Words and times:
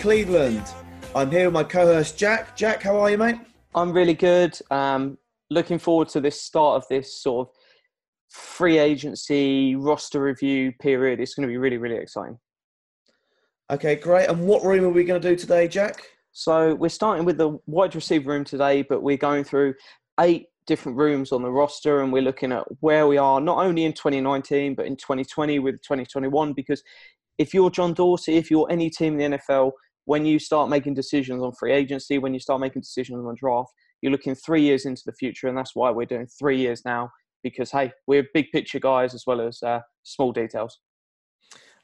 Cleveland. 0.00 0.62
I'm 1.14 1.30
here 1.30 1.44
with 1.44 1.52
my 1.52 1.62
co 1.62 1.84
host, 1.84 2.16
Jack. 2.16 2.56
Jack, 2.56 2.82
how 2.82 2.98
are 2.98 3.10
you, 3.10 3.18
mate? 3.18 3.36
I'm 3.74 3.92
really 3.92 4.14
good. 4.14 4.58
Um, 4.70 5.18
looking 5.50 5.78
forward 5.78 6.08
to 6.10 6.22
this 6.22 6.40
start 6.40 6.82
of 6.82 6.88
this 6.88 7.14
sort 7.14 7.48
of 7.48 7.54
free 8.30 8.78
agency 8.78 9.74
roster 9.74 10.22
review 10.22 10.72
period. 10.80 11.20
It's 11.20 11.34
going 11.34 11.46
to 11.46 11.52
be 11.52 11.58
really, 11.58 11.76
really 11.76 11.96
exciting. 11.96 12.38
Okay, 13.70 13.94
great. 13.94 14.30
And 14.30 14.46
what 14.46 14.64
room 14.64 14.86
are 14.86 14.88
we 14.88 15.04
going 15.04 15.20
to 15.20 15.28
do 15.28 15.36
today, 15.36 15.68
Jack? 15.68 16.02
So 16.32 16.74
we're 16.76 16.88
starting 16.88 17.26
with 17.26 17.36
the 17.36 17.58
wide 17.66 17.94
receiver 17.94 18.30
room 18.30 18.44
today, 18.44 18.80
but 18.80 19.02
we're 19.02 19.18
going 19.18 19.44
through 19.44 19.74
eight 20.18 20.46
different 20.66 20.96
rooms 20.96 21.30
on 21.30 21.42
the 21.42 21.50
roster, 21.50 22.00
and 22.00 22.10
we're 22.10 22.22
looking 22.22 22.52
at 22.52 22.64
where 22.80 23.06
we 23.06 23.18
are 23.18 23.38
not 23.38 23.58
only 23.58 23.84
in 23.84 23.92
2019 23.92 24.76
but 24.76 24.86
in 24.86 24.96
2020 24.96 25.58
with 25.58 25.74
2021. 25.82 26.54
Because 26.54 26.82
if 27.36 27.52
you're 27.52 27.70
John 27.70 27.92
Dorsey, 27.92 28.38
if 28.38 28.50
you're 28.50 28.66
any 28.70 28.88
team 28.88 29.20
in 29.20 29.32
the 29.32 29.38
NFL, 29.38 29.72
when 30.04 30.24
you 30.24 30.38
start 30.38 30.70
making 30.70 30.94
decisions 30.94 31.42
on 31.42 31.52
free 31.52 31.72
agency, 31.72 32.18
when 32.18 32.34
you 32.34 32.40
start 32.40 32.60
making 32.60 32.82
decisions 32.82 33.24
on 33.26 33.34
draft, 33.38 33.70
you're 34.02 34.12
looking 34.12 34.34
three 34.34 34.62
years 34.62 34.86
into 34.86 35.02
the 35.04 35.12
future, 35.12 35.48
and 35.48 35.56
that's 35.56 35.76
why 35.76 35.90
we're 35.90 36.06
doing 36.06 36.26
three 36.26 36.58
years 36.58 36.82
now. 36.84 37.10
Because 37.42 37.70
hey, 37.70 37.92
we're 38.06 38.26
big 38.34 38.50
picture 38.52 38.78
guys 38.78 39.14
as 39.14 39.24
well 39.26 39.40
as 39.40 39.62
uh, 39.62 39.80
small 40.02 40.32
details. 40.32 40.78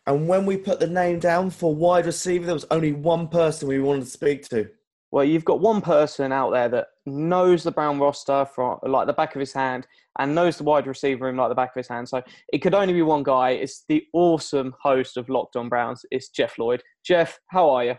And 0.07 0.29
when 0.29 0.47
we 0.47 0.57
put 0.57 0.79
the 0.79 0.87
name 0.87 1.19
down 1.19 1.51
for 1.51 1.75
wide 1.75 2.07
receiver, 2.07 2.47
there 2.47 2.55
was 2.55 2.67
only 2.71 2.93
one 2.93 3.29
person 3.29 3.69
we 3.69 3.81
wanted 3.81 4.05
to 4.05 4.11
speak 4.11 4.49
to. 4.51 4.69
Well, 5.11 5.25
you've 5.25 5.45
got 5.45 5.61
one 5.61 5.81
person 5.81 6.31
out 6.31 6.51
there 6.51 6.69
that 6.69 6.89
knows 7.07 7.63
the 7.63 7.71
Brown 7.71 7.99
roster 7.99 8.45
from 8.45 8.79
like 8.83 9.07
the 9.07 9.13
back 9.13 9.35
of 9.35 9.41
his 9.41 9.53
hand 9.53 9.87
and 10.19 10.35
knows 10.35 10.59
the 10.59 10.65
wide 10.65 10.87
receiver 10.87 11.25
room 11.25 11.37
like 11.37 11.49
the 11.49 11.55
back 11.55 11.71
of 11.71 11.81
his 11.81 11.89
hand. 11.89 12.09
So 12.09 12.23
it 12.53 12.59
could 12.59 12.75
only 12.75 12.93
be 12.93 13.03
one 13.03 13.23
guy. 13.23 13.51
It's 13.51 13.85
the 13.89 14.05
awesome 14.13 14.75
host 14.81 15.17
of 15.17 15.29
Locked 15.29 15.57
On 15.57 15.69
Browns. 15.69 16.05
It's 16.11 16.29
Jeff 16.29 16.59
Lloyd. 16.59 16.83
Jeff, 17.05 17.39
how 17.49 17.71
are 17.71 17.85
you? 17.85 17.95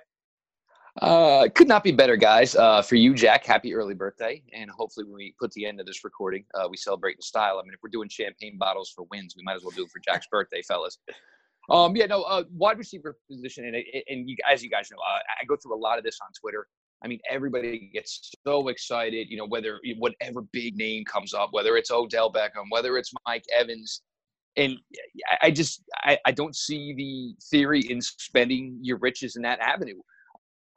Uh, 1.01 1.47
could 1.53 1.67
not 1.67 1.83
be 1.83 1.91
better, 1.91 2.15
guys. 2.15 2.55
Uh, 2.55 2.81
for 2.81 2.95
you, 2.95 3.13
Jack, 3.13 3.45
happy 3.45 3.73
early 3.75 3.93
birthday. 3.93 4.41
And 4.53 4.69
hopefully, 4.71 5.05
when 5.05 5.15
we 5.15 5.35
put 5.39 5.51
the 5.51 5.65
end 5.65 5.79
of 5.79 5.85
this 5.85 6.03
recording, 6.03 6.43
uh, 6.55 6.67
we 6.69 6.77
celebrate 6.77 7.17
in 7.17 7.21
style. 7.21 7.59
I 7.59 7.63
mean, 7.63 7.73
if 7.73 7.79
we're 7.83 7.89
doing 7.89 8.09
champagne 8.09 8.57
bottles 8.57 8.91
for 8.95 9.05
wins, 9.11 9.35
we 9.37 9.43
might 9.43 9.55
as 9.55 9.63
well 9.63 9.73
do 9.75 9.83
it 9.83 9.91
for 9.91 9.99
Jack's 9.99 10.27
birthday, 10.31 10.61
fellas. 10.63 10.97
Um, 11.69 11.95
yeah, 11.95 12.05
no, 12.05 12.23
uh, 12.23 12.43
wide 12.51 12.77
receiver 12.77 13.17
position, 13.29 13.65
and, 13.65 13.75
and 14.07 14.29
you, 14.29 14.37
as 14.49 14.63
you 14.63 14.69
guys 14.69 14.89
know, 14.89 14.97
uh, 14.97 15.19
I 15.41 15.45
go 15.45 15.57
through 15.61 15.75
a 15.75 15.77
lot 15.77 15.97
of 15.97 16.03
this 16.03 16.17
on 16.21 16.29
Twitter. 16.39 16.65
I 17.03 17.07
mean, 17.07 17.19
everybody 17.29 17.91
gets 17.93 18.31
so 18.45 18.69
excited, 18.69 19.27
you 19.29 19.37
know, 19.37 19.45
whether 19.45 19.79
whatever 19.99 20.41
big 20.53 20.77
name 20.77 21.03
comes 21.05 21.33
up, 21.33 21.49
whether 21.51 21.77
it's 21.77 21.91
Odell 21.91 22.31
Beckham, 22.31 22.65
whether 22.69 22.97
it's 22.97 23.11
Mike 23.27 23.43
Evans, 23.55 24.01
and 24.55 24.77
I 25.41 25.51
just 25.51 25.83
I, 25.97 26.17
I 26.25 26.31
don't 26.31 26.55
see 26.55 26.93
the 26.93 27.35
theory 27.51 27.81
in 27.81 28.01
spending 28.01 28.79
your 28.81 28.97
riches 28.97 29.35
in 29.35 29.43
that 29.43 29.59
avenue. 29.59 29.99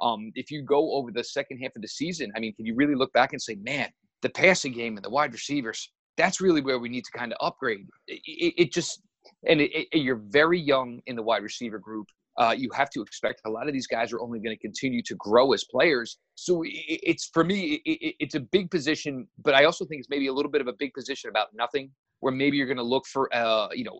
Um, 0.01 0.33
if 0.35 0.51
you 0.51 0.63
go 0.63 0.93
over 0.93 1.11
the 1.11 1.25
second 1.25 1.59
half 1.59 1.73
of 1.77 1.83
the 1.83 1.89
season, 1.89 2.33
I 2.37 2.41
mean, 2.41 2.55
can 2.55 2.67
you 2.67 2.75
really 2.75 2.95
look 2.95 3.13
back 3.13 3.33
and 3.33 3.41
say, 3.41 3.57
man, 3.57 3.89
the 4.23 4.31
passing 4.31 4.73
game 4.73 4.97
and 4.97 5.05
the 5.05 5.11
wide 5.11 5.33
receivers, 5.33 5.91
that's 6.17 6.41
really 6.41 6.61
where 6.61 6.79
we 6.79 6.89
need 6.89 7.05
to 7.05 7.19
kind 7.19 7.33
of 7.33 7.39
upgrade. 7.41 7.87
It, 8.07 8.21
it, 8.25 8.55
it 8.63 8.73
just 8.73 9.03
and 9.47 9.61
it, 9.61 9.89
you're 9.93 10.23
very 10.29 10.59
young 10.59 11.01
in 11.07 11.17
the 11.17 11.23
wide 11.23 11.43
receiver 11.43 11.79
group. 11.79 12.07
Uh, 12.39 12.55
you 12.57 12.71
have 12.75 12.89
to 12.91 13.03
expect 13.03 13.43
a 13.45 13.51
lot 13.51 13.67
of 13.67 13.75
these 13.75 13.87
guys 13.87 14.13
are 14.13 14.21
only 14.21 14.39
going 14.39 14.57
to 14.57 14.61
continue 14.61 15.03
to 15.03 15.15
grow 15.17 15.53
as 15.53 15.65
players. 15.65 16.19
So 16.37 16.63
it's 16.65 17.29
for 17.35 17.45
me, 17.45 17.83
it's 17.85 18.35
a 18.35 18.41
big 18.41 18.71
position, 18.71 19.27
but 19.43 19.55
I 19.55 19.65
also 19.65 19.85
think 19.85 20.01
it's 20.01 20.09
maybe 20.09 20.29
a 20.29 20.33
little 20.33 20.51
bit 20.51 20.63
of 20.63 20.67
a 20.67 20.73
big 20.79 20.95
position 20.95 21.29
about 21.29 21.49
nothing, 21.53 21.91
where 22.21 22.33
maybe 22.33 22.57
you're 22.57 22.67
going 22.67 22.77
to 22.77 22.83
look 22.83 23.07
for, 23.07 23.35
uh, 23.35 23.69
you 23.73 23.85
know, 23.85 23.99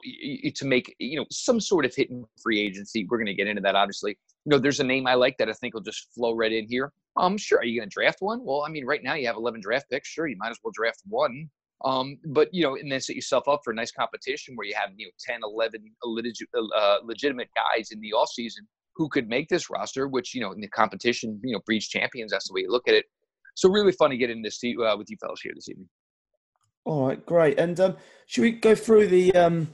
to 0.55 0.65
make 0.65 0.95
you 0.99 1.17
know 1.17 1.27
some 1.31 1.61
sort 1.61 1.85
of 1.85 1.95
hit 1.95 2.11
in 2.11 2.25
free 2.43 2.61
agency. 2.61 3.07
We're 3.09 3.19
going 3.19 3.27
to 3.27 3.35
get 3.35 3.47
into 3.47 3.63
that, 3.63 3.75
obviously. 3.75 4.17
You 4.45 4.51
know, 4.51 4.59
there's 4.59 4.81
a 4.81 4.85
name 4.85 5.07
I 5.07 5.15
like 5.15 5.37
that 5.39 5.49
I 5.49 5.53
think 5.53 5.75
will 5.75 5.81
just 5.81 6.13
flow 6.15 6.35
right 6.35 6.53
in 6.53 6.67
here. 6.69 6.93
Um, 7.17 7.37
sure. 7.37 7.59
Are 7.59 7.65
you 7.65 7.81
going 7.81 7.89
to 7.89 7.93
draft 7.93 8.19
one? 8.21 8.45
Well, 8.45 8.63
I 8.67 8.71
mean, 8.71 8.87
right 8.87 9.03
now 9.03 9.15
you 9.15 9.27
have 9.27 9.37
11 9.37 9.61
draft 9.61 9.91
picks. 9.91 10.09
Sure, 10.09 10.27
you 10.27 10.37
might 10.39 10.51
as 10.51 10.59
well 10.63 10.73
draft 10.75 11.03
one. 11.09 11.51
Um, 11.85 12.19
but 12.27 12.53
you 12.53 12.63
know, 12.63 12.77
and 12.77 12.93
then 12.93 13.01
set 13.01 13.17
yourself 13.17 13.49
up 13.49 13.61
for 13.65 13.73
a 13.73 13.75
nice 13.75 13.91
competition 13.91 14.55
where 14.55 14.67
you 14.67 14.75
have 14.75 14.91
you 14.97 15.07
know 15.07 15.13
10, 15.27 15.41
11 15.43 15.81
uh, 16.77 16.99
legitimate 17.03 17.49
guys 17.57 17.91
in 17.91 18.01
the 18.01 18.13
off 18.13 18.31
season 18.31 18.67
who 18.97 19.09
could 19.09 19.29
make 19.29 19.49
this 19.49 19.71
roster. 19.71 20.07
Which 20.09 20.35
you 20.35 20.43
know, 20.43 20.53
in 20.53 20.61
the 20.61 20.69
competition, 20.69 21.41
you 21.43 21.55
know, 21.55 21.61
breeds 21.65 21.89
champions. 21.89 22.33
That's 22.33 22.49
the 22.49 22.55
way 22.55 22.63
you 22.63 22.71
look 22.71 22.87
at 22.87 22.95
it. 22.95 23.07
So 23.55 23.71
really 23.71 23.93
fun 23.93 24.11
to 24.11 24.17
get 24.17 24.31
in 24.31 24.43
this 24.43 24.61
uh, 24.65 24.97
with 24.97 25.11
you 25.11 25.17
fellas 25.21 25.41
here 25.43 25.53
this 25.55 25.69
evening. 25.69 25.89
All 26.85 27.09
right, 27.09 27.25
great. 27.27 27.59
And 27.59 27.79
um, 27.81 27.97
should 28.27 28.43
we 28.43 28.53
go 28.53 28.75
through 28.75 29.09
the 29.09 29.35
um, 29.35 29.69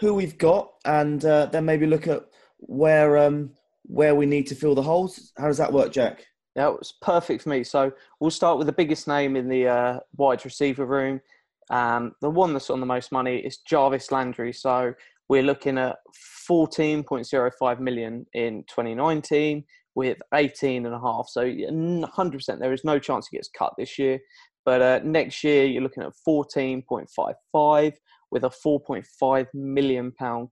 who 0.00 0.14
we've 0.14 0.38
got, 0.38 0.72
and 0.84 1.24
uh, 1.24 1.46
then 1.46 1.64
maybe 1.64 1.86
look 1.86 2.06
at 2.06 2.24
where 2.58 3.18
um, 3.18 3.50
where 3.82 4.14
we 4.14 4.26
need 4.26 4.46
to 4.48 4.54
fill 4.54 4.74
the 4.74 4.82
holes? 4.82 5.32
How 5.36 5.48
does 5.48 5.58
that 5.58 5.72
work, 5.72 5.92
Jack? 5.92 6.26
Yeah, 6.56 6.68
it 6.68 6.78
was 6.78 6.94
perfect 7.02 7.42
for 7.42 7.48
me. 7.48 7.64
So 7.64 7.92
we'll 8.20 8.30
start 8.30 8.58
with 8.58 8.68
the 8.68 8.72
biggest 8.72 9.08
name 9.08 9.36
in 9.36 9.48
the 9.48 9.66
uh, 9.66 10.00
wide 10.16 10.44
receiver 10.44 10.86
room. 10.86 11.20
Um, 11.70 12.12
the 12.20 12.30
one 12.30 12.52
that's 12.52 12.70
on 12.70 12.80
the 12.80 12.86
most 12.86 13.10
money 13.10 13.38
is 13.38 13.58
Jarvis 13.58 14.12
Landry. 14.12 14.52
So 14.52 14.94
we're 15.28 15.42
looking 15.42 15.78
at 15.78 15.96
14.05 16.48 17.80
million 17.80 18.26
in 18.34 18.64
2019 18.68 19.64
with 19.94 20.18
18 20.32 20.86
and 20.86 20.94
a 20.94 21.00
half. 21.00 21.28
So 21.28 21.44
100% 21.44 22.58
there 22.58 22.72
is 22.72 22.84
no 22.84 22.98
chance 22.98 23.28
he 23.28 23.36
gets 23.36 23.48
cut 23.48 23.72
this 23.78 23.98
year. 23.98 24.20
But 24.64 24.82
uh, 24.82 25.00
next 25.04 25.44
year 25.44 25.66
you're 25.66 25.82
looking 25.82 26.02
at 26.02 26.12
14.55 26.26 27.92
with 28.30 28.44
a 28.44 28.50
4.5 28.50 29.46
million 29.54 30.12
pound 30.12 30.48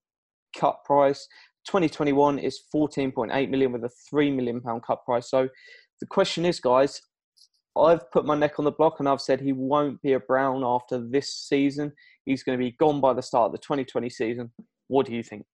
cut 0.57 0.77
price. 0.85 1.27
2021 1.67 2.39
is 2.39 2.61
14.8 2.75 3.51
million 3.51 3.73
with 3.73 3.85
a 3.85 3.91
3 4.11 4.31
million 4.31 4.61
pound 4.61 4.83
cut 4.85 5.05
price. 5.05 5.31
So 5.31 5.49
the 6.01 6.07
question 6.07 6.45
is, 6.45 6.61
guys, 6.61 7.01
I've 7.77 8.11
put 8.11 8.27
my 8.27 8.35
neck 8.35 8.59
on 8.59 8.65
the 8.65 8.73
block 8.73 8.97
and 8.99 9.09
I've 9.09 9.21
said 9.21 9.41
he 9.41 9.53
won't 9.53 10.03
be 10.03 10.13
a 10.13 10.21
Brown 10.21 10.63
after 10.65 10.99
this 10.99 11.35
season. 11.35 11.93
He's 12.27 12.43
going 12.43 12.59
to 12.59 12.63
be 12.63 12.73
gone 12.73 13.01
by 13.01 13.15
the 13.15 13.23
start 13.23 13.47
of 13.47 13.53
the 13.53 13.59
2020 13.59 14.11
season. 14.11 14.53
What 14.89 15.07
do 15.07 15.15
you 15.15 15.23
think? 15.23 15.45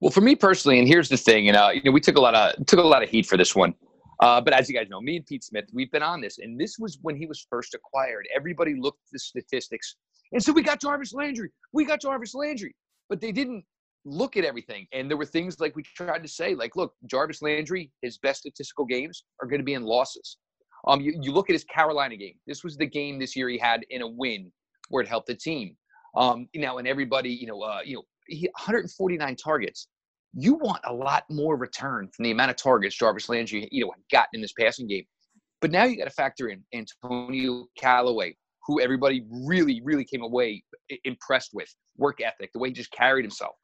Well, 0.00 0.10
for 0.10 0.20
me 0.20 0.34
personally, 0.34 0.80
and 0.80 0.88
here's 0.88 1.08
the 1.08 1.16
thing, 1.16 1.48
and 1.48 1.56
uh, 1.56 1.70
you 1.72 1.80
know, 1.84 1.92
we 1.92 2.00
took 2.00 2.16
a 2.16 2.20
lot 2.20 2.34
of 2.34 2.66
took 2.66 2.80
a 2.80 2.82
lot 2.82 3.04
of 3.04 3.08
heat 3.08 3.24
for 3.24 3.36
this 3.36 3.54
one. 3.54 3.72
Uh, 4.22 4.40
but 4.40 4.54
as 4.54 4.68
you 4.68 4.74
guys 4.74 4.88
know, 4.88 5.00
me 5.00 5.16
and 5.16 5.26
Pete 5.26 5.42
Smith, 5.42 5.64
we've 5.72 5.90
been 5.90 6.02
on 6.02 6.20
this, 6.20 6.38
and 6.38 6.58
this 6.58 6.78
was 6.78 6.96
when 7.02 7.16
he 7.16 7.26
was 7.26 7.44
first 7.50 7.74
acquired. 7.74 8.26
Everybody 8.34 8.76
looked 8.78 9.00
at 9.08 9.12
the 9.12 9.18
statistics 9.18 9.96
and 10.32 10.42
said, 10.42 10.54
"We 10.54 10.62
got 10.62 10.80
Jarvis 10.80 11.12
Landry. 11.12 11.50
We 11.72 11.84
got 11.84 12.00
Jarvis 12.00 12.32
Landry," 12.32 12.76
but 13.08 13.20
they 13.20 13.32
didn't 13.32 13.64
look 14.04 14.36
at 14.36 14.44
everything. 14.44 14.86
And 14.92 15.10
there 15.10 15.16
were 15.16 15.26
things 15.26 15.58
like 15.58 15.74
we 15.74 15.82
tried 15.82 16.22
to 16.22 16.28
say, 16.28 16.54
like, 16.54 16.76
look, 16.76 16.94
Jarvis 17.06 17.42
Landry, 17.42 17.90
his 18.00 18.18
best 18.18 18.40
statistical 18.40 18.84
games 18.84 19.24
are 19.40 19.48
going 19.48 19.60
to 19.60 19.64
be 19.64 19.74
in 19.74 19.82
losses. 19.82 20.38
Um, 20.86 21.00
you, 21.00 21.18
you 21.20 21.32
look 21.32 21.50
at 21.50 21.54
his 21.54 21.64
Carolina 21.64 22.16
game. 22.16 22.34
This 22.46 22.62
was 22.64 22.76
the 22.76 22.86
game 22.86 23.18
this 23.18 23.36
year 23.36 23.48
he 23.48 23.58
had 23.58 23.84
in 23.90 24.02
a 24.02 24.06
win 24.06 24.52
where 24.88 25.02
it 25.02 25.08
helped 25.08 25.28
the 25.28 25.34
team. 25.34 25.76
Um, 26.16 26.48
you 26.52 26.60
know, 26.60 26.78
and 26.78 26.86
everybody, 26.86 27.30
you 27.30 27.46
know, 27.46 27.60
uh, 27.62 27.80
you 27.84 27.96
know, 27.96 28.02
he 28.26 28.48
149 28.54 29.36
targets. 29.36 29.88
You 30.34 30.54
want 30.54 30.80
a 30.84 30.92
lot 30.92 31.24
more 31.30 31.56
return 31.56 32.08
from 32.14 32.24
the 32.24 32.30
amount 32.30 32.50
of 32.50 32.56
targets 32.56 32.96
Jarvis 32.96 33.28
Landry, 33.28 33.68
you 33.70 33.84
know, 33.84 33.92
got 34.10 34.28
in 34.32 34.40
this 34.40 34.52
passing 34.58 34.86
game. 34.86 35.04
But 35.60 35.70
now 35.70 35.84
you 35.84 35.96
got 35.96 36.04
to 36.04 36.10
factor 36.10 36.48
in 36.48 36.62
Antonio 36.74 37.66
Callaway, 37.78 38.36
who 38.66 38.80
everybody 38.80 39.24
really, 39.30 39.80
really 39.84 40.04
came 40.04 40.22
away 40.22 40.62
impressed 41.04 41.50
with 41.52 41.68
work 41.96 42.20
ethic, 42.20 42.50
the 42.52 42.58
way 42.58 42.68
he 42.68 42.74
just 42.74 42.90
carried 42.92 43.24
himself. 43.24 43.54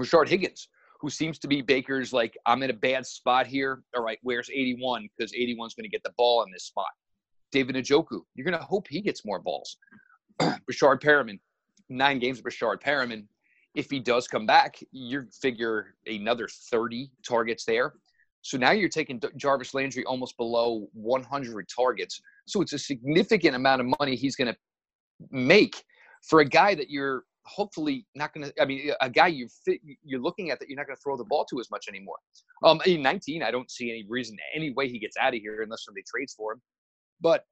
Rashard 0.00 0.28
Higgins, 0.28 0.68
who 1.00 1.10
seems 1.10 1.38
to 1.40 1.48
be 1.48 1.62
Baker's 1.62 2.12
like, 2.12 2.36
I'm 2.46 2.62
in 2.62 2.70
a 2.70 2.74
bad 2.74 3.06
spot 3.06 3.46
here. 3.46 3.82
All 3.96 4.02
right, 4.02 4.18
where's 4.22 4.50
81? 4.50 5.08
Because 5.16 5.32
81's 5.32 5.74
going 5.74 5.84
to 5.84 5.88
get 5.88 6.02
the 6.02 6.12
ball 6.16 6.42
in 6.42 6.50
this 6.52 6.66
spot. 6.66 6.86
David 7.52 7.76
Njoku, 7.76 8.20
you're 8.34 8.44
going 8.44 8.58
to 8.58 8.64
hope 8.64 8.86
he 8.88 9.00
gets 9.00 9.24
more 9.24 9.38
balls. 9.38 9.76
Breshad 10.40 11.00
Perriman, 11.00 11.38
nine 11.88 12.18
games 12.18 12.38
of 12.38 12.44
Breshad 12.44 12.80
Perriman. 12.82 13.26
If 13.74 13.90
he 13.90 13.98
does 13.98 14.28
come 14.28 14.46
back, 14.46 14.78
you 14.92 15.26
figure 15.40 15.94
another 16.06 16.48
30 16.48 17.10
targets 17.26 17.64
there. 17.64 17.94
So 18.42 18.58
now 18.58 18.72
you're 18.72 18.88
taking 18.88 19.20
Jarvis 19.36 19.74
Landry 19.74 20.04
almost 20.04 20.36
below 20.36 20.86
100 20.92 21.68
targets. 21.74 22.20
So 22.46 22.60
it's 22.60 22.74
a 22.74 22.78
significant 22.78 23.56
amount 23.56 23.80
of 23.80 23.94
money 23.98 24.16
he's 24.16 24.36
going 24.36 24.52
to 24.52 24.56
make 25.30 25.82
for 26.22 26.40
a 26.40 26.44
guy 26.44 26.74
that 26.74 26.90
you're 26.90 27.24
hopefully 27.46 28.06
not 28.14 28.32
going 28.34 28.46
to. 28.46 28.62
I 28.62 28.64
mean, 28.66 28.90
a 29.00 29.10
guy 29.10 29.28
you 29.28 29.48
you're 30.04 30.20
looking 30.20 30.50
at 30.50 30.58
that 30.60 30.68
you're 30.68 30.76
not 30.76 30.86
going 30.86 30.96
to 30.96 31.02
throw 31.02 31.16
the 31.16 31.24
ball 31.24 31.44
to 31.46 31.60
as 31.60 31.70
much 31.70 31.86
anymore. 31.88 32.16
Um, 32.62 32.80
in 32.86 33.02
19, 33.02 33.42
I 33.42 33.50
don't 33.50 33.70
see 33.70 33.90
any 33.90 34.04
reason, 34.08 34.36
any 34.54 34.72
way 34.72 34.88
he 34.88 34.98
gets 34.98 35.16
out 35.16 35.34
of 35.34 35.40
here 35.40 35.62
unless 35.62 35.84
somebody 35.84 36.04
trades 36.06 36.34
for 36.34 36.52
him. 36.52 36.62
But 37.20 37.44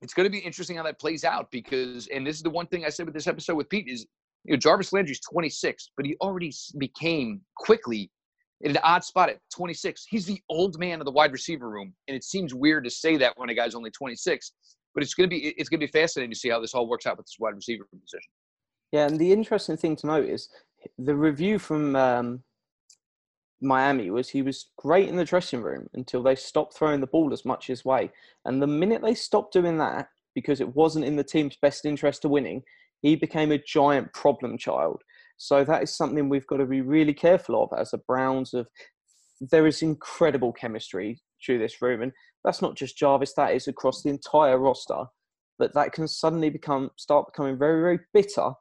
it's 0.00 0.14
going 0.14 0.24
to 0.24 0.30
be 0.30 0.38
interesting 0.38 0.76
how 0.76 0.82
that 0.82 0.98
plays 0.98 1.24
out 1.24 1.50
because, 1.50 2.08
and 2.08 2.26
this 2.26 2.36
is 2.36 2.42
the 2.42 2.50
one 2.50 2.66
thing 2.66 2.84
I 2.84 2.88
said 2.88 3.06
with 3.06 3.14
this 3.14 3.28
episode 3.28 3.54
with 3.54 3.68
Pete 3.68 3.88
is, 3.88 4.06
you 4.44 4.52
know, 4.52 4.56
Jarvis 4.56 4.92
Landry's 4.92 5.20
26, 5.20 5.90
but 5.96 6.06
he 6.06 6.16
already 6.20 6.52
became 6.78 7.40
quickly 7.56 8.10
in 8.62 8.72
an 8.72 8.78
odd 8.82 9.04
spot 9.04 9.28
at 9.28 9.38
26. 9.54 10.06
He's 10.08 10.26
the 10.26 10.40
old 10.48 10.78
man 10.78 11.00
of 11.00 11.04
the 11.04 11.12
wide 11.12 11.32
receiver 11.32 11.68
room, 11.68 11.94
and 12.08 12.16
it 12.16 12.24
seems 12.24 12.54
weird 12.54 12.84
to 12.84 12.90
say 12.90 13.16
that 13.18 13.34
when 13.36 13.50
a 13.50 13.54
guy's 13.54 13.74
only 13.74 13.90
26. 13.90 14.52
But 14.94 15.02
it's 15.02 15.14
to 15.14 15.26
be 15.26 15.54
it's 15.56 15.70
to 15.70 15.78
be 15.78 15.86
fascinating 15.86 16.32
to 16.32 16.38
see 16.38 16.50
how 16.50 16.60
this 16.60 16.74
all 16.74 16.88
works 16.88 17.06
out 17.06 17.16
with 17.16 17.26
this 17.26 17.36
wide 17.38 17.54
receiver 17.54 17.84
position. 17.84 18.28
Yeah, 18.92 19.06
and 19.06 19.18
the 19.18 19.32
interesting 19.32 19.76
thing 19.76 19.96
to 19.96 20.06
note 20.06 20.28
is 20.28 20.50
the 20.98 21.14
review 21.14 21.58
from 21.58 21.96
um, 21.96 22.42
Miami 23.62 24.10
was 24.10 24.28
he 24.28 24.42
was 24.42 24.68
great 24.76 25.08
in 25.08 25.16
the 25.16 25.24
dressing 25.24 25.62
room 25.62 25.88
until 25.94 26.22
they 26.22 26.34
stopped 26.34 26.74
throwing 26.74 27.00
the 27.00 27.06
ball 27.06 27.32
as 27.32 27.44
much 27.44 27.68
his 27.68 27.84
way. 27.84 28.10
And 28.44 28.60
the 28.60 28.66
minute 28.66 29.00
they 29.00 29.14
stopped 29.14 29.54
doing 29.54 29.78
that, 29.78 30.08
because 30.34 30.60
it 30.60 30.74
wasn't 30.74 31.04
in 31.04 31.16
the 31.16 31.24
team's 31.24 31.56
best 31.56 31.86
interest 31.86 32.22
to 32.22 32.28
winning, 32.28 32.62
he 33.02 33.16
became 33.16 33.52
a 33.52 33.58
giant 33.58 34.12
problem 34.14 34.56
child. 34.56 35.02
So 35.36 35.64
that 35.64 35.82
is 35.82 35.94
something 35.94 36.28
we've 36.28 36.46
got 36.46 36.58
to 36.58 36.66
be 36.66 36.80
really 36.80 37.12
careful 37.12 37.62
of 37.62 37.78
as 37.78 37.90
the 37.90 37.98
Browns. 37.98 38.54
Of 38.54 38.68
there 39.40 39.66
is 39.66 39.82
incredible 39.82 40.52
chemistry 40.52 41.20
through 41.44 41.58
this 41.58 41.82
room, 41.82 42.00
and 42.00 42.12
that's 42.44 42.62
not 42.62 42.76
just 42.76 42.96
Jarvis; 42.96 43.34
that 43.34 43.54
is 43.54 43.68
across 43.68 44.02
the 44.02 44.10
entire 44.10 44.58
roster. 44.58 45.04
But 45.58 45.74
that 45.74 45.92
can 45.92 46.08
suddenly 46.08 46.48
become 46.48 46.90
start 46.96 47.26
becoming 47.26 47.58
very, 47.58 47.82
very 47.82 48.00
bitter 48.14 48.52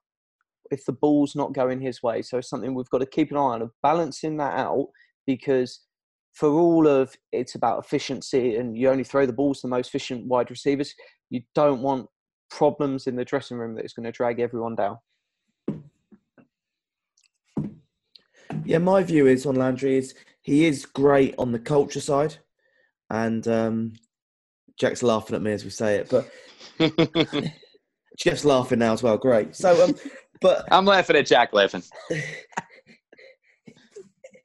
if 0.72 0.86
the 0.86 0.94
ball's 0.94 1.36
not 1.36 1.54
going 1.54 1.82
his 1.82 2.02
way. 2.02 2.22
So 2.22 2.38
it's 2.38 2.50
something 2.50 2.74
we've 2.74 2.90
got 2.90 3.00
to 3.00 3.06
keep 3.06 3.32
an 3.32 3.38
eye 3.38 3.42
on 3.42 3.62
of 3.62 3.72
balancing 3.84 4.38
that 4.38 4.58
out 4.58 4.88
because 5.28 5.82
for 6.34 6.50
all 6.50 6.88
of 6.88 7.14
it's 7.32 7.56
about 7.56 7.84
efficiency 7.84 8.56
and 8.56 8.78
you 8.78 8.90
only 8.90 9.04
throw 9.04 9.26
the 9.26 9.34
balls 9.34 9.62
to 9.62 9.68
the 9.68 9.72
most 9.72 9.90
efficient 9.90 10.26
wide 10.28 10.50
receivers, 10.50 10.94
you 11.30 11.42
don't 11.54 11.82
want 11.82 12.08
problems 12.51 13.07
in 13.07 13.15
the 13.15 13.25
dressing 13.25 13.57
room 13.57 13.74
that 13.75 13.86
is 13.86 13.94
going 13.94 14.03
to 14.03 14.12
drag 14.12 14.39
everyone 14.39 14.75
down. 14.75 14.98
Yeah, 18.65 18.77
my 18.77 19.01
view 19.01 19.25
is 19.25 19.45
on 19.45 19.56
Landry 19.56 19.98
is 19.98 20.13
he 20.42 20.65
is 20.65 20.86
great 20.86 21.33
on 21.39 21.51
the 21.51 21.59
culture 21.59 22.01
side, 22.01 22.36
and 23.09 23.48
um, 23.48 23.94
Jack's 24.77 25.01
laughing 25.01 25.36
at 25.36 25.42
me 25.42 25.53
as 25.53 25.63
we 25.63 25.69
say 25.69 25.95
it, 25.95 26.09
but 26.09 26.30
Jeff's 28.18 28.45
laughing 28.45 28.80
now 28.80 28.94
as 28.94 29.01
well. 29.01 29.18
Great. 29.18 29.56
So, 29.56 29.83
um, 29.83 29.95
but 30.42 30.65
I'm 30.71 30.86
laughing 30.86 31.15
at 31.15 31.25
Jack 31.25 31.54
laughing. 31.54 31.83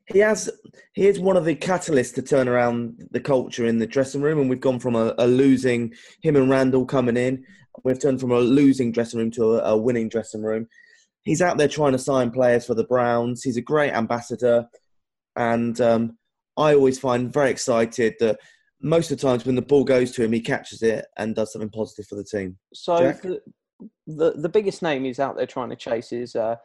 he 0.06 0.20
has 0.20 0.50
he 0.92 1.06
is 1.06 1.18
one 1.18 1.36
of 1.36 1.44
the 1.44 1.56
catalysts 1.56 2.14
to 2.14 2.22
turn 2.22 2.48
around 2.48 3.08
the 3.10 3.20
culture 3.20 3.66
in 3.66 3.78
the 3.78 3.86
dressing 3.86 4.22
room, 4.22 4.38
and 4.38 4.48
we've 4.48 4.60
gone 4.60 4.78
from 4.78 4.94
a, 4.94 5.14
a 5.18 5.26
losing 5.26 5.94
him 6.22 6.36
and 6.36 6.48
Randall 6.50 6.86
coming 6.86 7.16
in. 7.16 7.44
We've 7.84 8.00
turned 8.00 8.20
from 8.20 8.32
a 8.32 8.38
losing 8.38 8.92
dressing 8.92 9.18
room 9.18 9.30
to 9.32 9.56
a, 9.56 9.72
a 9.72 9.76
winning 9.76 10.08
dressing 10.08 10.42
room. 10.42 10.68
He's 11.24 11.42
out 11.42 11.58
there 11.58 11.68
trying 11.68 11.92
to 11.92 11.98
sign 11.98 12.30
players 12.30 12.66
for 12.66 12.74
the 12.74 12.84
Browns. 12.84 13.42
He's 13.42 13.56
a 13.56 13.62
great 13.62 13.92
ambassador, 13.92 14.68
and 15.34 15.80
um, 15.80 16.18
I 16.56 16.74
always 16.74 16.98
find 16.98 17.32
very 17.32 17.50
excited 17.50 18.14
that 18.20 18.38
most 18.80 19.10
of 19.10 19.18
the 19.18 19.26
times 19.26 19.44
when 19.44 19.56
the 19.56 19.62
ball 19.62 19.84
goes 19.84 20.12
to 20.12 20.24
him, 20.24 20.32
he 20.32 20.40
catches 20.40 20.82
it 20.82 21.06
and 21.16 21.34
does 21.34 21.52
something 21.52 21.70
positive 21.70 22.06
for 22.06 22.14
the 22.14 22.24
team. 22.24 22.58
So 22.72 23.12
the, 23.12 23.40
the, 24.06 24.32
the 24.32 24.48
biggest 24.48 24.82
name 24.82 25.04
he's 25.04 25.18
out 25.18 25.36
there 25.36 25.46
trying 25.46 25.70
to 25.70 25.76
chase 25.76 26.12
is 26.12 26.36
uh, 26.36 26.56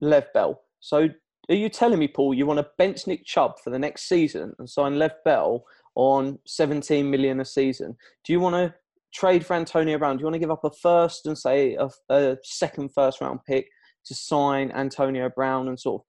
Lev 0.00 0.32
Bell. 0.32 0.60
So 0.80 1.08
are 1.48 1.54
you 1.54 1.68
telling 1.68 1.98
me, 1.98 2.08
Paul, 2.08 2.34
you 2.34 2.46
want 2.46 2.58
to 2.58 2.68
bench 2.78 3.06
Nick 3.06 3.24
Chubb 3.24 3.60
for 3.62 3.70
the 3.70 3.78
next 3.78 4.08
season 4.08 4.52
and 4.58 4.68
sign 4.68 4.98
Lev 4.98 5.12
Bell 5.24 5.64
on 5.94 6.38
17 6.46 7.08
million 7.08 7.40
a 7.40 7.44
season? 7.44 7.96
Do 8.24 8.32
you 8.32 8.40
want 8.40 8.54
to 8.54 8.74
trade 9.14 9.46
for 9.46 9.54
Antonio 9.54 9.98
Brown? 9.98 10.16
Do 10.16 10.22
you 10.22 10.26
want 10.26 10.34
to 10.34 10.40
give 10.40 10.50
up 10.50 10.64
a 10.64 10.70
first 10.70 11.26
and 11.26 11.38
say 11.38 11.74
a, 11.74 11.88
a 12.10 12.36
second 12.42 12.90
first 12.92 13.20
round 13.20 13.40
pick 13.46 13.68
to 14.06 14.14
sign 14.14 14.72
Antonio 14.72 15.28
Brown 15.28 15.68
and 15.68 15.78
sort 15.78 16.02
of 16.02 16.06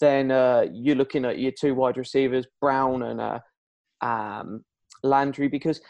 then 0.00 0.32
uh, 0.32 0.66
you're 0.72 0.96
looking 0.96 1.24
at 1.24 1.38
your 1.38 1.52
two 1.52 1.74
wide 1.76 1.96
receivers, 1.96 2.44
Brown 2.60 3.04
and 3.04 3.20
uh, 3.20 3.38
um, 4.00 4.64
Landry, 5.04 5.46
because 5.46 5.80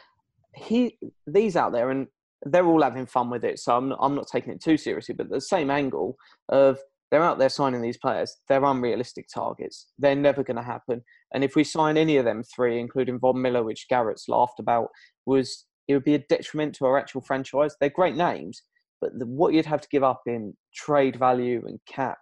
he 0.54 0.98
these 1.26 1.56
out 1.56 1.72
there 1.72 1.90
and 1.90 2.06
they're 2.44 2.66
all 2.66 2.82
having 2.82 3.06
fun 3.06 3.30
with 3.30 3.42
it. 3.42 3.58
So 3.58 3.74
I'm 3.74 3.92
I'm 3.92 4.14
not 4.14 4.28
taking 4.30 4.52
it 4.52 4.62
too 4.62 4.76
seriously, 4.76 5.14
but 5.14 5.30
the 5.30 5.40
same 5.40 5.70
angle 5.70 6.16
of 6.50 6.78
they're 7.12 7.22
out 7.22 7.38
there 7.38 7.50
signing 7.50 7.82
these 7.82 7.98
players. 7.98 8.38
They're 8.48 8.64
unrealistic 8.64 9.26
targets. 9.32 9.88
They're 9.98 10.16
never 10.16 10.42
going 10.42 10.56
to 10.56 10.62
happen. 10.62 11.02
And 11.34 11.44
if 11.44 11.54
we 11.54 11.62
sign 11.62 11.98
any 11.98 12.16
of 12.16 12.24
them 12.24 12.42
three, 12.42 12.80
including 12.80 13.18
Von 13.18 13.40
Miller, 13.40 13.62
which 13.62 13.86
Garrett's 13.90 14.30
laughed 14.30 14.58
about, 14.58 14.88
was 15.26 15.66
it 15.86 15.92
would 15.92 16.04
be 16.04 16.14
a 16.14 16.24
detriment 16.30 16.74
to 16.76 16.86
our 16.86 16.98
actual 16.98 17.20
franchise. 17.20 17.76
They're 17.78 17.90
great 17.90 18.16
names, 18.16 18.62
but 19.02 19.10
the, 19.18 19.26
what 19.26 19.52
you'd 19.52 19.66
have 19.66 19.82
to 19.82 19.88
give 19.90 20.02
up 20.02 20.22
in 20.26 20.56
trade 20.74 21.16
value 21.16 21.62
and 21.66 21.78
cap, 21.86 22.16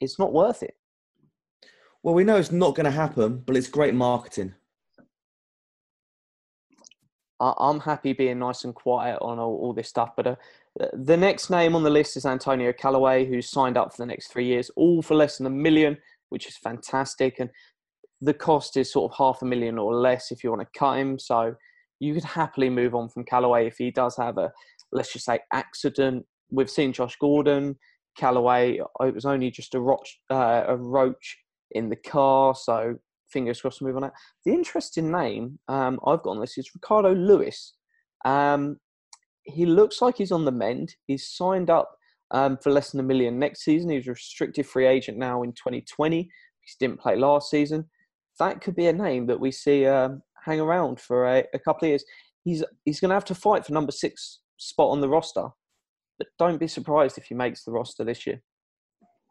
it's 0.00 0.16
not 0.16 0.32
worth 0.32 0.62
it. 0.62 0.74
Well, 2.04 2.14
we 2.14 2.22
know 2.22 2.36
it's 2.36 2.52
not 2.52 2.76
going 2.76 2.84
to 2.84 2.92
happen, 2.92 3.42
but 3.44 3.56
it's 3.56 3.66
great 3.66 3.94
marketing. 3.94 4.54
I'm 7.58 7.80
happy 7.80 8.12
being 8.12 8.38
nice 8.38 8.64
and 8.64 8.74
quiet 8.74 9.18
on 9.20 9.38
all, 9.38 9.56
all 9.56 9.72
this 9.72 9.88
stuff. 9.88 10.10
But 10.16 10.26
uh, 10.26 10.36
the 10.92 11.16
next 11.16 11.50
name 11.50 11.74
on 11.74 11.82
the 11.82 11.90
list 11.90 12.16
is 12.16 12.26
Antonio 12.26 12.72
Callaway, 12.72 13.26
who's 13.26 13.50
signed 13.50 13.76
up 13.76 13.92
for 13.92 14.02
the 14.02 14.06
next 14.06 14.28
three 14.28 14.46
years, 14.46 14.70
all 14.76 15.02
for 15.02 15.14
less 15.14 15.38
than 15.38 15.46
a 15.46 15.50
million, 15.50 15.98
which 16.28 16.46
is 16.46 16.56
fantastic. 16.56 17.40
And 17.40 17.50
the 18.20 18.34
cost 18.34 18.76
is 18.76 18.92
sort 18.92 19.12
of 19.12 19.18
half 19.18 19.42
a 19.42 19.44
million 19.44 19.78
or 19.78 19.94
less 19.94 20.30
if 20.30 20.42
you 20.42 20.50
want 20.50 20.62
to 20.62 20.78
cut 20.78 20.98
him. 20.98 21.18
So 21.18 21.54
you 22.00 22.14
could 22.14 22.24
happily 22.24 22.70
move 22.70 22.94
on 22.94 23.08
from 23.08 23.24
Callaway 23.24 23.66
if 23.66 23.76
he 23.78 23.90
does 23.90 24.16
have 24.16 24.38
a, 24.38 24.52
let's 24.92 25.12
just 25.12 25.24
say, 25.24 25.40
accident. 25.52 26.24
We've 26.50 26.70
seen 26.70 26.92
Josh 26.92 27.16
Gordon, 27.16 27.76
Callaway. 28.16 28.78
It 29.00 29.14
was 29.14 29.24
only 29.24 29.50
just 29.50 29.74
a 29.74 29.80
roach, 29.80 30.20
uh, 30.30 30.64
a 30.66 30.76
roach 30.76 31.38
in 31.72 31.88
the 31.88 31.96
car. 31.96 32.54
So 32.54 32.96
fingers 33.34 33.60
crossed 33.60 33.78
to 33.78 33.84
move 33.84 33.96
on 33.96 34.02
that. 34.02 34.14
The 34.46 34.52
interesting 34.52 35.12
name 35.12 35.58
um, 35.68 36.00
I've 36.06 36.22
got 36.22 36.30
on 36.30 36.40
this 36.40 36.56
is 36.56 36.74
Ricardo 36.74 37.14
Lewis. 37.14 37.74
Um, 38.24 38.78
he 39.42 39.66
looks 39.66 40.00
like 40.00 40.16
he's 40.16 40.32
on 40.32 40.46
the 40.46 40.52
mend. 40.52 40.94
He's 41.06 41.28
signed 41.28 41.68
up 41.68 41.94
um, 42.30 42.56
for 42.62 42.70
less 42.70 42.90
than 42.90 43.00
a 43.00 43.04
million 43.04 43.38
next 43.38 43.62
season. 43.62 43.90
He's 43.90 44.08
a 44.08 44.12
restricted 44.12 44.66
free 44.66 44.86
agent 44.86 45.18
now 45.18 45.42
in 45.42 45.52
2020. 45.52 46.22
He 46.22 46.28
didn't 46.80 47.00
play 47.00 47.16
last 47.16 47.50
season. 47.50 47.84
That 48.38 48.62
could 48.62 48.74
be 48.74 48.86
a 48.86 48.92
name 48.92 49.26
that 49.26 49.38
we 49.38 49.52
see 49.52 49.86
um, 49.86 50.22
hang 50.42 50.60
around 50.60 50.98
for 51.00 51.26
a, 51.26 51.44
a, 51.52 51.58
couple 51.58 51.86
of 51.86 51.90
years. 51.90 52.04
He's 52.42 52.64
he's 52.84 53.00
going 53.00 53.10
to 53.10 53.14
have 53.14 53.24
to 53.26 53.34
fight 53.34 53.66
for 53.66 53.72
number 53.72 53.92
six 53.92 54.40
spot 54.56 54.90
on 54.90 55.00
the 55.00 55.08
roster, 55.08 55.48
but 56.18 56.28
don't 56.38 56.58
be 56.58 56.66
surprised 56.66 57.18
if 57.18 57.24
he 57.24 57.34
makes 57.34 57.64
the 57.64 57.72
roster 57.72 58.02
this 58.02 58.26
year. 58.26 58.42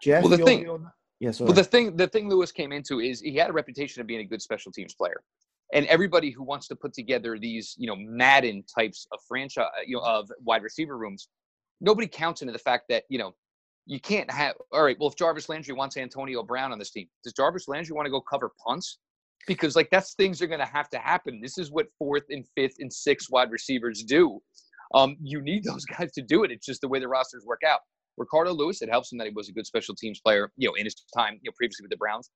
Jeff, 0.01 0.23
well, 0.23 0.37
the 0.37 0.43
thing, 0.43 0.67
Yes. 1.19 1.39
Well, 1.39 1.53
the 1.53 1.63
thing 1.63 1.95
the 1.95 2.07
thing 2.07 2.29
Lewis 2.29 2.51
came 2.51 2.71
into 2.71 2.99
is 2.99 3.21
he 3.21 3.35
had 3.35 3.49
a 3.49 3.53
reputation 3.53 4.01
of 4.01 4.07
being 4.07 4.21
a 4.21 4.25
good 4.25 4.41
special 4.41 4.71
teams 4.71 4.93
player, 4.93 5.23
and 5.73 5.85
everybody 5.87 6.31
who 6.31 6.43
wants 6.43 6.67
to 6.67 6.75
put 6.75 6.93
together 6.93 7.37
these 7.39 7.75
you 7.77 7.87
know 7.87 7.95
Madden 7.95 8.63
types 8.77 9.07
of 9.11 9.19
franchise 9.27 9.67
you 9.85 9.97
know 9.97 10.03
of 10.03 10.29
wide 10.43 10.63
receiver 10.63 10.97
rooms, 10.97 11.29
nobody 11.81 12.07
counts 12.07 12.41
into 12.41 12.51
the 12.51 12.59
fact 12.59 12.85
that 12.89 13.03
you 13.09 13.17
know 13.17 13.33
you 13.85 13.99
can't 13.99 14.29
have 14.31 14.55
all 14.71 14.83
right. 14.83 14.97
Well, 14.99 15.09
if 15.09 15.15
Jarvis 15.15 15.49
Landry 15.49 15.73
wants 15.73 15.97
Antonio 15.97 16.43
Brown 16.43 16.71
on 16.71 16.79
this 16.79 16.91
team, 16.91 17.07
does 17.23 17.33
Jarvis 17.33 17.67
Landry 17.67 17.93
want 17.93 18.05
to 18.05 18.11
go 18.11 18.21
cover 18.21 18.51
punts? 18.65 18.99
Because 19.45 19.75
like 19.75 19.89
that's 19.91 20.13
things 20.13 20.41
are 20.41 20.47
going 20.47 20.61
to 20.61 20.65
have 20.65 20.89
to 20.91 20.97
happen. 20.97 21.41
This 21.41 21.57
is 21.57 21.69
what 21.69 21.87
fourth 21.99 22.23
and 22.29 22.45
fifth 22.55 22.75
and 22.79 22.91
sixth 22.91 23.29
wide 23.29 23.51
receivers 23.51 24.03
do. 24.03 24.39
Um, 24.93 25.17
you 25.21 25.41
need 25.41 25.63
those 25.65 25.85
guys 25.85 26.11
to 26.13 26.21
do 26.21 26.43
it. 26.43 26.51
It's 26.51 26.65
just 26.65 26.81
the 26.81 26.87
way 26.87 26.99
the 26.99 27.07
rosters 27.07 27.45
work 27.45 27.61
out. 27.67 27.79
Ricardo 28.17 28.51
Lewis, 28.51 28.81
it 28.81 28.89
helps 28.89 29.11
him 29.11 29.17
that 29.17 29.27
he 29.27 29.33
was 29.33 29.49
a 29.49 29.53
good 29.53 29.65
special 29.65 29.95
teams 29.95 30.19
player, 30.19 30.51
you 30.57 30.67
know, 30.67 30.75
in 30.75 30.85
his 30.85 30.95
time, 31.15 31.39
you 31.41 31.49
know, 31.49 31.53
previously 31.57 31.83
with 31.83 31.91
the 31.91 31.97
Browns. 31.97 32.29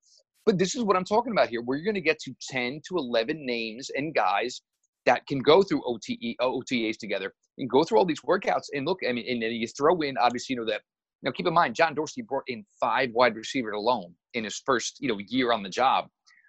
But 0.46 0.58
this 0.58 0.76
is 0.76 0.84
what 0.84 0.96
I'm 0.96 1.04
talking 1.04 1.34
about 1.34 1.50
here. 1.50 1.62
We're 1.62 1.84
going 1.84 1.96
to 1.96 2.02
get 2.02 2.20
to 2.20 2.34
10 2.50 2.82
to 2.88 2.98
11 2.98 3.46
names 3.46 3.90
and 3.96 4.16
guys 4.16 4.62
that 5.06 5.26
can 5.28 5.40
go 5.40 5.62
through 5.62 5.84
OTE, 5.86 6.36
uh, 6.40 6.46
OTAs 6.46 6.98
together 6.98 7.34
and 7.58 7.70
go 7.70 7.84
through 7.84 7.98
all 7.98 8.06
these 8.06 8.22
workouts. 8.22 8.66
And 8.74 8.86
look, 8.86 9.00
I 9.08 9.12
mean, 9.12 9.26
and 9.28 9.42
then 9.42 9.52
you 9.52 9.68
throw 9.68 10.00
in, 10.02 10.18
obviously, 10.18 10.54
you 10.54 10.60
know, 10.60 10.72
that, 10.72 10.82
now 11.24 11.32
keep 11.32 11.48
in 11.48 11.54
mind, 11.54 11.76
John 11.76 11.96
Dorsey 11.96 12.22
brought 12.22 12.44
in 12.48 12.64
five 12.80 13.10
wide 13.14 13.36
receivers 13.36 13.74
alone 13.76 14.14
in 14.34 14.44
his 14.44 14.62
first, 14.66 14.98
you 15.00 15.08
know, 15.08 15.18
year 15.28 15.52
on 15.52 15.64
the 15.64 15.70
job. 15.70 16.08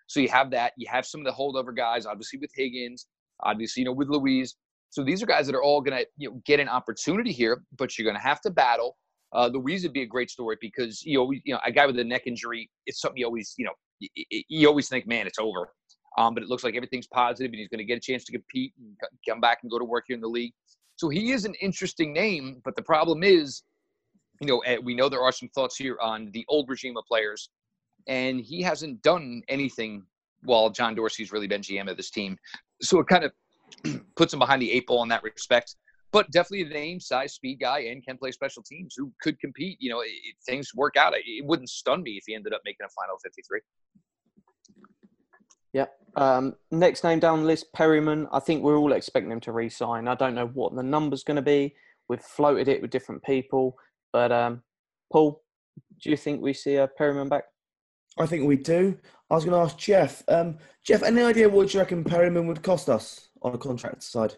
So 0.08 0.20
you 0.20 0.28
have 0.28 0.50
that. 0.50 0.72
You 0.76 0.86
have 0.90 1.06
some 1.06 1.20
of 1.20 1.26
the 1.26 1.32
holdover 1.32 1.74
guys, 1.74 2.06
obviously 2.06 2.38
with 2.38 2.50
Higgins, 2.54 3.06
obviously, 3.42 3.82
you 3.82 3.86
know, 3.86 3.92
with 3.92 4.08
Lewis. 4.08 4.54
So 4.90 5.04
these 5.04 5.22
are 5.22 5.26
guys 5.26 5.46
that 5.46 5.54
are 5.54 5.62
all 5.62 5.80
going 5.80 5.98
to 5.98 6.06
you 6.16 6.30
know, 6.30 6.42
get 6.46 6.60
an 6.60 6.68
opportunity 6.68 7.32
here, 7.32 7.62
but 7.76 7.98
you're 7.98 8.04
going 8.04 8.16
to 8.16 8.26
have 8.26 8.40
to 8.42 8.50
battle. 8.50 8.96
Uh, 9.34 9.48
Lewis 9.52 9.82
would 9.82 9.92
be 9.92 10.02
a 10.02 10.06
great 10.06 10.30
story 10.30 10.56
because 10.60 11.02
you 11.04 11.20
always, 11.20 11.40
you 11.44 11.54
know, 11.54 11.60
a 11.64 11.72
guy 11.72 11.86
with 11.86 11.98
a 11.98 12.04
neck 12.04 12.22
injury, 12.26 12.70
it's 12.86 13.00
something 13.00 13.18
you 13.18 13.26
always, 13.26 13.54
you 13.58 13.64
know, 13.64 13.72
you, 14.00 14.42
you 14.48 14.68
always 14.68 14.88
think, 14.88 15.06
man, 15.06 15.26
it's 15.26 15.38
over. 15.38 15.70
Um, 16.16 16.34
but 16.34 16.42
it 16.42 16.48
looks 16.48 16.64
like 16.64 16.74
everything's 16.74 17.06
positive 17.06 17.50
and 17.52 17.60
he's 17.60 17.68
going 17.68 17.78
to 17.78 17.84
get 17.84 17.98
a 17.98 18.00
chance 18.00 18.24
to 18.24 18.32
compete 18.32 18.72
and 18.78 18.96
come 19.28 19.40
back 19.40 19.58
and 19.62 19.70
go 19.70 19.78
to 19.78 19.84
work 19.84 20.04
here 20.08 20.14
in 20.14 20.20
the 20.20 20.28
league. 20.28 20.52
So 20.96 21.08
he 21.08 21.30
is 21.30 21.44
an 21.44 21.54
interesting 21.60 22.12
name, 22.12 22.60
but 22.64 22.74
the 22.74 22.82
problem 22.82 23.22
is, 23.22 23.62
you 24.40 24.48
know, 24.48 24.58
eh, 24.60 24.78
we 24.82 24.94
know 24.94 25.08
there 25.08 25.22
are 25.22 25.32
some 25.32 25.48
thoughts 25.50 25.76
here 25.76 25.96
on 26.00 26.30
the 26.32 26.44
old 26.48 26.68
regime 26.68 26.96
of 26.96 27.04
players, 27.06 27.50
and 28.08 28.40
he 28.40 28.62
hasn't 28.62 29.02
done 29.02 29.42
anything 29.48 30.04
while 30.42 30.70
John 30.70 30.94
Dorsey's 30.94 31.32
really 31.32 31.46
been 31.46 31.60
GM 31.60 31.90
of 31.90 31.96
this 31.96 32.10
team. 32.10 32.36
So 32.82 32.98
it 33.00 33.06
kind 33.06 33.24
of 33.24 33.32
puts 34.16 34.32
him 34.32 34.38
behind 34.38 34.62
the 34.62 34.72
eight 34.72 34.86
ball 34.86 35.02
in 35.02 35.08
that 35.10 35.22
respect. 35.22 35.76
But 36.10 36.30
definitely 36.30 36.62
a 36.62 36.72
name, 36.72 37.00
size, 37.00 37.34
speed 37.34 37.58
guy, 37.60 37.80
and 37.80 38.04
can 38.04 38.16
play 38.16 38.32
special 38.32 38.62
teams 38.62 38.94
who 38.96 39.12
could 39.20 39.38
compete. 39.40 39.76
You 39.80 39.90
know, 39.90 40.00
it, 40.00 40.10
things 40.46 40.70
work 40.74 40.96
out. 40.96 41.14
It, 41.14 41.24
it 41.26 41.44
wouldn't 41.44 41.68
stun 41.68 42.02
me 42.02 42.12
if 42.12 42.24
he 42.26 42.34
ended 42.34 42.54
up 42.54 42.62
making 42.64 42.86
a 42.86 42.88
final 42.88 43.18
53. 43.22 43.60
Yeah. 45.72 45.86
Um, 46.16 46.56
next 46.70 47.04
name 47.04 47.18
down 47.18 47.40
the 47.40 47.46
list, 47.46 47.66
Perriman. 47.76 48.26
I 48.32 48.40
think 48.40 48.62
we're 48.62 48.78
all 48.78 48.92
expecting 48.92 49.30
him 49.30 49.40
to 49.40 49.52
re-sign. 49.52 50.08
I 50.08 50.14
don't 50.14 50.34
know 50.34 50.46
what 50.46 50.74
the 50.74 50.82
number's 50.82 51.24
going 51.24 51.36
to 51.36 51.42
be. 51.42 51.74
We've 52.08 52.20
floated 52.20 52.68
it 52.68 52.80
with 52.80 52.90
different 52.90 53.22
people, 53.22 53.76
but 54.12 54.32
um, 54.32 54.62
Paul, 55.12 55.42
do 56.02 56.10
you 56.10 56.16
think 56.16 56.40
we 56.40 56.54
see 56.54 56.76
a 56.76 56.88
Perriman 56.98 57.28
back? 57.28 57.44
I 58.18 58.26
think 58.26 58.46
we 58.46 58.56
do. 58.56 58.98
I 59.30 59.34
was 59.34 59.44
going 59.44 59.54
to 59.54 59.64
ask 59.64 59.76
Jeff. 59.76 60.22
Um, 60.26 60.56
Jeff, 60.84 61.02
any 61.02 61.22
idea 61.22 61.48
what 61.48 61.72
you 61.72 61.80
reckon 61.80 62.02
Perriman 62.02 62.46
would 62.46 62.62
cost 62.62 62.88
us 62.88 63.28
on 63.42 63.54
a 63.54 63.58
contract 63.58 64.02
side? 64.02 64.34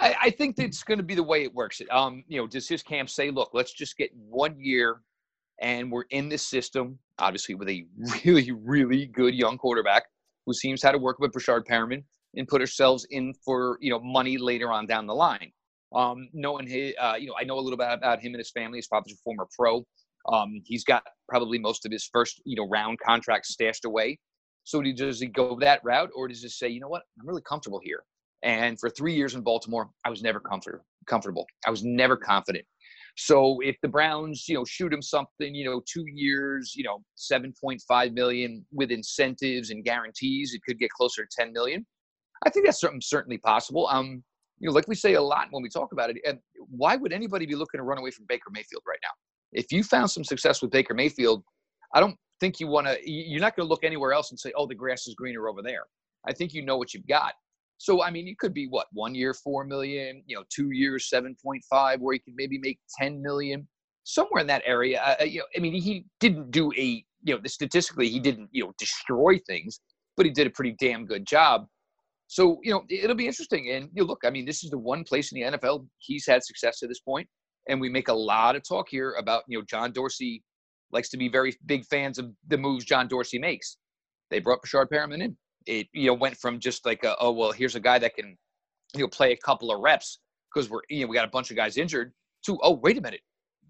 I, 0.00 0.14
I 0.22 0.30
think 0.30 0.56
that's 0.56 0.82
going 0.82 0.98
to 0.98 1.04
be 1.04 1.14
the 1.14 1.22
way 1.22 1.42
it 1.42 1.54
works. 1.54 1.80
Um, 1.90 2.24
you 2.28 2.40
know, 2.40 2.46
does 2.46 2.68
his 2.68 2.82
camp 2.82 3.10
say, 3.10 3.30
look, 3.30 3.50
let's 3.52 3.72
just 3.72 3.96
get 3.96 4.10
one 4.14 4.56
year 4.58 5.00
and 5.60 5.90
we're 5.90 6.04
in 6.10 6.28
this 6.28 6.46
system, 6.46 6.98
obviously 7.18 7.54
with 7.54 7.68
a 7.68 7.84
really, 8.24 8.50
really 8.52 9.06
good 9.06 9.34
young 9.34 9.58
quarterback 9.58 10.04
who 10.46 10.54
seems 10.54 10.82
how 10.82 10.92
to 10.92 10.98
work 10.98 11.18
with 11.18 11.32
Breshad 11.32 11.66
Perriman 11.66 12.02
and 12.36 12.46
put 12.48 12.60
ourselves 12.60 13.06
in 13.10 13.34
for, 13.44 13.78
you 13.80 13.90
know, 13.90 14.00
money 14.00 14.38
later 14.38 14.72
on 14.72 14.86
down 14.86 15.06
the 15.06 15.14
line. 15.14 15.52
Um, 15.94 16.28
knowing 16.34 16.66
his, 16.66 16.92
uh, 17.00 17.14
you 17.18 17.28
know, 17.28 17.34
I 17.40 17.44
know 17.44 17.58
a 17.58 17.60
little 17.60 17.78
bit 17.78 17.88
about 17.90 18.20
him 18.20 18.34
and 18.34 18.38
his 18.38 18.50
family. 18.50 18.78
His 18.78 18.86
father's 18.86 19.14
a 19.14 19.16
former 19.24 19.46
pro. 19.58 19.84
Um, 20.30 20.60
he's 20.64 20.84
got 20.84 21.02
probably 21.28 21.58
most 21.58 21.86
of 21.86 21.92
his 21.92 22.08
first, 22.12 22.42
you 22.44 22.56
know, 22.56 22.68
round 22.68 22.98
contracts 23.00 23.52
stashed 23.54 23.86
away. 23.86 24.18
So 24.64 24.82
does 24.82 25.20
he 25.20 25.28
go 25.28 25.56
that 25.60 25.80
route, 25.82 26.10
or 26.14 26.28
does 26.28 26.42
he 26.42 26.48
say, 26.50 26.68
you 26.68 26.80
know 26.80 26.88
what, 26.88 27.02
I'm 27.18 27.26
really 27.26 27.40
comfortable 27.40 27.80
here? 27.82 28.02
And 28.42 28.78
for 28.78 28.88
three 28.88 29.14
years 29.14 29.34
in 29.34 29.42
Baltimore, 29.42 29.90
I 30.04 30.10
was 30.10 30.22
never 30.22 30.40
comfort, 30.40 30.82
comfortable. 31.06 31.46
I 31.66 31.70
was 31.70 31.84
never 31.84 32.16
confident. 32.16 32.64
So 33.16 33.58
if 33.60 33.76
the 33.82 33.88
Browns, 33.88 34.44
you 34.48 34.54
know, 34.54 34.64
shoot 34.64 34.92
him 34.92 35.02
something, 35.02 35.52
you 35.52 35.64
know, 35.64 35.82
two 35.92 36.04
years, 36.06 36.74
you 36.76 36.84
know, 36.84 37.02
7.5 37.16 38.12
million 38.12 38.64
with 38.72 38.92
incentives 38.92 39.70
and 39.70 39.84
guarantees, 39.84 40.54
it 40.54 40.62
could 40.62 40.78
get 40.78 40.90
closer 40.90 41.24
to 41.24 41.28
10 41.36 41.52
million. 41.52 41.84
I 42.46 42.50
think 42.50 42.66
that's 42.66 42.80
certainly 43.00 43.38
possible. 43.38 43.88
Um, 43.88 44.22
you 44.60 44.68
know, 44.68 44.72
like 44.72 44.86
we 44.86 44.94
say 44.94 45.14
a 45.14 45.22
lot 45.22 45.48
when 45.50 45.62
we 45.64 45.68
talk 45.68 45.92
about 45.92 46.10
it, 46.10 46.18
and 46.24 46.38
why 46.54 46.94
would 46.94 47.12
anybody 47.12 47.46
be 47.46 47.56
looking 47.56 47.78
to 47.78 47.84
run 47.84 47.98
away 47.98 48.12
from 48.12 48.26
Baker 48.28 48.50
Mayfield 48.52 48.82
right 48.86 48.98
now? 49.02 49.10
If 49.52 49.72
you 49.72 49.82
found 49.82 50.10
some 50.10 50.24
success 50.24 50.62
with 50.62 50.70
Baker 50.70 50.94
Mayfield, 50.94 51.42
I 51.94 52.00
don't 52.00 52.16
think 52.40 52.60
you 52.60 52.66
want 52.66 52.86
to. 52.86 52.98
You're 53.04 53.40
not 53.40 53.56
going 53.56 53.66
to 53.66 53.70
look 53.70 53.84
anywhere 53.84 54.12
else 54.12 54.30
and 54.30 54.38
say, 54.38 54.52
"Oh, 54.56 54.66
the 54.66 54.74
grass 54.74 55.06
is 55.06 55.14
greener 55.14 55.48
over 55.48 55.62
there." 55.62 55.84
I 56.26 56.32
think 56.32 56.52
you 56.52 56.64
know 56.64 56.76
what 56.76 56.92
you've 56.92 57.06
got. 57.06 57.34
So 57.78 58.02
I 58.02 58.10
mean, 58.10 58.26
it 58.26 58.38
could 58.38 58.52
be 58.52 58.66
what 58.66 58.88
one 58.92 59.14
year 59.14 59.32
four 59.32 59.64
million, 59.64 60.22
you 60.26 60.36
know, 60.36 60.44
two 60.50 60.72
years 60.72 61.08
seven 61.08 61.36
point 61.42 61.64
five, 61.70 62.00
where 62.00 62.12
he 62.12 62.18
could 62.18 62.34
maybe 62.36 62.58
make 62.58 62.78
ten 62.98 63.22
million, 63.22 63.66
somewhere 64.02 64.40
in 64.40 64.48
that 64.48 64.62
area. 64.66 65.00
Uh, 65.00 65.24
you 65.24 65.38
know, 65.38 65.44
I 65.56 65.60
mean, 65.60 65.74
he 65.80 66.04
didn't 66.18 66.50
do 66.50 66.72
a 66.76 67.04
you 67.22 67.34
know, 67.34 67.40
statistically 67.46 68.08
he 68.08 68.18
didn't 68.18 68.48
you 68.52 68.64
know 68.64 68.72
destroy 68.78 69.38
things, 69.46 69.80
but 70.16 70.26
he 70.26 70.32
did 70.32 70.48
a 70.48 70.50
pretty 70.50 70.74
damn 70.80 71.06
good 71.06 71.24
job. 71.24 71.66
So 72.26 72.58
you 72.64 72.72
know, 72.72 72.84
it'll 72.90 73.16
be 73.16 73.28
interesting. 73.28 73.70
And 73.70 73.88
you 73.94 74.02
know, 74.02 74.08
look, 74.08 74.22
I 74.24 74.30
mean, 74.30 74.44
this 74.44 74.64
is 74.64 74.70
the 74.70 74.78
one 74.78 75.04
place 75.04 75.32
in 75.32 75.40
the 75.40 75.56
NFL 75.56 75.86
he's 75.98 76.26
had 76.26 76.42
success 76.42 76.80
to 76.80 76.88
this 76.88 77.00
point, 77.00 77.28
and 77.68 77.80
we 77.80 77.88
make 77.88 78.08
a 78.08 78.14
lot 78.14 78.56
of 78.56 78.66
talk 78.66 78.88
here 78.90 79.14
about 79.18 79.44
you 79.46 79.56
know 79.56 79.64
John 79.70 79.92
Dorsey 79.92 80.42
likes 80.90 81.10
to 81.10 81.16
be 81.16 81.28
very 81.28 81.56
big 81.66 81.84
fans 81.86 82.18
of 82.18 82.30
the 82.48 82.58
moves 82.58 82.84
John 82.84 83.06
Dorsey 83.06 83.38
makes. 83.38 83.76
They 84.30 84.40
brought 84.40 84.62
Breshad 84.62 84.86
Perriman 84.92 85.22
in 85.22 85.36
it 85.68 85.86
you 85.92 86.06
know 86.06 86.14
went 86.14 86.36
from 86.36 86.58
just 86.58 86.84
like 86.86 87.04
a, 87.04 87.14
oh 87.20 87.30
well 87.30 87.52
here's 87.52 87.74
a 87.74 87.80
guy 87.80 87.98
that 87.98 88.14
can 88.14 88.36
you 88.94 89.02
know 89.02 89.08
play 89.08 89.32
a 89.32 89.36
couple 89.36 89.70
of 89.70 89.80
reps 89.80 90.18
because 90.52 90.70
we're 90.70 90.80
you 90.88 91.02
know 91.02 91.06
we 91.06 91.14
got 91.14 91.26
a 91.26 91.30
bunch 91.30 91.50
of 91.50 91.56
guys 91.56 91.76
injured 91.76 92.12
to 92.44 92.58
oh 92.62 92.72
wait 92.72 92.96
a 92.98 93.00
minute. 93.00 93.20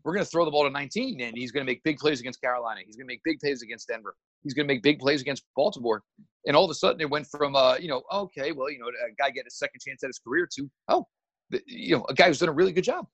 We're 0.05 0.14
going 0.14 0.25
to 0.25 0.31
throw 0.31 0.45
the 0.45 0.50
ball 0.50 0.64
to 0.64 0.71
19 0.71 1.21
and 1.21 1.37
he's 1.37 1.50
going 1.50 1.67
to 1.67 1.71
make 1.71 1.83
big 1.83 1.99
plays 1.99 2.21
against 2.21 2.40
Carolina. 2.40 2.81
He's 2.87 2.97
going 2.97 3.07
to 3.07 3.12
make 3.12 3.21
big 3.25 3.40
plays 3.40 3.62
against 3.62 3.88
Denver. 3.88 4.14
He's 4.43 4.55
going 4.55 4.67
to 4.67 4.73
make 4.73 4.83
big 4.83 5.00
plays 5.00 5.21
against 5.21 5.43
Baltimore. 5.57 6.02
And 6.47 6.57
all 6.57 6.64
of 6.64 6.71
a 6.71 6.75
sudden 6.75 7.00
it 7.00 7.11
went 7.11 7.26
from 7.26 7.57
uh 7.57 7.76
you 7.76 7.88
know 7.88 8.02
okay 8.12 8.52
well 8.52 8.71
you 8.71 8.78
know 8.78 8.87
a 8.87 9.12
guy 9.19 9.31
get 9.31 9.47
a 9.47 9.50
second 9.50 9.81
chance 9.81 10.02
at 10.02 10.09
his 10.09 10.21
career 10.21 10.49
to 10.55 10.71
oh 10.88 11.07
the, 11.50 11.61
you 11.67 11.97
know 11.97 12.07
a 12.09 12.14
guy 12.14 12.28
who's 12.28 12.38
done 12.38 12.49
a 12.49 12.52
really 12.52 12.73
good 12.73 12.85
job. 12.85 13.07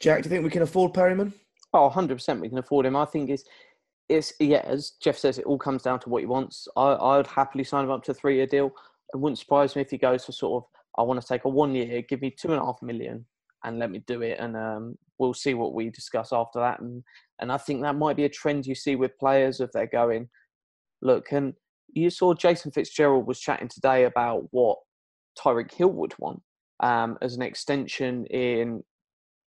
Jack 0.00 0.22
do 0.22 0.28
you 0.28 0.30
think 0.30 0.44
we 0.44 0.50
can 0.50 0.62
afford 0.62 0.92
Perriman? 0.92 1.32
Oh, 1.74 1.88
100% 1.88 2.40
we 2.40 2.50
can 2.50 2.58
afford 2.58 2.84
him. 2.84 2.96
I 2.96 3.06
think 3.06 3.30
it's 3.30 3.44
it's 4.08 4.32
yeah, 4.40 4.62
as 4.64 4.92
Jeff 5.02 5.18
says, 5.18 5.38
it 5.38 5.46
all 5.46 5.58
comes 5.58 5.82
down 5.82 6.00
to 6.00 6.08
what 6.08 6.22
he 6.22 6.26
wants. 6.26 6.68
I, 6.76 6.92
I 6.92 7.16
would 7.16 7.26
happily 7.26 7.64
sign 7.64 7.84
him 7.84 7.90
up 7.90 8.02
to 8.04 8.10
a 8.12 8.14
three 8.14 8.36
year 8.36 8.46
deal. 8.46 8.72
It 9.12 9.16
wouldn't 9.16 9.38
surprise 9.38 9.76
me 9.76 9.82
if 9.82 9.90
he 9.90 9.98
goes 9.98 10.24
for 10.24 10.32
sort 10.32 10.64
of, 10.64 10.70
I 10.98 11.02
want 11.02 11.20
to 11.20 11.26
take 11.26 11.44
a 11.44 11.48
one 11.48 11.74
year, 11.74 12.02
give 12.02 12.20
me 12.20 12.30
two 12.30 12.52
and 12.52 12.60
a 12.60 12.64
half 12.64 12.80
million, 12.82 13.26
and 13.64 13.78
let 13.78 13.90
me 13.90 14.02
do 14.06 14.22
it. 14.22 14.38
And 14.38 14.56
um, 14.56 14.98
we'll 15.18 15.34
see 15.34 15.54
what 15.54 15.74
we 15.74 15.90
discuss 15.90 16.32
after 16.32 16.58
that. 16.60 16.80
And 16.80 17.02
and 17.40 17.52
I 17.52 17.56
think 17.56 17.82
that 17.82 17.96
might 17.96 18.16
be 18.16 18.24
a 18.24 18.28
trend 18.28 18.66
you 18.66 18.74
see 18.74 18.96
with 18.96 19.18
players 19.18 19.60
if 19.60 19.72
they're 19.72 19.86
going, 19.86 20.28
look, 21.00 21.32
and 21.32 21.54
you 21.92 22.10
saw 22.10 22.34
Jason 22.34 22.70
Fitzgerald 22.70 23.26
was 23.26 23.40
chatting 23.40 23.68
today 23.68 24.04
about 24.04 24.48
what 24.50 24.78
Tyreek 25.38 25.72
Hill 25.72 25.92
would 25.92 26.14
want 26.18 26.42
um, 26.80 27.18
as 27.22 27.34
an 27.34 27.42
extension 27.42 28.26
in 28.26 28.82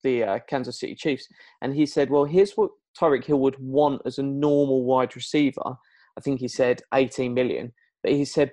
the 0.03 0.23
uh, 0.23 0.39
Kansas 0.49 0.79
City 0.79 0.95
Chiefs, 0.95 1.27
and 1.63 1.75
he 1.75 1.87
said, 1.87 2.11
well, 2.11 2.25
here's 2.25 2.53
what 2.53 2.71
Tyreek 2.99 3.25
Hill 3.25 3.41
would 3.41 3.57
want 3.59 4.03
as 4.05 4.19
a 4.19 4.23
normal 4.23 4.85
wide 4.85 5.15
receiver, 5.15 5.77
I 6.17 6.21
think 6.21 6.41
he 6.41 6.49
said 6.49 6.83
18 6.95 7.35
million. 7.35 7.73
But 8.03 8.13
he 8.13 8.25
said, 8.25 8.53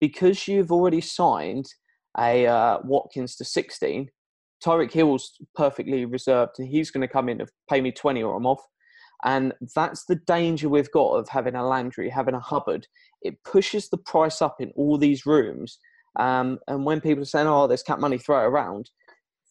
because 0.00 0.48
you've 0.48 0.72
already 0.72 1.00
signed 1.00 1.66
a 2.18 2.46
uh, 2.46 2.78
Watkins 2.84 3.36
to 3.36 3.44
16, 3.44 4.08
Tyreek 4.64 4.92
Hill's 4.92 5.32
perfectly 5.54 6.04
reserved 6.04 6.52
and 6.58 6.68
he's 6.68 6.90
going 6.90 7.06
to 7.06 7.12
come 7.12 7.28
in 7.28 7.40
and 7.40 7.50
pay 7.68 7.80
me 7.80 7.92
20 7.92 8.22
or 8.22 8.36
I'm 8.36 8.46
off. 8.46 8.62
And 9.24 9.54
that's 9.74 10.04
the 10.04 10.16
danger 10.26 10.68
we've 10.68 10.90
got 10.90 11.12
of 11.12 11.28
having 11.28 11.54
a 11.54 11.66
Landry, 11.66 12.10
having 12.10 12.34
a 12.34 12.40
Hubbard. 12.40 12.86
It 13.22 13.42
pushes 13.44 13.88
the 13.88 13.98
price 13.98 14.42
up 14.42 14.56
in 14.60 14.70
all 14.76 14.98
these 14.98 15.24
rooms. 15.24 15.78
Um, 16.18 16.58
and 16.68 16.84
when 16.84 17.00
people 17.00 17.22
are 17.22 17.26
saying, 17.26 17.46
oh, 17.46 17.66
there's 17.66 17.82
cap 17.82 17.98
money, 17.98 18.18
throw 18.18 18.40
it 18.40 18.48
around, 18.48 18.90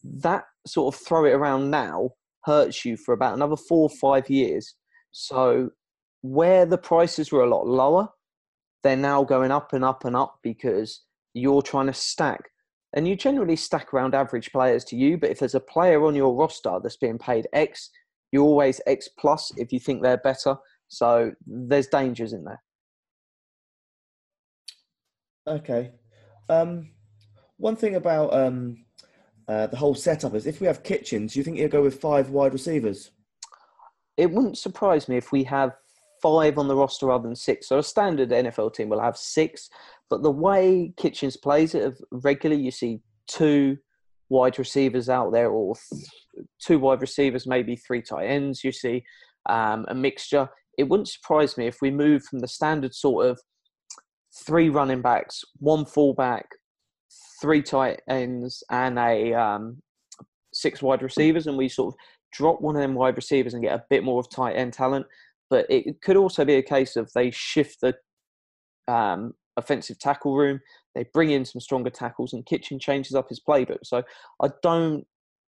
that 0.04 0.44
sort 0.66 0.94
of 0.94 1.00
throw 1.00 1.24
it 1.24 1.32
around 1.32 1.70
now 1.70 2.10
hurts 2.44 2.84
you 2.84 2.96
for 2.96 3.14
about 3.14 3.34
another 3.34 3.56
four 3.56 3.88
or 3.88 3.96
five 4.00 4.28
years. 4.28 4.74
So 5.12 5.70
where 6.22 6.66
the 6.66 6.78
prices 6.78 7.30
were 7.30 7.42
a 7.42 7.48
lot 7.48 7.66
lower, 7.66 8.08
they're 8.82 8.96
now 8.96 9.24
going 9.24 9.50
up 9.50 9.72
and 9.72 9.84
up 9.84 10.04
and 10.04 10.16
up 10.16 10.38
because 10.42 11.02
you're 11.32 11.62
trying 11.62 11.86
to 11.86 11.92
stack. 11.92 12.40
And 12.94 13.08
you 13.08 13.16
generally 13.16 13.56
stack 13.56 13.92
around 13.92 14.14
average 14.14 14.52
players 14.52 14.84
to 14.84 14.96
you, 14.96 15.18
but 15.18 15.30
if 15.30 15.40
there's 15.40 15.54
a 15.54 15.60
player 15.60 16.04
on 16.04 16.14
your 16.14 16.34
roster 16.34 16.78
that's 16.82 16.96
being 16.96 17.18
paid 17.18 17.48
X, 17.52 17.90
you're 18.30 18.44
always 18.44 18.80
X 18.86 19.08
plus 19.18 19.50
if 19.56 19.72
you 19.72 19.80
think 19.80 20.02
they're 20.02 20.16
better. 20.18 20.56
So 20.88 21.32
there's 21.46 21.88
dangers 21.88 22.32
in 22.32 22.44
there. 22.44 22.62
Okay. 25.46 25.92
Um, 26.48 26.90
one 27.56 27.76
thing 27.76 27.96
about 27.96 28.32
um, 28.32 28.84
uh, 29.48 29.66
the 29.66 29.76
whole 29.76 29.94
setup 29.94 30.34
is 30.34 30.46
if 30.46 30.60
we 30.60 30.66
have 30.66 30.82
kitchens, 30.82 31.34
do 31.34 31.40
you 31.40 31.44
think 31.44 31.58
he'll 31.58 31.68
go 31.68 31.82
with 31.82 32.00
five 32.00 32.30
wide 32.30 32.52
receivers? 32.52 33.10
It 34.16 34.30
wouldn't 34.30 34.58
surprise 34.58 35.08
me 35.08 35.16
if 35.16 35.32
we 35.32 35.44
have 35.44 35.72
five 36.22 36.56
on 36.56 36.68
the 36.68 36.76
roster 36.76 37.06
rather 37.06 37.24
than 37.24 37.36
six. 37.36 37.68
So 37.68 37.78
a 37.78 37.82
standard 37.82 38.30
NFL 38.30 38.74
team 38.74 38.88
will 38.88 39.00
have 39.00 39.16
six, 39.16 39.68
but 40.08 40.22
the 40.22 40.30
way 40.30 40.94
Kitchens 40.96 41.36
plays 41.36 41.74
it 41.74 41.94
regularly, 42.10 42.62
you 42.62 42.70
see 42.70 43.00
two 43.26 43.76
wide 44.30 44.58
receivers 44.58 45.08
out 45.08 45.32
there, 45.32 45.50
or 45.50 45.74
th- 45.92 46.04
two 46.58 46.78
wide 46.78 47.00
receivers, 47.00 47.46
maybe 47.46 47.76
three 47.76 48.00
tight 48.00 48.26
ends. 48.26 48.64
You 48.64 48.72
see 48.72 49.04
um, 49.48 49.84
a 49.88 49.94
mixture. 49.94 50.48
It 50.78 50.84
wouldn't 50.84 51.08
surprise 51.08 51.58
me 51.58 51.66
if 51.66 51.82
we 51.82 51.90
move 51.90 52.24
from 52.24 52.38
the 52.38 52.48
standard 52.48 52.94
sort 52.94 53.26
of 53.26 53.40
three 54.46 54.68
running 54.68 55.02
backs, 55.02 55.42
one 55.58 55.84
fullback, 55.84 56.46
three 57.40 57.62
tight 57.62 58.00
ends 58.08 58.62
and 58.70 58.98
a 58.98 59.34
um, 59.34 59.82
six 60.52 60.82
wide 60.82 61.02
receivers, 61.02 61.46
and 61.46 61.56
we 61.56 61.68
sort 61.68 61.94
of 61.94 61.98
drop 62.32 62.60
one 62.60 62.76
of 62.76 62.82
them 62.82 62.94
wide 62.94 63.16
receivers 63.16 63.54
and 63.54 63.62
get 63.62 63.74
a 63.74 63.84
bit 63.90 64.04
more 64.04 64.20
of 64.20 64.30
tight 64.30 64.54
end 64.54 64.72
talent. 64.72 65.06
But 65.50 65.66
it 65.70 66.00
could 66.02 66.16
also 66.16 66.44
be 66.44 66.54
a 66.54 66.62
case 66.62 66.96
of 66.96 67.10
they 67.14 67.30
shift 67.30 67.80
the 67.80 67.94
um, 68.92 69.34
offensive 69.56 69.98
tackle 69.98 70.36
room, 70.36 70.60
they 70.94 71.04
bring 71.12 71.30
in 71.30 71.44
some 71.44 71.60
stronger 71.60 71.90
tackles, 71.90 72.32
and 72.32 72.46
Kitchen 72.46 72.78
changes 72.78 73.14
up 73.14 73.28
his 73.28 73.40
playbook. 73.40 73.78
So 73.84 74.02
I 74.42 74.48
don't. 74.62 75.06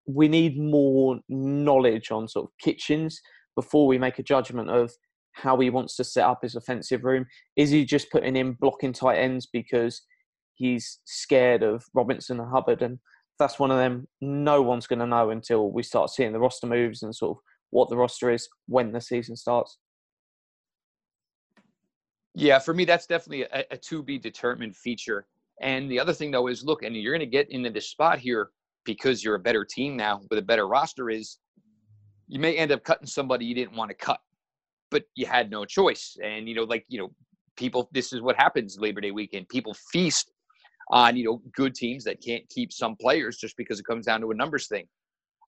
We 0.09 0.29
need 0.29 0.59
more 0.59 1.19
knowledge 1.29 2.13
on 2.13 2.29
sort 2.29 2.47
of 2.47 2.53
Kitchens 2.61 3.21
before 3.57 3.87
we 3.87 3.99
make 3.99 4.19
a 4.19 4.23
judgment 4.23 4.71
of 4.71 4.93
how 5.33 5.59
he 5.59 5.69
wants 5.69 5.97
to 5.97 6.05
set 6.05 6.25
up 6.25 6.41
his 6.43 6.55
offensive 6.55 7.05
room. 7.05 7.27
Is 7.57 7.71
he 7.71 7.85
just 7.85 8.11
putting 8.11 8.37
in 8.37 8.53
blocking 8.53 8.93
tight 8.93 9.17
ends 9.17 9.47
because 9.53 10.03
he's 10.57 10.99
scared 11.05 11.63
of 11.63 11.85
Robinson 11.95 12.41
and 12.41 12.51
Hubbard. 12.51 12.83
And 12.83 12.99
that's 13.39 13.59
one 13.59 13.71
of 13.71 13.79
them 13.79 14.09
no 14.21 14.63
one's 14.63 14.87
going 14.87 14.99
to 14.99 15.07
know 15.07 15.31
until 15.31 15.71
we 15.71 15.83
start 15.83 16.11
seeing 16.11 16.33
the 16.33 16.41
roster 16.41 16.67
moves 16.67 17.03
and 17.03 17.15
sort 17.15 17.37
of 17.37 17.43
what 17.71 17.89
the 17.89 17.97
roster 17.97 18.31
is 18.31 18.49
when 18.67 18.93
the 18.93 19.01
season 19.01 19.37
starts. 19.37 19.79
Yeah, 22.35 22.59
for 22.59 22.75
me, 22.75 22.85
that's 22.85 23.07
definitely 23.07 23.43
a, 23.45 23.65
a 23.71 23.77
to 23.79 24.03
be 24.03 24.19
determined 24.19 24.77
feature. 24.77 25.27
And 25.63 25.91
the 25.91 25.99
other 25.99 26.13
thing, 26.13 26.31
though, 26.31 26.49
is 26.49 26.65
look, 26.65 26.83
and 26.83 26.95
you're 26.95 27.13
going 27.13 27.21
to 27.21 27.27
get 27.27 27.51
into 27.51 27.71
this 27.71 27.89
spot 27.89 28.19
here 28.19 28.51
because 28.85 29.25
you're 29.25 29.37
a 29.37 29.41
better 29.41 29.65
team 29.65 29.97
now 29.97 30.21
with 30.31 30.39
a 30.39 30.43
better 30.43 30.69
roster, 30.69 31.09
is 31.09 31.39
you 32.29 32.39
may 32.39 32.57
end 32.57 32.73
up 32.73 32.85
cutting 32.85 33.07
somebody 33.07 33.47
you 33.47 33.55
didn't 33.55 33.77
want 33.77 33.91
to 33.91 33.97
cut, 33.97 34.21
but 34.91 35.05
you 35.15 35.27
had 35.27 35.51
no 35.51 35.65
choice. 35.65 36.17
And, 36.23 36.49
you 36.49 36.55
know, 36.55 36.65
like, 36.65 36.85
you 36.89 36.99
know, 36.99 37.11
people, 37.57 37.89
this 37.93 38.13
is 38.13 38.21
what 38.21 38.37
happens 38.37 38.79
Labor 38.79 39.01
Day 39.01 39.13
weekend. 39.13 39.49
People 39.49 39.75
feast 39.91 40.31
on, 40.89 41.17
you 41.17 41.25
know, 41.25 41.43
good 41.55 41.75
teams 41.75 42.05
that 42.05 42.23
can't 42.23 42.49
keep 42.49 42.73
some 42.73 42.97
players 42.97 43.37
just 43.39 43.57
because 43.57 43.81
it 43.81 43.87
comes 43.87 44.07
down 44.07 44.21
to 44.21 44.31
a 44.31 44.35
numbers 44.35 44.69
thing. 44.69 44.87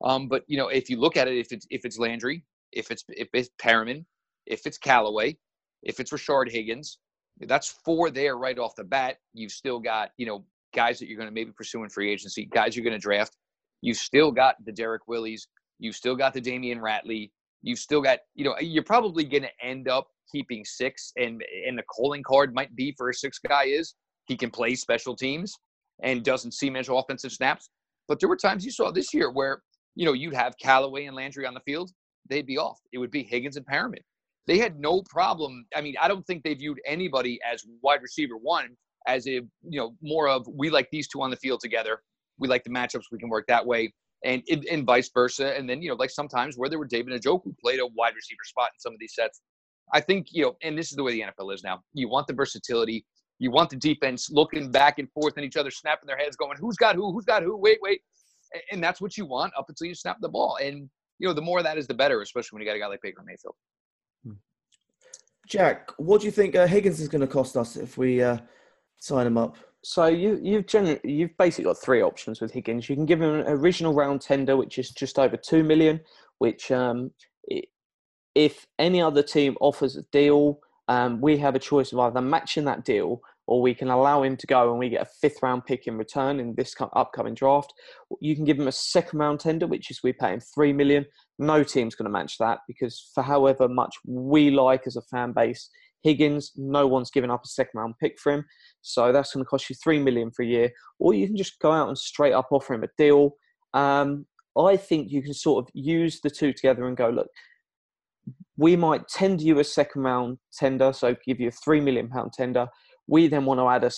Um, 0.02 0.28
but, 0.28 0.44
you 0.46 0.56
know, 0.56 0.68
if 0.68 0.88
you 0.90 0.98
look 0.98 1.16
at 1.16 1.28
it, 1.28 1.36
if 1.36 1.52
it's, 1.52 1.66
if 1.70 1.84
it's 1.84 1.98
Landry, 1.98 2.44
if 2.72 2.90
it's, 2.90 3.04
if 3.08 3.28
it's 3.32 3.50
Perriman, 3.60 4.04
if 4.46 4.66
it's 4.66 4.78
Callaway, 4.78 5.36
if 5.82 6.00
it's 6.00 6.10
Rashard 6.10 6.50
Higgins, 6.50 6.98
that's 7.40 7.68
four 7.84 8.10
there 8.10 8.36
right 8.36 8.58
off 8.58 8.74
the 8.76 8.84
bat. 8.84 9.18
You've 9.32 9.52
still 9.52 9.78
got, 9.78 10.10
you 10.16 10.26
know, 10.26 10.44
guys 10.74 10.98
that 10.98 11.08
you're 11.08 11.16
going 11.16 11.28
to 11.28 11.34
maybe 11.34 11.52
pursue 11.52 11.82
in 11.84 11.88
free 11.88 12.10
agency, 12.10 12.46
guys 12.46 12.76
you're 12.76 12.84
going 12.84 12.96
to 12.96 12.98
draft. 12.98 13.36
You've 13.80 13.96
still 13.96 14.32
got 14.32 14.56
the 14.64 14.72
Derrick 14.72 15.06
Willies. 15.06 15.48
You've 15.78 15.94
still 15.94 16.16
got 16.16 16.34
the 16.34 16.40
Damion 16.40 16.78
Ratley. 16.78 17.30
You've 17.62 17.78
still 17.78 18.00
got, 18.00 18.18
you 18.34 18.44
know, 18.44 18.56
you're 18.60 18.82
probably 18.82 19.24
going 19.24 19.44
to 19.44 19.64
end 19.64 19.88
up 19.88 20.08
keeping 20.30 20.64
six, 20.64 21.12
and 21.16 21.42
and 21.66 21.78
the 21.78 21.82
calling 21.84 22.22
card 22.22 22.54
might 22.54 22.74
be 22.76 22.94
for 22.96 23.08
a 23.10 23.14
six 23.14 23.38
guy 23.38 23.64
is 23.64 23.94
he 24.28 24.36
can 24.36 24.50
play 24.50 24.74
special 24.74 25.16
teams 25.16 25.52
and 26.02 26.22
doesn't 26.22 26.52
see 26.52 26.70
much 26.70 26.88
offensive 26.90 27.32
snaps. 27.32 27.70
But 28.06 28.20
there 28.20 28.28
were 28.28 28.36
times 28.36 28.64
you 28.64 28.70
saw 28.70 28.90
this 28.90 29.12
year 29.12 29.30
where 29.30 29.62
you 29.96 30.06
know 30.06 30.12
you'd 30.12 30.34
have 30.34 30.54
Callaway 30.62 31.06
and 31.06 31.16
Landry 31.16 31.46
on 31.46 31.54
the 31.54 31.60
field, 31.60 31.90
they'd 32.30 32.46
be 32.46 32.58
off. 32.58 32.78
It 32.92 32.98
would 32.98 33.10
be 33.10 33.24
Higgins 33.24 33.56
and 33.56 33.66
Perriman 33.66 34.02
they 34.48 34.58
had 34.58 34.80
no 34.80 35.02
problem. 35.02 35.66
I 35.76 35.82
mean, 35.82 35.94
I 36.00 36.08
don't 36.08 36.26
think 36.26 36.42
they 36.42 36.54
viewed 36.54 36.80
anybody 36.86 37.38
as 37.48 37.64
wide 37.82 38.00
receiver 38.02 38.36
one 38.36 38.70
as 39.06 39.28
a 39.28 39.42
you 39.62 39.78
know 39.78 39.94
more 40.02 40.28
of 40.28 40.48
we 40.52 40.70
like 40.70 40.88
these 40.90 41.06
two 41.06 41.22
on 41.22 41.30
the 41.30 41.36
field 41.36 41.60
together. 41.60 42.02
We 42.38 42.48
like 42.48 42.64
the 42.64 42.70
matchups. 42.70 43.04
We 43.12 43.18
can 43.18 43.28
work 43.28 43.44
that 43.46 43.64
way, 43.64 43.92
and 44.24 44.42
and 44.48 44.84
vice 44.84 45.10
versa. 45.12 45.56
And 45.56 45.68
then 45.68 45.82
you 45.82 45.90
know 45.90 45.96
like 45.96 46.10
sometimes 46.10 46.56
where 46.56 46.70
there 46.70 46.78
were 46.78 46.86
David 46.86 47.12
Njoku 47.20 47.42
who 47.44 47.54
played 47.62 47.78
a 47.78 47.86
wide 47.86 48.14
receiver 48.16 48.42
spot 48.44 48.70
in 48.74 48.80
some 48.80 48.94
of 48.94 48.98
these 48.98 49.14
sets. 49.14 49.42
I 49.92 50.00
think 50.00 50.28
you 50.30 50.44
know, 50.44 50.56
and 50.62 50.76
this 50.76 50.90
is 50.90 50.96
the 50.96 51.04
way 51.04 51.12
the 51.12 51.20
NFL 51.20 51.52
is 51.54 51.62
now. 51.62 51.80
You 51.92 52.08
want 52.08 52.26
the 52.26 52.34
versatility. 52.34 53.04
You 53.38 53.50
want 53.50 53.70
the 53.70 53.76
defense 53.76 54.30
looking 54.30 54.70
back 54.70 54.98
and 54.98 55.10
forth 55.12 55.34
and 55.36 55.44
each 55.44 55.56
other 55.56 55.70
snapping 55.70 56.06
their 56.06 56.16
heads, 56.16 56.36
going, 56.36 56.58
"Who's 56.58 56.76
got 56.76 56.96
who? 56.96 57.12
Who's 57.12 57.24
got 57.24 57.42
who? 57.42 57.56
Wait, 57.56 57.78
wait." 57.82 58.02
And 58.72 58.82
that's 58.82 59.00
what 59.00 59.16
you 59.16 59.26
want 59.26 59.52
up 59.56 59.66
until 59.68 59.86
you 59.86 59.94
snap 59.94 60.16
the 60.20 60.28
ball. 60.28 60.58
And 60.60 60.88
you 61.18 61.28
know, 61.28 61.34
the 61.34 61.42
more 61.42 61.62
that 61.62 61.78
is, 61.78 61.86
the 61.86 61.94
better, 61.94 62.20
especially 62.22 62.56
when 62.56 62.62
you 62.62 62.68
got 62.68 62.76
a 62.76 62.80
guy 62.80 62.86
like 62.86 63.02
Baker 63.02 63.22
Mayfield. 63.24 63.54
Jack, 65.48 65.90
what 65.96 66.20
do 66.20 66.26
you 66.26 66.30
think 66.30 66.54
uh, 66.54 66.66
Higgins 66.66 67.00
is 67.00 67.08
going 67.08 67.22
to 67.22 67.26
cost 67.26 67.56
us 67.56 67.76
if 67.76 67.96
we 67.96 68.22
uh, 68.22 68.38
sign 68.98 69.26
him 69.26 69.38
up? 69.38 69.56
So 69.82 70.06
you 70.06 70.38
you've 70.42 70.66
generally, 70.66 71.00
you've 71.04 71.36
basically 71.38 71.64
got 71.64 71.78
three 71.78 72.02
options 72.02 72.40
with 72.40 72.52
Higgins. 72.52 72.88
You 72.88 72.96
can 72.96 73.06
give 73.06 73.22
him 73.22 73.34
an 73.34 73.46
original 73.46 73.94
round 73.94 74.20
tender, 74.20 74.56
which 74.56 74.78
is 74.78 74.90
just 74.90 75.18
over 75.18 75.36
two 75.36 75.64
million. 75.64 76.00
Which, 76.38 76.70
um, 76.70 77.12
if 78.34 78.66
any 78.78 79.00
other 79.00 79.22
team 79.22 79.56
offers 79.60 79.96
a 79.96 80.02
deal, 80.12 80.60
um, 80.88 81.20
we 81.20 81.36
have 81.38 81.54
a 81.54 81.60
choice 81.60 81.92
of 81.92 81.98
either 81.98 82.20
matching 82.20 82.64
that 82.64 82.84
deal 82.84 83.20
or 83.46 83.62
we 83.62 83.74
can 83.74 83.88
allow 83.88 84.22
him 84.22 84.36
to 84.36 84.46
go 84.46 84.70
and 84.70 84.78
we 84.78 84.90
get 84.90 85.02
a 85.02 85.10
fifth 85.20 85.42
round 85.42 85.64
pick 85.64 85.86
in 85.86 85.96
return 85.96 86.38
in 86.38 86.54
this 86.54 86.74
upcoming 86.94 87.34
draft. 87.34 87.72
You 88.20 88.36
can 88.36 88.44
give 88.44 88.58
him 88.58 88.68
a 88.68 88.72
second 88.72 89.18
round 89.18 89.40
tender, 89.40 89.66
which 89.66 89.90
is 89.90 90.02
we 90.02 90.12
pay 90.12 90.34
him 90.34 90.40
three 90.40 90.72
million. 90.72 91.06
No 91.38 91.62
team's 91.62 91.94
going 91.94 92.04
to 92.04 92.10
match 92.10 92.36
that 92.38 92.58
because 92.66 93.10
for 93.14 93.22
however 93.22 93.68
much 93.68 93.96
we 94.06 94.50
like 94.50 94.86
as 94.86 94.96
a 94.96 95.02
fan 95.02 95.32
base, 95.32 95.70
Higgins, 96.02 96.52
no 96.56 96.86
one's 96.86 97.10
given 97.10 97.30
up 97.30 97.42
a 97.44 97.48
second 97.48 97.80
round 97.80 97.94
pick 98.00 98.18
for 98.20 98.32
him. 98.32 98.44
So 98.82 99.12
that's 99.12 99.32
going 99.32 99.44
to 99.44 99.48
cost 99.48 99.70
you 99.70 99.76
three 99.82 99.98
million 99.98 100.30
for 100.30 100.42
a 100.42 100.46
year. 100.46 100.70
Or 100.98 101.14
you 101.14 101.26
can 101.26 101.36
just 101.36 101.58
go 101.58 101.72
out 101.72 101.88
and 101.88 101.98
straight 101.98 102.34
up 102.34 102.48
offer 102.50 102.74
him 102.74 102.84
a 102.84 102.88
deal. 102.98 103.32
Um, 103.72 104.26
I 104.58 104.76
think 104.76 105.10
you 105.10 105.22
can 105.22 105.34
sort 105.34 105.64
of 105.64 105.70
use 105.72 106.20
the 106.20 106.30
two 106.30 106.52
together 106.52 106.86
and 106.86 106.96
go, 106.96 107.08
look, 107.08 107.28
we 108.58 108.76
might 108.76 109.08
tender 109.08 109.42
you 109.42 109.58
a 109.58 109.64
second 109.64 110.02
round 110.02 110.36
tender, 110.52 110.92
so 110.92 111.16
give 111.24 111.40
you 111.40 111.48
a 111.48 111.52
three 111.52 111.80
million 111.80 112.08
pound 112.08 112.32
tender 112.34 112.68
we 113.08 113.26
then 113.26 113.44
want 113.46 113.58
to 113.58 113.68
add 113.68 113.84
a 113.84 113.90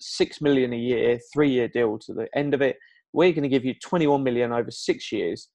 six 0.00 0.42
million 0.42 0.74
a 0.74 0.76
year, 0.76 1.18
three 1.32 1.50
year 1.50 1.68
deal 1.68 1.98
to 2.00 2.12
the 2.12 2.28
end 2.36 2.52
of 2.52 2.60
it. 2.60 2.76
We're 3.14 3.32
going 3.32 3.44
to 3.44 3.48
give 3.48 3.64
you 3.64 3.74
21 3.82 4.22
million 4.22 4.52
over 4.52 4.70
six 4.70 5.10
years. 5.12 5.48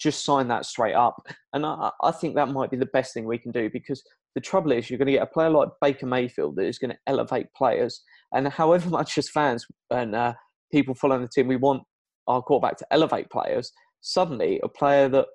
Just 0.00 0.24
sign 0.24 0.48
that 0.48 0.64
straight 0.64 0.94
up. 0.94 1.22
And 1.52 1.64
I, 1.64 1.90
I 2.02 2.10
think 2.10 2.34
that 2.34 2.48
might 2.48 2.70
be 2.70 2.78
the 2.78 2.86
best 2.86 3.14
thing 3.14 3.26
we 3.26 3.38
can 3.38 3.52
do 3.52 3.70
because 3.70 4.02
the 4.34 4.40
trouble 4.40 4.72
is 4.72 4.90
you're 4.90 4.98
going 4.98 5.06
to 5.06 5.12
get 5.12 5.22
a 5.22 5.26
player 5.26 5.50
like 5.50 5.68
Baker 5.80 6.06
Mayfield 6.06 6.56
that 6.56 6.66
is 6.66 6.78
going 6.78 6.90
to 6.90 6.98
elevate 7.06 7.46
players. 7.54 8.02
And 8.32 8.48
however 8.48 8.88
much 8.90 9.18
as 9.18 9.28
fans 9.28 9.66
and 9.90 10.16
uh, 10.16 10.32
people 10.72 10.94
following 10.94 11.22
the 11.22 11.28
team, 11.28 11.46
we 11.46 11.56
want 11.56 11.82
our 12.26 12.42
quarterback 12.42 12.78
to 12.78 12.86
elevate 12.90 13.30
players, 13.30 13.70
suddenly 14.00 14.60
a 14.64 14.68
player 14.68 15.10
that 15.10 15.26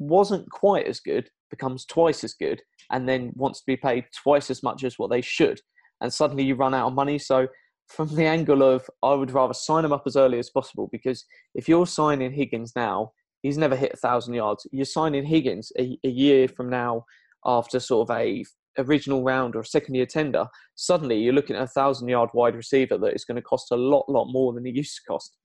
wasn't 0.00 0.50
quite 0.50 0.86
as 0.88 0.98
good 0.98 1.30
becomes 1.56 1.84
twice 1.86 2.24
as 2.24 2.34
good 2.34 2.60
and 2.90 3.08
then 3.08 3.32
wants 3.34 3.60
to 3.60 3.66
be 3.66 3.76
paid 3.76 4.04
twice 4.22 4.50
as 4.50 4.62
much 4.62 4.84
as 4.84 4.98
what 4.98 5.10
they 5.10 5.20
should 5.20 5.60
and 6.00 6.12
suddenly 6.12 6.44
you 6.44 6.54
run 6.54 6.74
out 6.74 6.88
of 6.88 6.94
money. 6.94 7.18
So 7.18 7.48
from 7.88 8.14
the 8.14 8.26
angle 8.26 8.62
of 8.62 8.88
I 9.02 9.14
would 9.14 9.30
rather 9.30 9.54
sign 9.54 9.84
him 9.84 9.92
up 9.92 10.04
as 10.06 10.16
early 10.16 10.38
as 10.38 10.50
possible 10.50 10.88
because 10.90 11.24
if 11.54 11.68
you're 11.68 11.86
signing 11.86 12.32
Higgins 12.32 12.72
now, 12.76 13.12
he's 13.42 13.58
never 13.58 13.76
hit 13.76 13.92
a 13.94 13.98
thousand 13.98 14.34
yards. 14.34 14.66
You're 14.72 14.84
signing 14.84 15.24
Higgins 15.24 15.72
a, 15.78 15.98
a 16.04 16.08
year 16.08 16.48
from 16.48 16.70
now 16.70 17.04
after 17.44 17.80
sort 17.80 18.08
of 18.08 18.16
a 18.16 18.44
original 18.78 19.22
round 19.22 19.54
or 19.54 19.64
second 19.64 19.94
year 19.94 20.06
tender. 20.06 20.46
Suddenly 20.74 21.20
you're 21.20 21.34
looking 21.34 21.56
at 21.56 21.62
a 21.62 21.68
thousand 21.68 22.08
yard 22.08 22.30
wide 22.34 22.56
receiver 22.56 22.98
that 22.98 23.14
is 23.14 23.24
going 23.24 23.36
to 23.36 23.42
cost 23.42 23.70
a 23.70 23.76
lot, 23.76 24.08
lot 24.08 24.26
more 24.26 24.52
than 24.52 24.64
he 24.64 24.72
used 24.72 24.96
to 24.96 25.02
cost. 25.06 25.36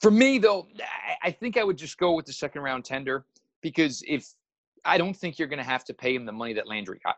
For 0.00 0.10
me, 0.10 0.38
though, 0.38 0.66
I 1.22 1.30
think 1.30 1.56
I 1.56 1.64
would 1.64 1.78
just 1.78 1.98
go 1.98 2.14
with 2.14 2.26
the 2.26 2.32
second 2.32 2.62
round 2.62 2.84
tender 2.84 3.24
because 3.64 4.04
if 4.06 4.28
I 4.84 4.98
don't 4.98 5.14
think 5.14 5.38
you're 5.38 5.48
going 5.48 5.58
to 5.58 5.64
have 5.64 5.84
to 5.86 5.94
pay 5.94 6.14
him 6.14 6.26
the 6.26 6.32
money 6.32 6.52
that 6.52 6.68
Landry 6.68 7.00
got. 7.04 7.16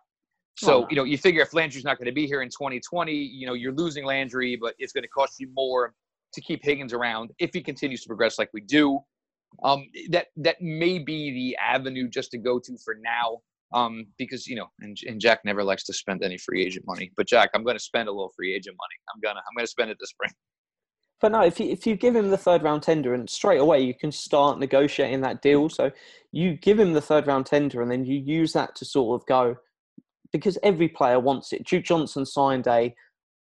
So, 0.59 0.85
oh, 0.85 0.87
you 0.88 0.96
know, 0.96 1.04
you 1.04 1.18
figure 1.18 1.42
if 1.42 1.52
Landry's 1.52 1.85
not 1.85 1.98
going 1.98 2.06
to 2.06 2.12
be 2.12 2.26
here 2.26 2.40
in 2.40 2.48
2020, 2.48 3.12
you 3.12 3.46
know, 3.46 3.52
you're 3.52 3.74
losing 3.74 4.06
Landry, 4.06 4.56
but 4.56 4.74
it's 4.78 4.92
going 4.92 5.02
to 5.02 5.09
cost 5.09 5.35
you 5.38 5.50
more 5.54 5.92
to 6.32 6.40
keep 6.40 6.62
Higgins 6.62 6.94
around 6.94 7.32
if 7.38 7.50
he 7.52 7.61
continues 7.61 8.02
to 8.02 8.09
progress 8.09 8.38
like 8.38 8.48
we 8.54 8.62
do. 8.62 9.00
Um, 9.64 9.87
that 10.11 10.28
that 10.37 10.61
may 10.61 10.98
be 10.98 11.30
the 11.32 11.56
avenue 11.56 12.09
just 12.09 12.30
to 12.30 12.38
go 12.38 12.59
to 12.59 12.78
for 12.82 12.96
now. 13.02 13.38
Um, 13.74 14.06
because 14.16 14.46
you 14.46 14.54
know, 14.54 14.66
and, 14.80 14.96
and 15.06 15.20
Jack 15.20 15.40
never 15.44 15.64
likes 15.64 15.85
to 15.85 15.92
spend 15.92 16.22
any 16.22 16.38
free 16.38 16.64
agent 16.64 16.87
money. 16.87 17.11
But 17.16 17.26
Jack, 17.26 17.50
I'm 17.52 17.64
going 17.64 17.76
to 17.76 17.82
spend 17.82 18.09
a 18.09 18.12
little 18.12 18.32
free 18.37 18.54
agent 18.54 18.76
money. 18.78 18.96
I'm 19.12 19.20
gonna 19.20 19.40
I'm 19.40 19.56
going 19.56 19.66
to 19.66 19.70
spend 19.70 19.90
it 19.90 19.98
this 20.00 20.11
spring. 20.11 20.32
But 21.20 21.33
no, 21.33 21.42
if 21.42 21.59
you, 21.59 21.70
if 21.70 21.87
you 21.87 21.96
give 21.96 22.14
him 22.14 22.31
the 22.31 22.37
third 22.37 22.62
round 22.62 22.83
tender 22.83 23.14
and 23.14 23.29
straight 23.29 23.61
away 23.61 23.81
you 23.81 23.94
can 23.94 24.12
start 24.12 24.59
negotiating 24.59 25.22
that 25.22 25.42
deal. 25.42 25.68
Mm. 25.68 25.72
So 25.72 25.90
you 26.33 26.55
give 26.55 26.79
him 26.79 26.92
the 26.92 27.00
third 27.00 27.26
round 27.26 27.46
tender 27.46 27.83
and 27.83 27.90
then 27.90 28.05
you 28.05 28.18
use 28.18 28.52
that 28.52 28.74
to 28.76 28.85
sort 28.85 29.20
of 29.20 29.26
go, 29.26 29.57
because 30.33 30.59
every 30.62 30.88
player 30.88 31.18
wants 31.18 31.52
it. 31.52 31.64
Duke 31.64 31.85
Johnson 31.85 32.26
signed 32.26 32.66
a 32.66 32.94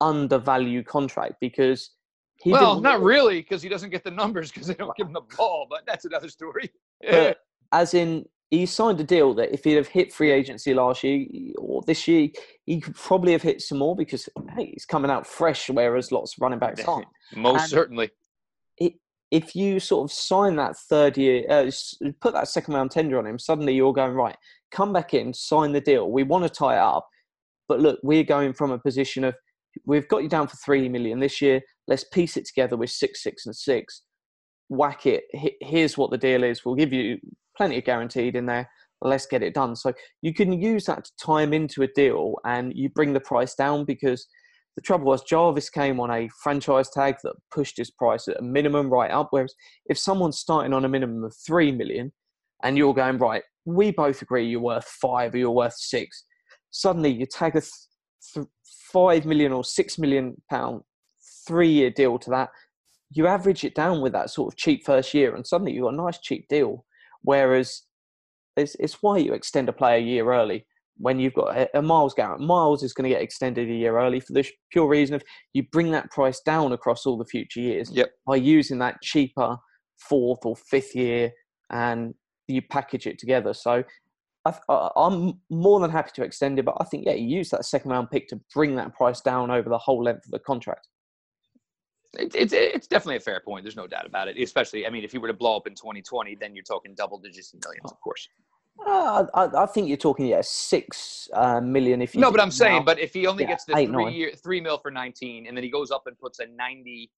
undervalued 0.00 0.86
contract 0.86 1.36
because 1.40 1.90
he 2.42 2.50
well, 2.50 2.80
not 2.80 3.00
really, 3.00 3.40
because 3.40 3.62
he 3.62 3.68
doesn't 3.68 3.90
get 3.90 4.04
the 4.04 4.10
numbers 4.10 4.50
because 4.50 4.66
they 4.66 4.74
don't 4.74 4.94
give 4.96 5.06
him 5.06 5.12
the 5.12 5.22
ball. 5.36 5.66
But 5.70 5.84
that's 5.86 6.04
another 6.04 6.28
story. 6.28 6.70
as 7.72 7.94
in, 7.94 8.26
he 8.54 8.66
signed 8.66 9.00
a 9.00 9.04
deal 9.04 9.34
that 9.34 9.52
if 9.52 9.64
he'd 9.64 9.74
have 9.74 9.88
hit 9.88 10.12
free 10.12 10.30
agency 10.30 10.74
last 10.74 11.02
year 11.02 11.26
or 11.58 11.82
this 11.86 12.08
year, 12.08 12.28
he 12.66 12.80
could 12.80 12.94
probably 12.94 13.32
have 13.32 13.42
hit 13.42 13.60
some 13.60 13.78
more 13.78 13.96
because 13.96 14.28
hey, 14.56 14.70
he's 14.72 14.84
coming 14.84 15.10
out 15.10 15.26
fresh, 15.26 15.68
whereas 15.70 16.12
lots 16.12 16.34
of 16.34 16.42
running 16.42 16.58
backs 16.58 16.84
aren't. 16.84 17.06
Most 17.36 17.62
and 17.62 17.70
certainly. 17.70 18.10
It, 18.78 18.94
if 19.30 19.56
you 19.56 19.80
sort 19.80 20.10
of 20.10 20.14
sign 20.14 20.56
that 20.56 20.76
third 20.76 21.16
year, 21.16 21.44
uh, 21.48 21.70
put 22.20 22.34
that 22.34 22.48
second 22.48 22.74
round 22.74 22.90
tender 22.90 23.18
on 23.18 23.26
him, 23.26 23.38
suddenly 23.38 23.74
you're 23.74 23.92
going 23.92 24.12
right 24.12 24.36
come 24.74 24.92
back 24.92 25.14
in, 25.14 25.32
sign 25.32 25.72
the 25.72 25.80
deal. 25.80 26.10
We 26.10 26.24
want 26.24 26.44
to 26.44 26.50
tie 26.50 26.74
it 26.74 26.82
up. 26.82 27.08
But 27.68 27.80
look, 27.80 28.00
we're 28.02 28.24
going 28.24 28.52
from 28.52 28.72
a 28.72 28.78
position 28.78 29.24
of 29.24 29.34
we've 29.86 30.08
got 30.08 30.22
you 30.22 30.28
down 30.28 30.48
for 30.48 30.56
three 30.56 30.88
million 30.88 31.20
this 31.20 31.40
year. 31.40 31.62
Let's 31.86 32.04
piece 32.04 32.36
it 32.36 32.44
together 32.44 32.76
with 32.76 32.90
six, 32.90 33.22
six, 33.22 33.46
and 33.46 33.56
six. 33.56 34.02
Whack 34.68 35.06
it. 35.06 35.24
Here's 35.60 35.96
what 35.96 36.10
the 36.10 36.18
deal 36.18 36.42
is. 36.42 36.64
We'll 36.64 36.74
give 36.74 36.92
you 36.92 37.18
plenty 37.56 37.78
of 37.78 37.84
guaranteed 37.84 38.36
in 38.36 38.46
there. 38.46 38.68
Let's 39.02 39.26
get 39.26 39.42
it 39.42 39.54
done. 39.54 39.76
So 39.76 39.92
you 40.22 40.32
can 40.32 40.52
use 40.52 40.84
that 40.86 41.08
to 41.24 41.36
him 41.36 41.52
into 41.52 41.82
a 41.82 41.88
deal 41.88 42.36
and 42.44 42.72
you 42.74 42.88
bring 42.88 43.12
the 43.12 43.20
price 43.20 43.54
down 43.54 43.84
because 43.84 44.26
the 44.76 44.82
trouble 44.82 45.06
was 45.06 45.22
Jarvis 45.22 45.70
came 45.70 46.00
on 46.00 46.10
a 46.10 46.28
franchise 46.42 46.90
tag 46.90 47.16
that 47.22 47.34
pushed 47.52 47.76
his 47.76 47.90
price 47.90 48.26
at 48.28 48.40
a 48.40 48.42
minimum 48.42 48.90
right 48.90 49.10
up. 49.10 49.28
Whereas 49.30 49.54
if 49.86 49.98
someone's 49.98 50.38
starting 50.38 50.72
on 50.72 50.84
a 50.84 50.88
minimum 50.88 51.22
of 51.22 51.34
three 51.46 51.70
million 51.70 52.12
and 52.62 52.76
you're 52.78 52.94
going, 52.94 53.18
right, 53.18 53.42
we 53.66 53.90
both 53.90 54.22
agree 54.22 54.46
you're 54.46 54.60
worth 54.60 54.86
five 54.86 55.34
or 55.34 55.38
you're 55.38 55.50
worth 55.50 55.76
six. 55.76 56.24
Suddenly 56.70 57.12
you 57.12 57.26
tag 57.26 57.56
a 57.56 57.60
th- 57.60 58.46
five 58.92 59.26
million 59.26 59.52
or 59.52 59.64
six 59.64 59.98
million 59.98 60.40
pound 60.50 60.82
three 61.46 61.68
year 61.68 61.90
deal 61.90 62.18
to 62.18 62.30
that. 62.30 62.48
you 63.10 63.26
average 63.26 63.64
it 63.64 63.74
down 63.74 64.00
with 64.00 64.12
that 64.12 64.30
sort 64.30 64.52
of 64.52 64.56
cheap 64.56 64.84
first 64.84 65.14
year, 65.14 65.34
and 65.34 65.46
suddenly 65.46 65.72
you've 65.72 65.84
got 65.84 65.94
a 65.94 65.96
nice 65.96 66.18
cheap 66.18 66.46
deal. 66.48 66.84
Whereas 67.24 67.82
it's, 68.56 68.76
it's 68.76 69.02
why 69.02 69.18
you 69.18 69.32
extend 69.32 69.68
a 69.68 69.72
player 69.72 69.96
a 69.96 70.00
year 70.00 70.32
early 70.32 70.66
when 70.98 71.18
you've 71.18 71.34
got 71.34 71.56
a, 71.56 71.78
a 71.78 71.82
Myles 71.82 72.14
Garrett. 72.14 72.40
Myles 72.40 72.82
is 72.82 72.92
going 72.92 73.08
to 73.10 73.14
get 73.14 73.22
extended 73.22 73.68
a 73.68 73.74
year 73.74 73.98
early 73.98 74.20
for 74.20 74.32
the 74.32 74.46
pure 74.70 74.86
reason 74.86 75.16
of 75.16 75.24
you 75.52 75.64
bring 75.72 75.90
that 75.90 76.10
price 76.12 76.40
down 76.40 76.72
across 76.72 77.04
all 77.04 77.18
the 77.18 77.24
future 77.24 77.60
years 77.60 77.90
Yep. 77.90 78.10
by 78.26 78.36
using 78.36 78.78
that 78.78 79.02
cheaper 79.02 79.56
fourth 79.98 80.44
or 80.44 80.54
fifth 80.54 80.94
year 80.94 81.32
and 81.70 82.14
you 82.46 82.62
package 82.62 83.06
it 83.06 83.18
together. 83.18 83.54
So 83.54 83.82
I, 84.44 84.90
I'm 84.96 85.40
more 85.50 85.80
than 85.80 85.90
happy 85.90 86.10
to 86.14 86.22
extend 86.22 86.58
it, 86.58 86.64
but 86.64 86.76
I 86.78 86.84
think, 86.84 87.06
yeah, 87.06 87.14
you 87.14 87.38
use 87.38 87.50
that 87.50 87.64
second 87.64 87.90
round 87.90 88.10
pick 88.10 88.28
to 88.28 88.40
bring 88.52 88.76
that 88.76 88.94
price 88.94 89.20
down 89.20 89.50
over 89.50 89.68
the 89.68 89.78
whole 89.78 90.04
length 90.04 90.26
of 90.26 90.30
the 90.30 90.38
contract. 90.38 90.86
It, 92.18 92.34
it's 92.34 92.52
it's 92.52 92.86
definitely 92.86 93.16
a 93.16 93.20
fair 93.20 93.40
point. 93.40 93.64
There's 93.64 93.76
no 93.76 93.86
doubt 93.86 94.06
about 94.06 94.28
it. 94.28 94.36
Especially, 94.40 94.86
I 94.86 94.90
mean, 94.90 95.04
if 95.04 95.12
you 95.14 95.20
were 95.20 95.28
to 95.28 95.34
blow 95.34 95.56
up 95.56 95.66
in 95.66 95.74
2020, 95.74 96.36
then 96.36 96.54
you're 96.54 96.64
talking 96.64 96.94
double 96.94 97.18
digits 97.18 97.52
in 97.52 97.60
millions, 97.64 97.90
of 97.90 98.00
course. 98.00 98.28
Uh, 98.84 99.24
I, 99.34 99.62
I 99.62 99.66
think 99.66 99.88
you're 99.88 99.96
talking, 99.96 100.26
yeah, 100.26 100.40
six 100.42 101.28
uh, 101.32 101.60
million 101.60 102.02
if 102.02 102.14
you. 102.14 102.20
No, 102.20 102.30
but 102.30 102.40
I'm 102.40 102.48
it 102.48 102.52
saying, 102.52 102.80
now. 102.80 102.84
but 102.84 102.98
if 102.98 103.14
he 103.14 103.26
only 103.26 103.44
Yeah, 103.44 103.50
gets 103.50 103.64
the 103.64 103.76
eight, 103.76 103.88
three 103.88 104.04
nine. 104.04 104.12
year 104.12 104.32
three 104.42 104.60
mil 104.60 104.78
for 104.78 104.90
19, 104.90 105.46
and 105.46 105.56
then 105.56 105.64
he 105.64 105.70
goes 105.70 105.90
up 105.90 106.06
and 106.06 106.18
puts 106.18 106.40
a 106.40 106.46
90, 106.46 107.10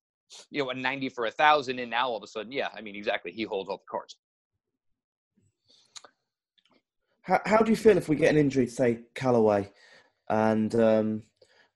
you 0.51 0.63
know, 0.63 0.71
a 0.71 0.75
90 0.75 1.09
for 1.11 1.27
a 1.27 1.31
thousand, 1.31 1.79
and 1.79 1.91
now 1.91 2.09
all 2.09 2.17
of 2.17 2.23
a 2.23 2.27
sudden, 2.27 2.53
yeah, 2.53 2.69
I 2.77 2.81
mean, 2.83 2.95
exactly, 2.95 3.33
he 3.33 3.45
holds 3.45 3.71
all 3.71 3.79
the 3.79 3.85
cards. 3.91 4.17
How, 7.23 7.41
how 7.45 7.59
do 7.59 7.71
you 7.71 7.77
feel 7.77 7.97
if 7.97 8.09
we 8.09 8.17
get 8.17 8.31
an 8.31 8.39
injury, 8.39 8.67
say 8.69 9.01
Callaway, 9.15 9.73
and 10.29 10.73
um, 10.77 11.23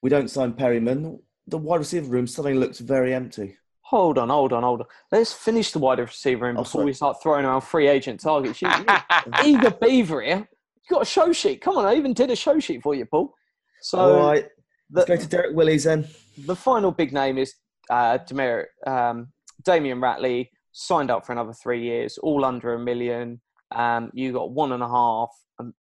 we 0.02 0.10
don't 0.10 0.30
sign 0.30 0.52
Perriman? 0.52 1.18
The 1.50 1.58
wide 1.58 1.78
receiver 1.80 2.08
room 2.08 2.26
suddenly 2.26 2.56
looks 2.56 2.78
very 2.78 3.12
empty. 3.12 3.56
Hold 3.82 4.18
on, 4.18 4.28
hold 4.28 4.52
on, 4.52 4.62
hold 4.62 4.82
on. 4.82 4.86
Let's 5.10 5.32
finish 5.32 5.72
the 5.72 5.80
wide 5.80 5.98
receiver 5.98 6.46
room 6.46 6.56
Oh, 6.56 6.62
before 6.62 6.80
sorry. 6.80 6.84
we 6.86 6.92
start 6.92 7.20
throwing 7.22 7.44
around 7.44 7.62
free 7.62 7.88
agent 7.88 8.20
targets. 8.20 8.62
You, 8.62 8.68
eager 9.44 9.70
beaver 9.70 10.22
here. 10.22 10.48
You 10.48 10.96
got 10.96 11.02
a 11.02 11.06
show 11.06 11.32
sheet. 11.32 11.60
Come 11.60 11.76
on, 11.76 11.86
I 11.86 11.94
even 11.96 12.12
did 12.14 12.30
a 12.30 12.36
show 12.36 12.60
sheet 12.60 12.82
for 12.82 12.94
you, 12.94 13.04
Paul. 13.04 13.34
So 13.82 13.98
All 13.98 14.26
right, 14.28 14.46
let's 14.92 15.08
go 15.08 15.16
to 15.16 15.26
Derrick 15.26 15.56
Willies 15.56 15.84
then. 15.84 16.06
the 16.46 16.54
final 16.54 16.92
big 16.92 17.12
name 17.12 17.36
is 17.36 17.54
uh, 17.90 18.18
Demir, 18.18 18.66
um, 18.86 19.28
Damion 19.64 19.98
Ratley, 19.98 20.50
signed 20.72 21.10
up 21.10 21.26
for 21.26 21.32
another 21.32 21.52
three 21.52 21.82
years, 21.82 22.16
all 22.18 22.44
under 22.44 22.74
a 22.74 22.78
million. 22.78 23.40
Um, 23.72 24.10
you 24.14 24.32
got 24.32 24.52
one 24.52 24.70
and 24.72 24.82
a 24.84 24.88
half, 24.88 25.30
um, 25.58 25.74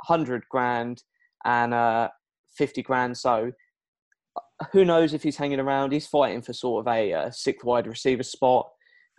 hundred 0.00 0.42
grand, 0.50 1.02
and 1.46 1.72
uh, 1.72 2.08
fifty 2.54 2.82
grand. 2.82 3.16
So 3.16 3.52
who 4.72 4.84
knows 4.84 5.14
if 5.14 5.22
he's 5.22 5.36
hanging 5.36 5.60
around? 5.60 5.92
He's 5.92 6.06
fighting 6.06 6.42
for 6.42 6.52
sort 6.52 6.86
of 6.86 6.92
a 6.92 7.12
uh, 7.12 7.30
sixth 7.30 7.64
wide 7.64 7.86
receiver 7.86 8.22
spot. 8.22 8.68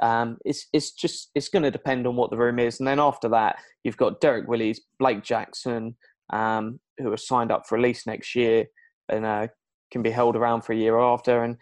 Um, 0.02 0.38
it's 0.44 0.68
it's 0.74 0.92
just 0.92 1.32
it's 1.36 1.50
going 1.50 1.64
to 1.64 1.72
depend 1.72 2.06
on 2.08 2.16
what 2.16 2.30
the 2.30 2.38
room 2.38 2.60
is, 2.60 2.80
and 2.80 2.88
then 2.88 3.00
after 3.00 3.30
that, 3.30 3.58
you've 3.84 3.98
got 3.98 4.20
Derrick 4.20 4.48
Willies, 4.48 4.82
Blake 5.00 5.24
Jackson, 5.24 5.96
um, 6.32 6.80
who 6.98 7.12
are 7.12 7.18
signed 7.18 7.52
up 7.52 7.68
for 7.68 7.78
at 7.78 7.82
least 7.82 8.08
next 8.08 8.36
year, 8.36 8.66
and 9.10 9.26
uh, 9.26 9.48
can 9.92 10.02
be 10.02 10.12
held 10.12 10.36
around 10.36 10.62
for 10.62 10.74
a 10.74 10.78
year 10.78 11.00
after. 11.00 11.44
And 11.44 11.58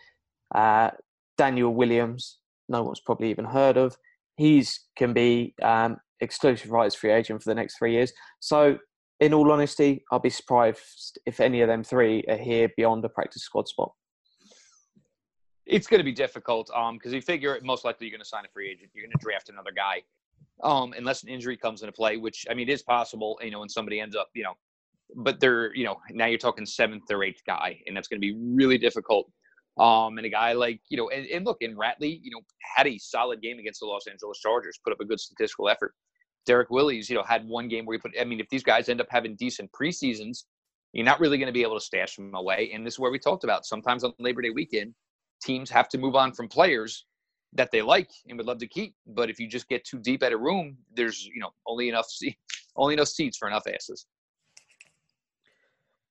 uh, 0.56 0.92
Daniel 1.38 1.74
Williams, 1.74 2.40
no 2.70 2.84
one's 2.84 3.02
probably 3.02 3.30
even 3.30 3.46
heard 3.46 3.78
of. 3.78 3.96
He's 4.38 4.80
can 4.96 5.14
be 5.14 5.54
um, 5.62 5.98
exclusive 6.20 6.72
rights 6.72 6.96
free 6.96 7.12
agent 7.12 7.44
for 7.44 7.50
the 7.50 7.56
next 7.56 7.78
three 7.78 7.94
years. 7.94 8.12
So, 8.40 8.78
in 9.20 9.34
all 9.34 9.52
honesty, 9.52 10.04
I'll 10.12 10.20
be 10.20 10.30
surprised 10.30 11.20
if 11.26 11.40
any 11.40 11.62
of 11.62 11.68
them 11.68 11.84
three 11.84 12.24
are 12.28 12.38
here 12.38 12.70
beyond 12.76 13.06
a 13.06 13.10
practice 13.10 13.44
squad 13.44 13.68
spot. 13.68 13.92
it's 15.66 15.88
going 15.88 16.00
to 16.00 16.04
be 16.04 16.12
difficult 16.12 16.70
um 16.76 16.96
because 16.98 17.14
you 17.14 17.22
figure 17.22 17.58
most 17.64 17.86
likely 17.86 18.06
you're 18.08 18.12
going 18.18 18.22
to 18.24 18.28
sign 18.28 18.44
a 18.46 18.50
free 18.54 18.70
agent. 18.70 18.90
You're 18.94 19.06
going 19.06 19.18
to 19.18 19.24
draft 19.24 19.50
another 19.50 19.72
guy 19.72 20.02
um 20.64 20.94
unless 20.98 21.24
an 21.24 21.30
injury 21.30 21.58
comes 21.58 21.82
into 21.82 21.92
play 21.94 22.18
which 22.18 22.46
i 22.50 22.54
mean 22.54 22.70
is 22.70 22.84
possible 22.84 23.40
you 23.42 23.50
know 23.50 23.60
when 23.62 23.70
somebody 23.70 24.00
ends 24.00 24.16
up 24.16 24.30
you 24.36 24.44
know 24.44 24.54
but 25.16 25.40
they're 25.40 25.74
you 25.74 25.86
know 25.86 25.96
now 26.12 26.26
you're 26.26 26.38
talking 26.38 26.66
seventh 26.66 27.10
or 27.10 27.24
eighth 27.24 27.42
guy 27.48 27.80
and 27.88 27.96
that's 27.96 28.08
going 28.08 28.20
to 28.22 28.28
be 28.28 28.36
really 28.60 28.78
difficult. 28.78 29.26
Um 29.80 30.18
and 30.18 30.26
a 30.26 30.30
guy 30.30 30.52
like 30.54 30.82
you 30.90 30.98
know 30.98 31.10
and, 31.10 31.26
and 31.28 31.46
look 31.46 31.58
in 31.62 31.76
ratley 31.76 32.20
you 32.22 32.32
know 32.32 32.42
had 32.76 32.88
a 32.88 32.98
solid 32.98 33.42
game 33.42 33.58
against 33.58 33.80
the 33.80 33.88
los 33.88 34.06
angeles 34.08 34.40
chargers 34.40 34.78
put 34.84 34.94
up 34.94 35.00
a 35.00 35.06
good 35.06 35.20
statistical 35.20 35.70
effort 35.70 35.94
derrick 36.46 36.70
willies 36.70 37.10
you 37.10 37.16
know 37.16 37.24
had 37.24 37.48
one 37.48 37.68
game 37.68 37.86
where 37.86 37.96
he 37.96 38.00
put 38.00 38.12
i 38.20 38.24
mean 38.24 38.40
if 38.40 38.50
these 38.50 38.64
guys 38.64 38.90
end 38.90 39.02
up 39.02 39.08
having 39.10 39.36
decent 39.36 39.70
preseasons 39.72 40.44
you're 40.92 41.06
not 41.06 41.20
really 41.20 41.38
going 41.38 41.48
to 41.48 41.54
be 41.54 41.64
able 41.64 41.78
to 41.78 41.84
stash 41.84 42.16
them 42.16 42.34
away 42.36 42.72
and 42.74 42.86
this 42.86 42.96
is 42.96 43.00
where 43.00 43.12
we 43.12 43.20
talked 43.20 43.44
about 43.44 43.66
sometimes 43.66 44.04
on 44.04 44.14
labor 44.20 44.42
day 44.42 44.50
weekend 44.50 44.94
teams 45.44 45.70
have 45.70 45.90
to 45.90 45.98
move 45.98 46.16
on 46.16 46.32
from 46.32 46.48
players 46.48 47.06
that 47.56 47.72
they 47.72 47.82
like 47.82 48.10
and 48.28 48.38
would 48.38 48.48
love 48.48 48.58
to 48.60 48.68
keep. 48.68 48.96
But 49.06 49.30
if 49.30 49.40
you 49.40 49.48
just 49.48 49.70
get 49.70 49.86
too 49.86 50.00
deep 50.00 50.24
at 50.24 50.32
a 50.32 50.38
room, 50.38 50.78
there's 50.96 51.26
you 51.26 51.40
know 51.40 51.52
only 51.68 51.90
enough 51.90 52.08
se- 52.10 52.38
only 52.76 52.96
enough 52.96 53.08
seats 53.08 53.38
for 53.38 53.48
enough 53.48 53.64
asses. 53.68 54.06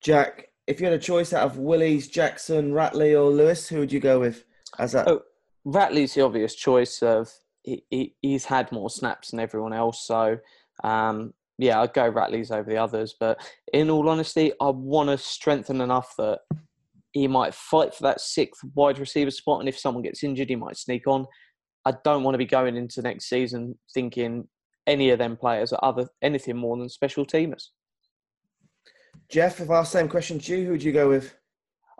Jack, 0.02 0.48
if 0.66 0.80
you 0.80 0.86
had 0.86 0.94
a 0.94 0.98
choice 0.98 1.32
out 1.32 1.44
of 1.44 1.58
Willies, 1.58 2.08
Jackson, 2.08 2.72
Ratley, 2.72 3.12
or 3.12 3.30
Lewis, 3.30 3.68
who 3.68 3.78
would 3.78 3.92
you 3.92 4.00
go 4.00 4.20
with? 4.20 4.44
As 4.78 4.92
that? 4.92 5.08
Oh. 5.08 5.22
Ratley's 5.64 6.14
the 6.14 6.22
obvious 6.22 6.56
choice 6.56 7.02
of 7.02 7.32
he, 7.62 7.84
he, 7.90 8.14
he's 8.20 8.44
had 8.44 8.70
more 8.72 8.90
snaps 8.90 9.30
than 9.30 9.40
everyone 9.40 9.72
else. 9.72 10.06
So 10.06 10.38
um, 10.84 11.32
yeah, 11.58 11.80
I'd 11.80 11.94
go 11.94 12.10
Ratley's 12.10 12.50
over 12.50 12.68
the 12.68 12.76
others. 12.76 13.14
But 13.18 13.40
in 13.72 13.90
all 13.90 14.08
honesty, 14.08 14.52
I 14.60 14.70
want 14.70 15.10
to 15.10 15.18
strengthen 15.18 15.80
enough 15.80 16.14
that 16.18 16.40
he 17.12 17.28
might 17.28 17.54
fight 17.54 17.94
for 17.94 18.02
that 18.04 18.20
sixth 18.20 18.62
wide 18.74 18.98
receiver 18.98 19.30
spot, 19.30 19.60
and 19.60 19.68
if 19.68 19.78
someone 19.78 20.02
gets 20.02 20.24
injured, 20.24 20.48
he 20.48 20.56
might 20.56 20.76
sneak 20.76 21.06
on. 21.06 21.26
I 21.84 21.92
don't 22.04 22.22
want 22.22 22.34
to 22.34 22.38
be 22.38 22.46
going 22.46 22.76
into 22.76 23.02
next 23.02 23.28
season 23.28 23.78
thinking 23.92 24.48
any 24.86 25.10
of 25.10 25.18
them 25.18 25.36
players 25.36 25.72
are 25.72 25.84
other 25.84 26.08
anything 26.22 26.56
more 26.56 26.76
than 26.76 26.88
special 26.88 27.24
teamers. 27.24 27.68
Jeff, 29.28 29.60
if 29.60 29.70
I 29.70 29.78
asked 29.78 29.92
the 29.92 29.98
same 29.98 30.08
question 30.08 30.38
to 30.38 30.56
you, 30.56 30.64
who 30.64 30.70
would 30.72 30.82
you 30.82 30.92
go 30.92 31.08
with? 31.08 31.34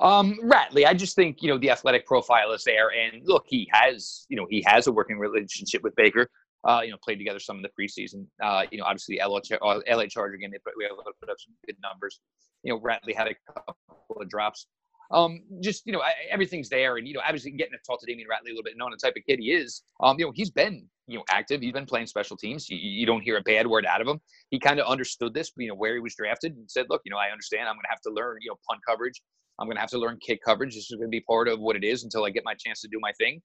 Um, 0.03 0.37
Ratley, 0.43 0.85
I 0.85 0.95
just 0.95 1.15
think 1.15 1.43
you 1.43 1.49
know 1.49 1.59
the 1.59 1.71
athletic 1.71 2.07
profile 2.07 2.51
is 2.53 2.65
there, 2.65 2.91
and 2.91 3.23
look, 3.25 3.45
he 3.47 3.71
has 3.73 4.27
you 4.29 4.37
know 4.37 4.47
he 4.51 4.63
has 4.67 4.89
a 4.89 4.93
working 4.93 5.17
relationship 5.17 5.83
with 5.83 5.95
Baker. 5.95 6.29
Uh, 6.65 6.81
you 6.85 6.91
know, 6.91 6.97
played 7.03 7.19
together 7.19 7.39
some 7.41 7.57
in 7.57 7.63
the 7.63 7.71
preseason. 7.81 8.27
Uh, 8.43 8.65
you 8.71 8.79
know, 8.79 8.85
obviously 8.85 9.19
the 9.19 9.27
LA, 9.27 9.39
uh, 9.39 10.07
Charger 10.09 10.37
game, 10.37 10.51
they 10.53 10.59
put, 10.59 10.75
we 10.77 10.89
put 11.21 11.29
up 11.29 11.37
some 11.41 11.55
good 11.67 11.75
numbers. 11.83 12.21
You 12.63 12.73
know, 12.73 12.81
Ratley 12.81 13.17
had 13.17 13.27
a 13.27 13.35
couple 13.53 13.77
of 14.21 14.29
drops. 14.29 14.67
Um, 15.13 15.43
just 15.61 15.83
you 15.87 15.93
know, 15.93 16.01
I, 16.01 16.13
everything's 16.31 16.69
there, 16.69 16.97
and 16.97 17.07
you 17.07 17.15
know, 17.15 17.21
obviously 17.25 17.53
getting 17.53 17.73
to 17.73 17.79
talk 17.87 18.01
to 18.01 18.07
Damion 18.07 18.27
Ratley 18.27 18.47
a 18.47 18.51
little 18.51 18.63
bit, 18.65 18.75
knowing 18.77 18.93
the 18.93 18.97
type 18.97 19.15
of 19.17 19.25
kid 19.29 19.39
he 19.39 19.53
is. 19.53 19.83
Um, 20.01 20.19
you 20.19 20.25
know, 20.25 20.33
he's 20.35 20.51
been 20.51 20.85
you 21.07 21.19
know 21.19 21.25
active. 21.29 21.61
He's 21.61 21.73
been 21.73 21.87
playing 21.87 22.07
special 22.07 22.37
teams. 22.37 22.69
You, 22.69 22.79
you 22.79 23.07
don't 23.07 23.21
hear 23.21 23.37
a 23.37 23.43
bad 23.43 23.67
word 23.69 23.87
out 23.87 24.01
of 24.01 24.09
him. 24.09 24.21
He 24.51 24.59
kind 24.59 24.81
of 24.81 24.87
understood 24.87 25.35
this, 25.35 25.53
you 25.57 25.69
know, 25.69 25.75
where 25.75 25.95
he 25.95 26.01
was 26.01 26.15
drafted, 26.17 26.57
and 26.57 26.69
said, 26.69 26.87
"Look, 26.89 27.03
you 27.05 27.11
know, 27.11 27.19
I 27.19 27.31
understand. 27.31 27.69
I'm 27.69 27.75
going 27.75 27.85
to 27.85 27.91
have 27.91 28.01
to 28.03 28.11
learn, 28.11 28.39
you 28.41 28.51
know, 28.51 28.57
punt 28.69 28.81
coverage. 28.89 29.21
I'm 29.63 29.69
going 29.69 29.77
to 29.77 29.81
have 29.81 29.91
to 29.91 29.99
learn 29.99 30.19
kick 30.21 30.41
coverage. 30.45 30.75
This 30.75 30.91
is 30.91 30.97
going 30.97 31.09
to 31.09 31.11
be 31.11 31.21
part 31.21 31.47
of 31.47 31.61
what 31.61 31.77
it 31.77 31.85
is 31.85 32.03
until 32.03 32.25
I 32.25 32.31
get 32.31 32.43
my 32.45 32.55
chance 32.55 32.81
to 32.81 32.89
do 32.89 32.99
my 33.01 33.13
thing." 33.13 33.41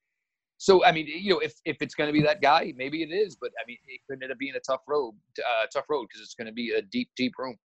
So, 0.58 0.84
I 0.84 0.92
mean, 0.92 1.06
you 1.08 1.36
know, 1.36 1.40
if 1.40 1.54
if 1.66 1.78
it's 1.82 1.94
going 1.94 2.08
to 2.08 2.14
be 2.14 2.24
that 2.24 2.42
guy, 2.42 2.74
maybe 2.76 3.04
it 3.04 3.14
is. 3.14 3.38
But 3.40 3.52
I 3.62 3.66
mean, 3.68 3.78
it 3.88 4.02
could 4.10 4.24
end 4.24 4.32
up 4.32 4.40
being 4.40 4.56
a 4.56 4.60
tough 4.60 4.82
road, 4.88 5.14
uh, 5.40 5.68
tough 5.72 5.86
road 5.88 6.08
because 6.10 6.22
it's 6.22 6.34
going 6.34 6.48
to 6.48 6.54
be 6.54 6.72
a 6.72 6.82
deep, 6.82 7.10
deep 7.16 7.34
room. 7.38 7.56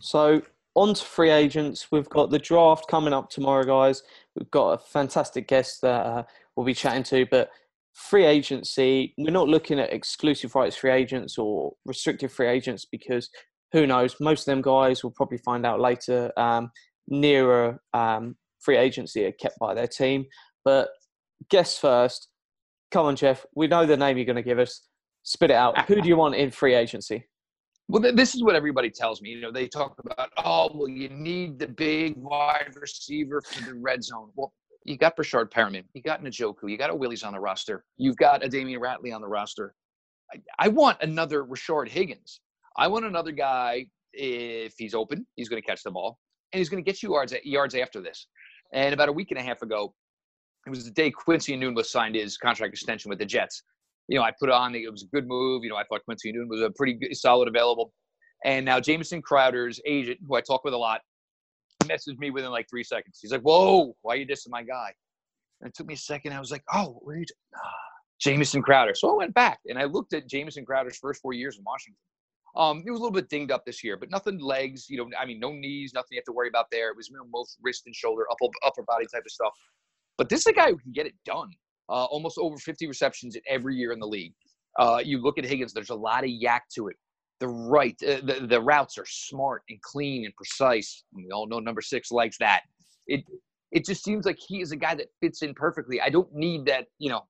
So 0.00 0.42
on 0.74 0.94
to 0.94 1.04
free 1.04 1.30
agents. 1.30 1.88
We've 1.90 2.08
got 2.08 2.30
the 2.30 2.38
draft 2.38 2.88
coming 2.88 3.12
up 3.12 3.28
tomorrow, 3.28 3.64
guys. 3.64 4.02
We've 4.36 4.50
got 4.50 4.70
a 4.70 4.78
fantastic 4.78 5.48
guest 5.48 5.82
that 5.82 6.06
uh, 6.06 6.22
we'll 6.56 6.66
be 6.66 6.74
chatting 6.74 7.02
to. 7.04 7.26
But 7.30 7.50
free 7.92 8.24
agency, 8.24 9.14
we're 9.18 9.30
not 9.30 9.48
looking 9.48 9.78
at 9.78 9.92
exclusive 9.92 10.54
rights 10.54 10.76
free 10.76 10.92
agents 10.92 11.36
or 11.36 11.74
restricted 11.84 12.32
free 12.32 12.48
agents 12.48 12.86
because 12.90 13.28
who 13.72 13.86
knows? 13.86 14.16
Most 14.20 14.40
of 14.40 14.46
them 14.46 14.62
guys 14.62 15.02
will 15.02 15.10
probably 15.10 15.38
find 15.38 15.64
out 15.64 15.80
later. 15.80 16.32
Um, 16.36 16.70
nearer 17.08 17.80
um, 17.94 18.36
free 18.60 18.76
agency 18.76 19.24
are 19.24 19.32
kept 19.32 19.58
by 19.58 19.74
their 19.74 19.88
team. 19.88 20.26
But 20.64 20.88
guess 21.50 21.78
first. 21.78 22.28
Come 22.90 23.06
on, 23.06 23.16
Jeff. 23.16 23.44
We 23.54 23.66
know 23.66 23.86
the 23.86 23.96
name 23.96 24.18
you're 24.18 24.26
going 24.26 24.36
to 24.36 24.42
give 24.42 24.58
us. 24.58 24.82
Spit 25.22 25.50
it 25.50 25.56
out. 25.56 25.86
Who 25.86 26.00
do 26.00 26.08
you 26.08 26.16
want 26.16 26.34
in 26.34 26.50
free 26.50 26.74
agency? 26.74 27.26
Well, 27.88 28.02
this 28.14 28.34
is 28.34 28.42
what 28.42 28.54
everybody 28.54 28.90
tells 28.90 29.22
me. 29.22 29.30
You 29.30 29.40
know, 29.40 29.52
they 29.52 29.68
talk 29.68 29.96
about, 29.98 30.30
oh, 30.38 30.70
well, 30.74 30.88
you 30.88 31.08
need 31.08 31.58
the 31.58 31.68
big 31.68 32.16
wide 32.16 32.70
receiver 32.74 33.40
for 33.40 33.64
the 33.64 33.74
red 33.74 34.02
zone. 34.04 34.30
Well, 34.34 34.52
you 34.84 34.96
got 34.96 35.16
Breshad 35.16 35.50
Perriman, 35.50 35.84
you 35.94 36.02
got 36.02 36.22
Njoku, 36.22 36.68
you 36.68 36.76
got 36.76 36.90
a 36.90 36.94
Willies 36.94 37.22
on 37.22 37.34
the 37.34 37.40
roster, 37.40 37.84
you've 37.98 38.16
got 38.16 38.44
a 38.44 38.48
Damion 38.48 38.78
Ratley 38.78 39.14
on 39.14 39.20
the 39.20 39.28
roster. 39.28 39.74
I, 40.32 40.40
I 40.58 40.68
want 40.68 40.98
another 41.02 41.44
Rashard 41.44 41.88
Higgins. 41.88 42.40
I 42.76 42.88
want 42.88 43.04
another 43.04 43.32
guy. 43.32 43.86
If 44.12 44.74
he's 44.76 44.94
open, 44.94 45.26
he's 45.36 45.48
going 45.48 45.62
to 45.62 45.66
catch 45.66 45.82
the 45.82 45.90
ball, 45.90 46.18
and 46.52 46.58
he's 46.58 46.68
going 46.68 46.84
to 46.84 46.88
get 46.88 47.02
you 47.02 47.12
yards 47.12 47.34
yards 47.44 47.74
after 47.74 48.00
this. 48.00 48.26
And 48.74 48.92
about 48.92 49.08
a 49.08 49.12
week 49.12 49.30
and 49.30 49.38
a 49.38 49.42
half 49.42 49.62
ago, 49.62 49.94
it 50.66 50.70
was 50.70 50.84
the 50.84 50.90
day 50.90 51.10
Quincy 51.10 51.56
was 51.72 51.90
signed 51.90 52.14
his 52.14 52.36
contract 52.36 52.72
extension 52.72 53.08
with 53.08 53.18
the 53.18 53.26
Jets 53.26 53.62
you 54.08 54.18
know, 54.18 54.24
I 54.24 54.32
put 54.38 54.50
on 54.50 54.74
it 54.74 54.90
was 54.90 55.02
a 55.02 55.06
good 55.06 55.26
move. 55.26 55.64
You 55.64 55.70
know, 55.70 55.76
I 55.76 55.84
thought 55.84 56.04
Quincy 56.04 56.32
Enunwa 56.32 56.48
was 56.48 56.60
a 56.60 56.70
pretty 56.70 56.94
good, 56.94 57.16
solid 57.16 57.48
available. 57.48 57.92
And 58.44 58.64
now 58.64 58.80
Jamison 58.80 59.22
Crowder's 59.22 59.80
agent, 59.86 60.18
who 60.26 60.34
I 60.34 60.40
talk 60.40 60.64
with 60.64 60.74
a 60.74 60.78
lot, 60.78 61.00
messaged 61.84 62.18
me 62.18 62.30
within 62.30 62.50
like 62.50 62.66
three 62.68 62.84
seconds. 62.84 63.18
He's 63.22 63.32
like, 63.32 63.42
"Whoa, 63.42 63.94
why 64.02 64.14
are 64.14 64.16
you 64.16 64.26
dissing 64.26 64.50
my 64.50 64.62
guy?" 64.62 64.92
And 65.60 65.68
it 65.68 65.74
took 65.74 65.86
me 65.86 65.94
a 65.94 65.96
second. 65.96 66.32
I 66.32 66.40
was 66.40 66.50
like, 66.50 66.64
oh, 66.72 66.98
where 67.02 67.16
are 67.16 67.20
you? 67.20 67.24
Ah, 67.56 67.60
Jamison 68.20 68.62
Crowder. 68.62 68.94
So 68.94 69.12
I 69.12 69.16
went 69.16 69.34
back 69.34 69.60
and 69.66 69.78
I 69.78 69.84
looked 69.84 70.12
at 70.12 70.28
Jamison 70.28 70.64
Crowder's 70.64 70.98
first 70.98 71.22
four 71.22 71.32
years 71.32 71.56
in 71.56 71.64
Washington. 71.64 71.96
Um, 72.54 72.82
was 72.84 72.88
a 72.88 73.02
little 73.02 73.10
bit 73.10 73.30
dinged 73.30 73.50
up 73.50 73.64
this 73.64 73.82
year, 73.82 73.96
but 73.96 74.10
nothing 74.10 74.38
legs. 74.38 74.86
You 74.90 74.98
know, 74.98 75.10
I 75.18 75.24
mean, 75.24 75.40
no 75.40 75.52
knees, 75.52 75.92
nothing 75.94 76.08
you 76.12 76.18
have 76.18 76.24
to 76.24 76.32
worry 76.32 76.48
about 76.48 76.66
there. 76.70 76.90
It 76.90 76.96
was 76.96 77.10
most 77.32 77.58
wrist 77.62 77.84
and 77.86 77.94
shoulder, 77.94 78.24
upper 78.30 78.52
upper 78.64 78.82
body 78.82 79.06
type 79.12 79.22
of 79.24 79.32
stuff. 79.32 79.52
But 80.18 80.28
this 80.28 80.40
is 80.40 80.46
a 80.48 80.52
guy 80.52 80.70
who 80.70 80.78
can 80.78 80.92
get 80.92 81.06
it 81.06 81.14
done. 81.24 81.50
Uh, 81.88 82.04
almost 82.04 82.38
over 82.38 82.56
50 82.56 82.86
receptions 82.86 83.36
every 83.48 83.74
year 83.76 83.92
in 83.92 83.98
the 83.98 84.06
league. 84.06 84.34
Uh, 84.78 85.00
you 85.04 85.18
look 85.18 85.38
at 85.38 85.44
Higgins. 85.44 85.72
There's 85.72 85.90
a 85.90 85.94
lot 85.94 86.24
of 86.24 86.30
YAC 86.30 86.60
to 86.76 86.88
it. 86.88 86.96
The 87.40 87.48
right, 87.48 87.96
uh, 88.02 88.20
the 88.24 88.46
the 88.48 88.60
routes 88.60 88.98
are 88.98 89.06
smart 89.06 89.62
and 89.68 89.80
clean 89.82 90.24
and 90.24 90.34
precise. 90.36 91.04
We 91.12 91.28
all 91.32 91.46
know 91.46 91.58
number 91.58 91.80
six 91.80 92.10
likes 92.12 92.38
that. 92.38 92.62
It 93.06 93.24
it 93.72 93.86
just 93.86 94.04
seems 94.04 94.26
like 94.26 94.38
he 94.38 94.60
is 94.60 94.70
a 94.72 94.76
guy 94.76 94.94
that 94.94 95.08
fits 95.20 95.42
in 95.42 95.54
perfectly. 95.54 96.00
I 96.00 96.10
don't 96.10 96.32
need 96.34 96.66
that, 96.66 96.86
you 96.98 97.08
know, 97.08 97.22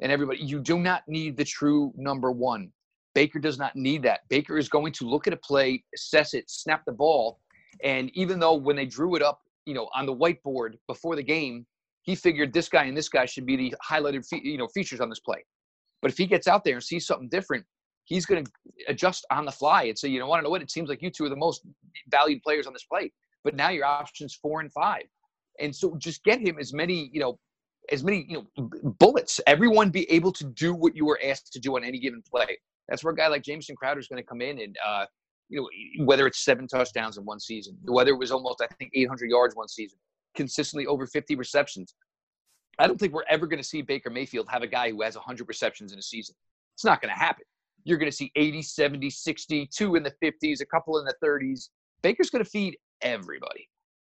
and 0.00 0.12
everybody, 0.12 0.40
you 0.40 0.60
do 0.60 0.78
not 0.78 1.02
need 1.06 1.36
the 1.36 1.44
true 1.44 1.92
number 1.96 2.30
one. 2.32 2.70
Baker 3.14 3.38
does 3.38 3.58
not 3.58 3.74
need 3.74 4.02
that. 4.04 4.20
Baker 4.28 4.58
is 4.58 4.68
going 4.68 4.92
to 4.92 5.08
look 5.08 5.26
at 5.26 5.32
a 5.32 5.36
play, 5.36 5.82
assess 5.94 6.34
it, 6.34 6.48
snap 6.50 6.84
the 6.84 6.92
ball. 6.92 7.40
And 7.82 8.10
even 8.14 8.38
though 8.38 8.54
when 8.54 8.76
they 8.76 8.86
drew 8.86 9.14
it 9.16 9.22
up, 9.22 9.40
you 9.66 9.74
know, 9.74 9.88
on 9.94 10.06
the 10.06 10.14
whiteboard 10.14 10.74
before 10.86 11.16
the 11.16 11.22
game, 11.22 11.66
he 12.02 12.14
figured 12.14 12.52
this 12.52 12.68
guy 12.68 12.84
and 12.84 12.96
this 12.96 13.08
guy 13.08 13.26
should 13.26 13.44
be 13.44 13.56
the 13.56 13.74
highlighted, 13.86 14.24
you 14.42 14.56
know, 14.56 14.68
features 14.68 15.00
on 15.00 15.08
this 15.08 15.20
play. 15.20 15.44
But 16.00 16.10
if 16.10 16.16
he 16.16 16.26
gets 16.26 16.48
out 16.48 16.64
there 16.64 16.74
and 16.74 16.82
sees 16.82 17.06
something 17.06 17.28
different, 17.28 17.64
he's 18.04 18.24
going 18.24 18.44
to 18.44 18.50
adjust 18.88 19.26
on 19.30 19.44
the 19.44 19.52
fly 19.52 19.84
and 19.84 19.98
say, 19.98 20.08
you 20.08 20.18
know, 20.18 20.26
want 20.26 20.40
to 20.40 20.44
know 20.44 20.50
what? 20.50 20.62
It 20.62 20.70
seems 20.70 20.88
like 20.88 21.02
you 21.02 21.10
two 21.10 21.24
are 21.26 21.28
the 21.28 21.36
most 21.36 21.62
valued 22.08 22.42
players 22.42 22.66
on 22.66 22.72
this 22.72 22.84
play. 22.84 23.12
But 23.44 23.54
now 23.54 23.68
your 23.68 23.84
options 23.84 24.34
four 24.34 24.60
and 24.60 24.72
five. 24.72 25.02
And 25.60 25.74
so 25.74 25.96
just 25.98 26.24
get 26.24 26.40
him 26.40 26.58
as 26.58 26.72
many, 26.72 27.10
you 27.12 27.20
know, 27.20 27.38
as 27.90 28.04
many, 28.04 28.26
you 28.28 28.46
know, 28.56 28.70
bullets. 28.98 29.40
Everyone 29.46 29.90
be 29.90 30.10
able 30.10 30.32
to 30.32 30.44
do 30.44 30.74
what 30.74 30.96
you 30.96 31.04
were 31.04 31.20
asked 31.24 31.52
to 31.52 31.58
do 31.58 31.76
on 31.76 31.84
any 31.84 31.98
given 31.98 32.22
play. 32.22 32.58
That's 32.88 33.04
where 33.04 33.12
a 33.12 33.16
guy 33.16 33.28
like 33.28 33.42
Jamison 33.42 33.76
Crowder 33.76 34.00
is 34.00 34.08
going 34.08 34.22
to 34.22 34.26
come 34.26 34.40
in 34.40 34.60
and, 34.60 34.76
uh, 34.86 35.06
you 35.48 35.60
know, 35.60 36.04
whether 36.04 36.26
it's 36.26 36.40
seven 36.44 36.66
touchdowns 36.66 37.16
in 37.18 37.24
one 37.24 37.40
season, 37.40 37.76
whether 37.84 38.10
it 38.10 38.18
was 38.18 38.30
almost, 38.30 38.62
I 38.62 38.66
think, 38.78 38.90
800 38.94 39.30
yards 39.30 39.56
one 39.56 39.68
season, 39.68 39.98
consistently 40.34 40.86
over 40.86 41.06
50 41.06 41.36
receptions. 41.36 41.94
I 42.78 42.86
don't 42.86 42.98
think 42.98 43.12
we're 43.12 43.24
ever 43.28 43.46
going 43.46 43.60
to 43.60 43.68
see 43.68 43.82
Baker 43.82 44.10
Mayfield 44.10 44.46
have 44.50 44.62
a 44.62 44.66
guy 44.66 44.90
who 44.90 45.02
has 45.02 45.16
100 45.16 45.48
receptions 45.48 45.92
in 45.92 45.98
a 45.98 46.02
season. 46.02 46.34
It's 46.74 46.84
not 46.84 47.00
going 47.00 47.12
to 47.12 47.18
happen. 47.18 47.44
You're 47.84 47.98
going 47.98 48.10
to 48.10 48.16
see 48.16 48.30
80, 48.36 48.62
70, 48.62 49.10
60, 49.10 49.68
two 49.74 49.96
in 49.96 50.02
the 50.02 50.12
50s, 50.22 50.60
a 50.60 50.66
couple 50.66 50.98
in 50.98 51.04
the 51.04 51.14
30s. 51.24 51.70
Baker's 52.02 52.30
going 52.30 52.44
to 52.44 52.50
feed 52.50 52.76
everybody. 53.02 53.68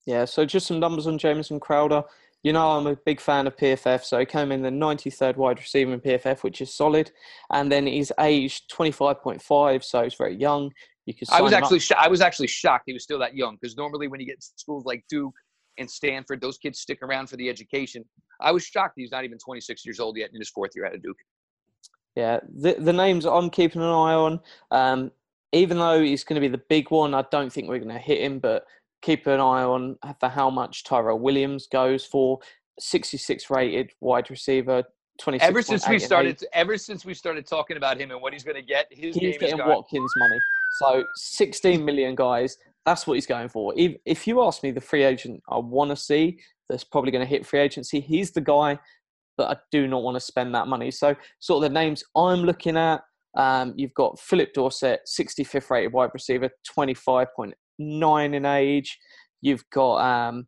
Yeah, 0.07 0.25
so 0.25 0.45
just 0.45 0.67
some 0.67 0.81
numbers 0.81 1.07
on 1.07 1.19
Jamison 1.19 1.61
Crowder. 1.61 2.03
You 2.43 2.53
know, 2.53 2.73
I'm 2.73 2.89
a 2.89 2.97
big 2.97 3.21
fan 3.21 3.47
of 3.47 3.57
PFF, 3.57 4.03
so 4.03 4.19
he 4.19 4.27
came 4.27 4.51
in 4.51 4.63
the 4.63 4.71
93rd 4.71 5.37
wide 5.37 5.59
receiver 5.59 5.93
in 5.93 6.01
PFF, 6.01 6.43
which 6.43 6.61
is 6.61 6.75
solid. 6.75 7.13
And 7.53 7.71
then 7.71 7.87
he's 7.87 8.11
aged 8.19 8.69
25.5, 8.73 9.85
so 9.85 10.03
he's 10.03 10.15
very 10.15 10.35
young. 10.35 10.73
You 11.07 11.15
can. 11.15 11.27
I 11.31 11.41
was 11.41 11.53
actually 11.53 11.81
sh- 11.81 11.93
I 11.97 12.09
was 12.09 12.21
actually 12.21 12.47
shocked 12.47 12.85
he 12.87 12.93
was 12.93 13.03
still 13.03 13.19
that 13.19 13.35
young 13.35 13.59
because 13.61 13.77
normally 13.77 14.09
when 14.09 14.21
you 14.21 14.27
get 14.27 14.43
schools 14.43 14.85
like 14.85 15.05
Duke 15.09 15.35
and 15.79 15.91
Stanford, 15.91 16.41
those 16.41 16.59
kids 16.59 16.81
stick 16.81 16.99
around 17.03 17.29
for 17.29 17.37
the 17.37 17.49
education. 17.49 18.05
I 18.41 18.53
was 18.53 18.65
shocked 18.65 18.95
he's 18.97 19.11
not 19.11 19.25
even 19.25 19.39
26 19.39 19.85
years 19.85 19.99
old 19.99 20.17
yet 20.17 20.31
in 20.33 20.39
his 20.39 20.51
fourth 20.51 20.71
year 20.75 20.87
out 20.87 20.95
of 20.95 21.03
Duke. 21.03 21.17
Yeah, 22.15 22.41
the 22.55 22.75
the 22.75 22.93
names 22.93 23.25
I'm 23.25 23.51
keeping 23.51 23.83
an 23.83 23.89
eye 23.89 24.15
on. 24.15 24.41
Um, 24.71 25.11
even 25.53 25.79
though 25.79 26.01
he's 26.01 26.25
going 26.25 26.41
to 26.41 26.41
be 26.41 26.49
the 26.49 26.63
big 26.69 26.91
one, 26.91 27.15
I 27.15 27.25
don't 27.31 27.53
think 27.53 27.69
we're 27.69 27.79
going 27.79 27.89
to 27.89 27.99
hit 27.99 28.23
him. 28.23 28.39
But 28.39 28.65
keep 29.03 29.27
an 29.27 29.41
eye 29.41 29.63
on 29.63 29.97
for 30.19 30.29
how 30.29 30.49
much 30.49 30.85
Tyrell 30.85 31.19
Williams 31.19 31.67
goes 31.67 32.05
for. 32.05 32.39
66 32.79 33.51
rated 33.51 33.91
wide 34.01 34.31
receiver. 34.31 34.85
26 35.21 35.47
ever 35.47 35.63
since 35.63 35.89
we 35.89 35.99
started, 35.99 36.43
ever 36.55 36.79
since 36.79 37.05
we 37.05 37.13
started 37.13 37.47
talking 37.47 37.77
about 37.77 38.01
him 38.01 38.11
and 38.11 38.23
what 38.23 38.33
he's 38.33 38.45
going 38.45 38.57
to 38.57 38.63
get, 38.63 38.87
his 38.91 39.15
he's 39.15 39.37
getting 39.37 39.59
Watkins 39.59 40.11
money. 40.17 40.39
So 40.79 41.05
16 41.17 41.85
million 41.85 42.15
guys. 42.15 42.57
That's 42.87 43.07
what 43.07 43.15
he's 43.15 43.27
going 43.27 43.49
for. 43.49 43.75
If, 43.77 43.97
if 44.07 44.27
you 44.27 44.43
ask 44.43 44.63
me, 44.63 44.71
the 44.71 44.81
free 44.81 45.05
agent 45.05 45.43
I 45.49 45.59
want 45.59 45.91
to 45.91 45.97
see 45.97 46.41
that's 46.69 46.83
probably 46.83 47.13
going 47.13 47.25
to 47.25 47.29
hit 47.29 47.47
free 47.47 47.61
agency, 47.61 48.01
he's 48.01 48.31
the 48.31 48.41
guy 48.41 48.79
that 49.39 49.49
I 49.49 49.57
do 49.71 49.87
not 49.87 50.03
want 50.03 50.17
to 50.17 50.21
spend 50.21 50.55
that 50.55 50.67
money. 50.67 50.91
So, 50.91 51.15
sort 51.39 51.63
of 51.63 51.71
the 51.71 51.75
names 51.79 52.03
I'm 52.17 52.41
looking 52.41 52.77
at, 52.77 53.03
um, 53.37 53.75
you've 53.77 53.95
got 53.95 54.19
Phillip 54.19 54.53
Dorsett, 54.55 55.01
65th 55.07 55.71
rated 55.71 55.93
wide 55.93 56.11
receiver, 56.13 56.51
25.8 56.77 57.53
nine 57.79 58.35
in 58.35 58.45
age. 58.45 58.99
You've 59.41 59.65
got 59.71 59.97
um, 59.99 60.47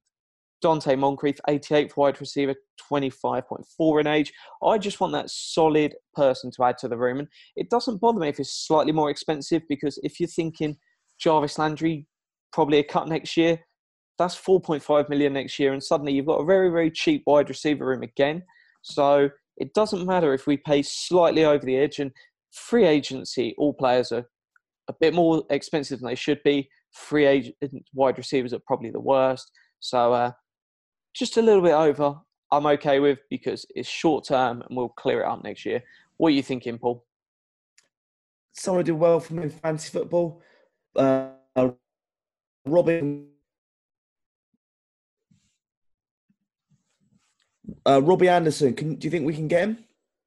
Donte 0.65 0.99
Moncrief, 0.99 1.37
88th 1.49 1.97
wide 1.97 2.21
receiver, 2.21 2.55
25.4 2.91 4.01
in 4.01 4.07
age. 4.07 4.33
I 4.63 4.79
just 4.79 5.01
want 5.01 5.13
that 5.13 5.31
solid 5.31 5.95
person 6.15 6.51
to 6.53 6.65
add 6.65 6.79
to 6.79 6.89
the 6.89 6.97
room. 6.97 7.19
And 7.19 7.29
it 7.57 7.69
doesn't 7.69 8.01
bother 8.01 8.19
me 8.19 8.29
if 8.29 8.41
it's 8.41 8.67
slightly 8.67 8.93
more 8.93 9.11
expensive 9.11 9.63
because 9.69 9.99
if 10.03 10.19
you're 10.19 10.29
thinking 10.29 10.77
Jarvis 11.19 11.59
Landry, 11.59 12.07
probably 12.53 12.79
a 12.79 12.85
cut 12.85 13.09
next 13.09 13.37
year, 13.37 13.59
that's 14.19 14.37
4.5 14.37 15.09
million 15.09 15.35
next 15.35 15.59
year. 15.59 15.73
And 15.73 15.83
suddenly 15.83 16.13
you've 16.13 16.27
got 16.27 16.41
a 16.41 16.47
very, 16.47 16.71
very 16.71 16.91
cheap 16.91 17.23
wide 17.27 17.49
receiver 17.49 17.87
room 17.87 18.03
again. 18.03 18.43
So 18.83 19.29
it 19.57 19.75
doesn't 19.75 20.07
matter 20.07 20.33
if 20.33 20.47
we 20.47 20.57
pay 20.57 20.83
slightly 20.83 21.45
over 21.45 21.65
the 21.65 21.77
edge. 21.77 21.99
And 21.99 22.11
free 22.53 22.87
agency, 22.87 23.55
all 23.59 23.75
players 23.75 24.13
are 24.13 24.27
a 24.89 24.95
bit 24.99 25.15
more 25.15 25.43
expensive 25.51 26.01
than 26.01 26.09
they 26.09 26.15
should 26.15 26.43
be 26.45 26.69
free 26.95 27.27
agent 27.27 27.57
wide 27.93 28.17
receivers 28.17 28.53
are 28.53 28.61
probably 28.61 28.91
the 28.91 29.01
worst. 29.01 29.51
So 29.81 30.13
uh, 30.13 30.33
just 31.15 31.37
a 31.37 31.43
little 31.43 31.63
bit 31.63 31.73
over, 31.73 32.17
I'm 32.51 32.67
okay 32.67 33.01
with 33.01 33.19
because 33.31 33.67
it's 33.75 33.89
short 33.89 34.25
term 34.25 34.63
and 34.63 34.77
we'll 34.77 34.89
clear 34.89 35.23
it 35.23 35.27
up 35.27 35.43
next 35.43 35.67
year. 35.67 35.83
What 36.17 36.29
are 36.29 36.33
you 36.33 36.43
thinking, 36.43 36.79
Paul? 36.79 37.05
Someone 38.53 38.85
did 38.85 38.93
well 38.93 39.19
for 39.19 39.35
me 39.35 39.43
in 39.45 39.51
fantasy 39.51 39.91
football. 39.91 40.41
Uh, 40.95 41.31
Robin. 42.65 43.27
Uh, 47.87 48.01
Robbie 48.03 48.29
Anderson, 48.29 48.75
can, 48.75 48.95
do 48.95 49.07
you 49.07 49.11
think 49.11 49.27
we 49.27 49.35
can 49.35 49.49
get 49.49 49.63
him? 49.63 49.79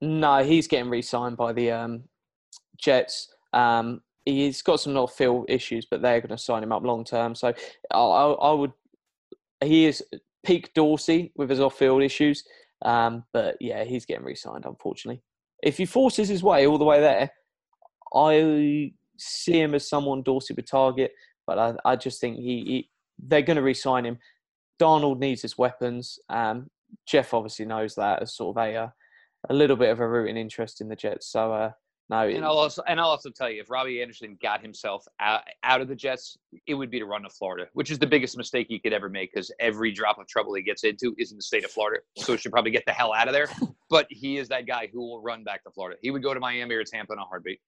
No, 0.01 0.43
he's 0.43 0.67
getting 0.67 0.89
re-signed 0.89 1.37
by 1.37 1.53
the 1.53 1.71
um, 1.71 2.03
Jets. 2.77 3.33
Um, 3.53 4.01
he's 4.27 4.61
got 4.61 4.79
some 4.79 4.97
off 4.97 5.15
field 5.15 5.45
issues, 5.47 5.87
but 5.89 6.01
they're 6.01 6.19
going 6.19 6.35
to 6.35 6.37
sign 6.37 6.63
him 6.63 6.71
up 6.71 6.83
long 6.83 7.03
term. 7.03 7.33
So 7.33 7.53
I, 7.91 7.97
I, 7.97 8.53
would. 8.53 8.73
He 9.63 9.85
is 9.85 10.03
peak 10.45 10.71
Dorsey 10.75 11.31
with 11.35 11.49
his 11.49 11.59
off 11.59 11.77
field 11.77 12.03
issues, 12.03 12.43
um, 12.83 13.23
but 13.33 13.55
yeah, 13.61 13.83
he's 13.83 14.05
getting 14.05 14.25
re-signed. 14.25 14.65
Unfortunately, 14.65 15.21
if 15.63 15.77
he 15.77 15.85
forces 15.85 16.27
his 16.27 16.43
way 16.43 16.67
all 16.67 16.77
the 16.77 16.85
way 16.85 16.99
there, 16.99 17.31
I 18.13 18.91
see 19.17 19.61
him 19.61 19.73
as 19.73 19.87
someone 19.87 20.23
Dorsey 20.23 20.53
would 20.53 20.67
target. 20.67 21.11
But 21.45 21.57
I, 21.57 21.75
I 21.85 21.95
just 21.95 22.19
think 22.19 22.37
he, 22.37 22.43
he 22.43 22.89
they're 23.17 23.41
going 23.41 23.57
to 23.57 23.63
re-sign 23.63 24.05
him. 24.05 24.19
Darnold 24.79 25.19
needs 25.19 25.41
his 25.41 25.57
weapons. 25.57 26.19
Um, 26.29 26.67
Jeff 27.07 27.33
obviously 27.33 27.65
knows 27.65 27.95
that 27.95 28.21
as 28.21 28.35
sort 28.35 28.57
of 28.57 28.63
a 28.63 28.75
uh, 28.75 28.89
a 29.49 29.53
little 29.53 29.77
bit 29.77 29.89
of 29.89 30.01
a 30.01 30.07
rooting 30.07 30.37
interest 30.37 30.81
in 30.81 30.89
the 30.89 30.95
Jets. 30.95 31.31
So 31.31 31.53
uh, 31.53 31.71
no, 32.09 32.21
and 32.21 32.45
I'll 32.45 32.57
also 32.57 32.81
and 32.87 33.01
I'll 33.01 33.09
also 33.09 33.29
tell 33.29 33.49
you, 33.49 33.59
if 33.59 33.69
Robbie 33.69 34.01
Anderson 34.01 34.37
got 34.41 34.61
himself 34.61 35.05
out, 35.19 35.41
out 35.63 35.81
of 35.81 35.89
the 35.89 35.95
Jets, 35.95 36.37
it 36.65 36.73
would 36.73 36.89
be 36.89 36.99
to 36.99 37.05
run 37.05 37.23
to 37.23 37.29
Florida, 37.29 37.67
which 37.73 37.91
is 37.91 37.99
the 37.99 38.07
biggest 38.07 38.37
mistake 38.37 38.67
he 38.69 38.79
could 38.79 38.93
ever 38.93 39.09
make 39.09 39.33
because 39.33 39.51
every 39.59 39.91
drop 39.91 40.17
of 40.17 40.25
trouble 40.27 40.53
he 40.53 40.61
gets 40.61 40.85
into 40.85 41.13
is 41.17 41.31
in 41.31 41.37
the 41.37 41.43
state 41.43 41.65
of 41.65 41.71
Florida. 41.71 42.01
So 42.15 42.31
he 42.31 42.37
should 42.37 42.53
probably 42.53 42.71
get 42.71 42.85
the 42.85 42.93
hell 42.93 43.13
out 43.13 43.27
of 43.27 43.33
there. 43.33 43.49
But 43.89 44.07
he 44.09 44.37
is 44.37 44.49
that 44.49 44.67
guy 44.67 44.89
who 44.91 44.99
will 44.99 45.21
run 45.21 45.45
back 45.45 45.63
to 45.63 45.71
Florida. 45.71 45.97
He 46.01 46.11
would 46.11 46.21
go 46.21 46.33
to 46.33 46.41
Miami 46.41 46.75
or 46.75 46.83
Tampa 46.83 47.13
in 47.13 47.19
a 47.19 47.23
heartbeat. 47.23 47.61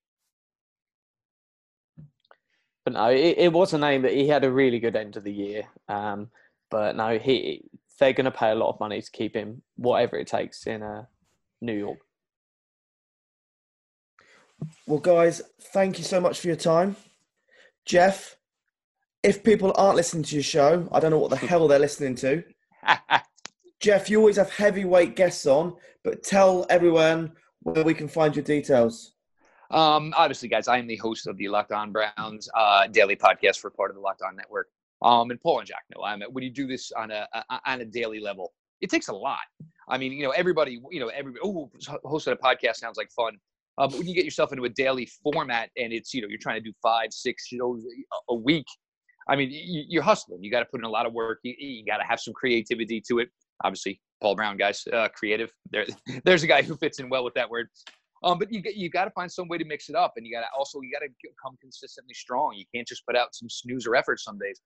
But 2.84 2.91
no, 2.91 3.10
it, 3.10 3.36
it 3.38 3.54
was 3.54 3.71
a 3.71 3.78
name 3.78 4.02
that 4.02 4.12
he 4.12 4.28
had 4.28 4.43
a 4.43 4.52
really 4.52 4.80
good 4.80 4.97
end 4.97 5.15
of 5.15 5.23
the 5.23 5.32
year. 5.32 5.63
Um, 5.88 6.30
but 6.69 6.97
no, 6.97 7.17
he 7.17 7.63
they're 7.99 8.12
going 8.12 8.25
to 8.25 8.32
pay 8.32 8.52
a 8.52 8.56
lot 8.56 8.71
of 8.71 8.80
money 8.82 9.02
to 9.02 9.12
keep 9.12 9.34
him, 9.34 9.62
whatever 9.78 10.17
it 10.17 10.28
takes 10.28 10.67
in 10.67 10.84
uh, 10.84 11.06
New 11.62 11.78
York. 11.78 11.99
Well, 14.88 15.00
guys, 15.00 15.41
thank 15.74 15.98
you 15.98 16.04
so 16.04 16.19
much 16.19 16.39
for 16.39 16.48
your 16.48 16.56
time. 16.56 16.95
Jeff, 17.86 18.36
if 19.24 19.43
people 19.43 19.74
aren't 19.76 19.95
listening 19.95 20.24
to 20.24 20.36
your 20.36 20.43
show, 20.43 20.88
I 20.91 21.00
don't 21.00 21.12
know 21.12 21.19
what 21.19 21.30
the 21.30 21.36
hell 21.48 21.67
they're 21.67 21.80
listening 21.80 22.15
to. 22.15 22.43
Jeff, 23.80 24.10
you 24.10 24.19
always 24.19 24.38
have 24.38 24.52
heavyweight 24.52 25.15
guests 25.15 25.45
on, 25.45 25.76
but 26.04 26.24
tell 26.24 26.65
everyone 26.69 27.32
where 27.62 27.84
we 27.84 27.93
can 27.93 28.08
find 28.08 28.36
your 28.36 28.43
details. 28.43 29.13
Um, 29.72 30.13
obviously, 30.17 30.50
guys, 30.50 30.67
I 30.67 30.80
am 30.80 30.88
the 30.88 30.98
host 30.98 31.28
of 31.28 31.38
the 31.38 31.48
Locked 31.48 31.72
On 31.72 31.91
Browns 31.91 32.50
uh, 32.56 32.88
daily 32.88 33.15
podcast 33.15 33.60
for 33.60 33.69
part 33.69 33.91
of 33.91 33.95
the 33.95 34.02
Locked 34.02 34.22
On 34.22 34.36
Network. 34.36 34.67
Um, 35.02 35.32
and 35.32 35.39
Paul 35.39 35.60
and 35.60 35.67
Jack 35.67 35.84
know 35.95 36.04
I'm 36.04 36.22
when 36.32 36.43
you 36.43 36.50
do 36.50 36.67
this 36.67 36.91
on 36.91 37.10
a, 37.12 37.28
a 37.34 37.60
on 37.65 37.82
a 37.82 37.86
daily 37.86 38.19
level, 38.19 38.52
it 38.82 38.89
takes 38.89 39.08
a 39.08 39.13
lot. 39.13 39.39
I 39.88 39.98
mean, 39.98 40.12
you 40.12 40.24
know, 40.24 40.32
everybody, 40.32 40.82
you 40.91 41.00
know, 41.00 41.08
everybody. 41.08 41.39
Oh, 41.43 41.72
hosting 42.04 42.34
a 42.34 42.36
podcast 42.36 42.76
sounds 42.76 42.98
like 42.98 43.12
fun. 43.12 43.38
Uh, 43.80 43.88
but 43.88 43.98
when 43.98 44.08
you 44.08 44.13
get 44.13 44.26
yourself 44.26 44.52
into 44.52 44.65
a 44.65 44.70
daily 44.70 45.10
format 45.24 45.70
and 45.78 45.94
it's, 45.94 46.13
you 46.13 46.22
know, 46.22 46.28
you're 46.28 46.38
trying 46.38 46.58
to 46.58 46.62
do 46.62 46.74
five, 46.82 47.08
six 47.12 47.48
shows 47.48 47.82
a 48.30 48.36
week, 48.36 48.65
I 49.30 49.36
mean, 49.36 49.50
you, 49.52 50.00
are 50.00 50.04
hustling. 50.04 50.44
You 50.44 50.52
got 50.52 50.60
to 50.60 50.65
put 50.65 50.82
in 50.82 50.86
a 50.86 50.89
lot 50.89 51.06
of 51.06 51.13
work. 51.13 51.39
You, 51.44 51.56
you 51.58 51.86
got 51.86 51.98
to 51.98 52.04
have 52.04 52.20
some 52.20 52.34
creativity 52.34 53.02
to 53.08 53.20
it. 53.20 53.30
Obviously, 53.63 54.02
Paul 54.22 54.36
Brown, 54.36 54.58
guys, 54.58 54.84
uh, 54.92 55.08
creative. 55.15 55.52
There, 55.72 55.86
there's 56.26 56.44
a 56.44 56.48
guy 56.48 56.62
who 56.62 56.76
fits 56.76 57.00
in 57.00 57.10
well 57.10 57.24
with 57.24 57.36
that 57.36 57.50
word. 57.50 57.70
Um, 58.22 58.38
but 58.38 58.52
you 58.52 58.62
you 58.76 58.89
got 58.89 59.06
to 59.06 59.12
find 59.12 59.32
some 59.32 59.48
way 59.48 59.58
to 59.58 59.63
mix 59.63 59.88
it 59.88 59.96
up, 59.96 60.13
and 60.18 60.26
you 60.26 60.34
got 60.36 60.42
to 60.42 60.48
also 60.58 60.82
you 60.82 60.92
got 60.92 61.06
to 61.06 61.30
come 61.42 61.56
consistently 61.62 62.13
strong. 62.13 62.54
You 62.54 62.65
can't 62.76 62.88
just 62.88 63.06
put 63.06 63.15
out 63.15 63.34
some 63.34 63.50
snoozer 63.50 63.96
efforts 63.96 64.26
some 64.26 64.38
days. 64.38 64.60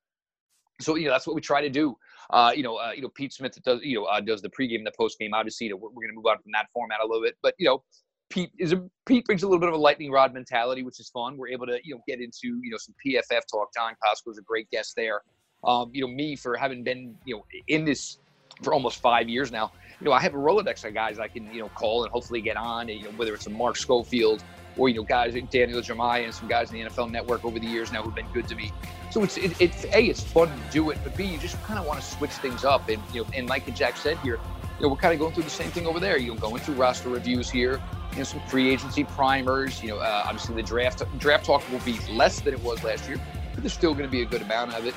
So 0.82 0.96
you 0.96 1.06
know 1.06 1.12
that's 1.12 1.28
what 1.28 1.36
we 1.36 1.42
try 1.42 1.62
to 1.62 1.70
do. 1.70 1.96
Uh, 2.32 2.52
you 2.56 2.64
know, 2.64 2.78
uh, 2.78 2.92
you 2.96 3.04
know 3.04 3.10
Pete 3.10 3.32
Smith 3.32 3.62
does 3.64 3.80
you 3.84 4.00
know 4.00 4.06
uh, 4.06 4.22
does 4.22 4.42
the 4.42 4.50
pregame 4.50 4.78
and 4.78 4.88
the 4.88 4.94
postgame. 5.00 5.30
Obviously, 5.34 5.68
you 5.68 5.74
know, 5.74 5.78
we're, 5.78 5.90
we're 5.90 6.02
going 6.02 6.10
to 6.10 6.16
move 6.16 6.26
on 6.26 6.38
from 6.38 6.52
that 6.54 6.66
format 6.74 7.00
a 7.04 7.06
little 7.06 7.22
bit, 7.22 7.36
but 7.44 7.54
you 7.60 7.68
know, 7.68 7.84
Pete 8.30 8.52
is 8.60 8.74
a 8.74 8.84
Pete 9.06 9.26
brings 9.26 9.44
a 9.44 9.48
little 9.48 9.60
bit 9.60 9.70
of 9.70 9.76
a 9.76 9.78
lightning 9.78 10.12
rod 10.12 10.34
mentality, 10.34 10.84
which 10.84 11.00
is 11.00 11.10
fun. 11.10 11.38
We're 11.38 11.50
able 11.50 11.68
to 11.68 11.80
you 11.84 11.96
know 11.96 12.02
get 12.08 12.20
into 12.20 12.60
you 12.62 12.72
know 12.72 12.78
some 12.78 12.96
PFF 13.06 13.42
talk. 13.52 13.74
John 13.74 13.94
Costco 13.94 14.32
is 14.32 14.38
a 14.38 14.44
great 14.44 14.70
guest 14.72 14.94
there. 14.96 15.22
Um, 15.64 15.92
you 15.94 16.02
know, 16.02 16.08
me 16.08 16.36
for 16.36 16.56
having 16.58 16.84
been 16.84 17.16
you 17.26 17.36
know 17.36 17.46
in 17.68 17.86
this 17.86 18.20
for 18.62 18.74
almost 18.74 19.02
five 19.02 19.28
years 19.30 19.52
now 19.52 19.72
you 20.04 20.10
know, 20.10 20.16
I 20.16 20.20
have 20.20 20.34
a 20.34 20.38
Rolodex 20.38 20.84
of 20.84 20.94
guys 20.94 21.18
I 21.18 21.30
can, 21.30 21.52
you 21.54 21.62
know, 21.62 21.70
call 21.70 22.04
and 22.04 22.12
hopefully 22.12 22.42
get 22.42 22.58
on, 22.58 22.90
and, 22.90 23.00
you 23.00 23.06
know, 23.06 23.12
whether 23.12 23.34
it's 23.34 23.48
a 23.48 23.50
Mark 23.50 23.78
Schofield 23.78 24.44
or, 24.76 24.90
you 24.90 24.96
know, 24.96 25.04
guys 25.04 25.34
like 25.34 25.50
Daniel 25.50 25.80
Jeremiah 25.82 26.24
and 26.24 26.34
some 26.34 26.50
guys 26.50 26.74
in 26.74 26.84
the 26.84 26.90
NFL 26.90 27.10
network 27.10 27.46
over 27.46 27.58
the 27.58 27.66
years 27.66 27.92
now 27.92 28.04
who've 28.04 28.14
been 28.14 28.30
good 28.34 28.48
to 28.50 28.56
me. 28.56 28.74
So 29.12 29.24
it's, 29.24 29.38
it, 29.38 29.54
it's 29.62 29.86
A, 29.86 30.04
it's 30.04 30.22
fun 30.22 30.50
to 30.50 30.72
do 30.72 30.90
it, 30.90 30.98
but 31.06 31.16
B, 31.16 31.24
you 31.24 31.38
just 31.38 31.62
kind 31.64 31.80
of 31.80 31.86
want 31.86 32.02
to 32.02 32.06
switch 32.06 32.32
things 32.32 32.66
up. 32.66 32.90
And, 32.90 33.02
you 33.14 33.22
know, 33.22 33.28
and 33.34 33.48
like 33.48 33.74
Jack 33.76 33.96
said 33.96 34.18
here, 34.18 34.40
you 34.78 34.84
know, 34.84 34.90
we're 34.90 34.98
kind 35.00 35.14
of 35.14 35.20
going 35.20 35.34
through 35.34 35.44
the 35.44 35.50
same 35.50 35.70
thing 35.70 35.88
over 35.88 36.00
there. 36.00 36.18
You 36.18 36.34
know, 36.34 36.40
going 36.40 36.62
through 36.62 36.76
roster 36.76 37.10
reviews 37.10 37.50
here, 37.50 37.82
you 38.12 38.18
know, 38.18 38.24
some 38.24 38.42
free 38.48 38.70
agency 38.70 39.04
primers. 39.04 39.82
You 39.82 39.90
know, 39.90 39.98
uh, 39.98 40.24
obviously 40.26 40.56
the 40.56 40.64
draft 40.64 41.04
draft 41.20 41.46
talk 41.46 41.64
will 41.72 41.80
be 41.80 42.00
less 42.12 42.42
than 42.42 42.54
it 42.54 42.64
was 42.64 42.84
last 42.84 43.08
year, 43.08 43.18
but 43.54 43.64
there's 43.64 43.74
still 43.74 43.94
going 43.94 44.06
to 44.06 44.12
be 44.12 44.22
a 44.22 44.26
good 44.26 44.42
amount 44.42 44.74
of 44.74 44.86
it. 44.86 44.96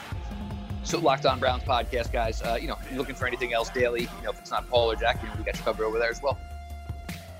So 0.83 0.99
Locked 1.01 1.27
On 1.27 1.41
Browns 1.41 1.65
podcast, 1.65 2.12
guys. 2.12 2.41
Uh, 2.43 2.57
you 2.61 2.69
know, 2.69 2.79
looking 2.95 3.17
for 3.17 3.27
anything 3.27 3.53
else 3.53 3.71
daily, 3.71 4.03
you 4.03 4.23
know, 4.23 4.31
if 4.31 4.39
it's 4.39 4.51
not 4.53 4.69
Paul 4.69 4.93
or 4.93 4.97
Jack, 4.97 5.21
you 5.21 5.29
know, 5.29 5.35
we 5.37 5.45
got 5.45 5.57
you 5.57 5.65
covered 5.65 5.85
over 5.85 5.99
there 5.99 6.11
as 6.11 6.23
well. 6.23 6.39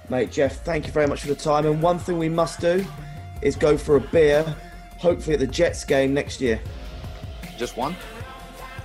Mate, 0.09 0.31
Jeff, 0.33 0.65
thank 0.65 0.87
you 0.87 0.93
very 0.93 1.07
much 1.07 1.21
for 1.23 1.29
the 1.29 1.35
time. 1.35 1.67
And 1.67 1.81
one 1.81 1.99
thing 1.99 2.19
we 2.19 2.29
must 2.29 2.61
do 2.61 2.85
is 3.43 3.57
go 3.57 3.77
for 3.77 3.97
a 3.97 4.01
beer, 4.01 4.43
hopefully 4.99 5.35
at 5.35 5.41
the 5.41 5.47
Jets 5.47 5.85
game 5.85 6.13
next 6.15 6.41
year. 6.41 6.61
Just 7.57 7.77
one? 7.77 7.97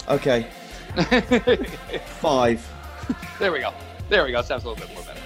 Okay. 0.09 0.47
Five. 2.05 2.67
There 3.39 3.51
we 3.51 3.59
go. 3.59 3.73
There 4.07 4.23
we 4.23 4.31
go. 4.31 4.41
Sounds 4.43 4.65
a 4.65 4.69
little 4.69 4.85
bit 4.85 4.93
more 4.93 5.03
better. 5.03 5.19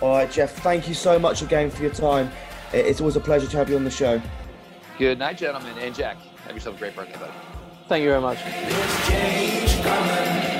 All 0.00 0.10
right, 0.10 0.30
Jeff, 0.30 0.52
thank 0.62 0.86
you 0.86 0.94
so 0.94 1.18
much 1.18 1.42
again 1.42 1.70
for 1.70 1.82
your 1.82 1.90
time. 1.90 2.30
It's 2.72 3.00
always 3.00 3.16
a 3.16 3.20
pleasure 3.20 3.48
to 3.48 3.56
have 3.56 3.68
you 3.68 3.76
on 3.76 3.82
the 3.84 3.90
show. 3.90 4.20
Good 4.98 5.18
night, 5.18 5.38
gentlemen. 5.38 5.76
And 5.78 5.94
Jack, 5.94 6.16
have 6.46 6.54
yourself 6.54 6.76
a 6.76 6.78
great 6.78 6.94
birthday, 6.94 7.18
buddy. 7.18 7.32
Thank 7.88 8.02
you 8.02 8.10
very 8.10 8.20
much. 8.20 8.38
There's 8.44 9.08
change 9.08 9.82
coming. 9.82 10.56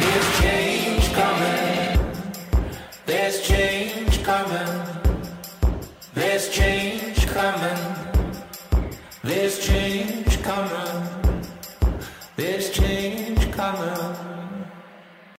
There's 0.00 0.40
change 0.40 1.12
coming. 1.14 2.14
There's 3.06 3.42
change 3.42 4.22
coming. 4.22 4.87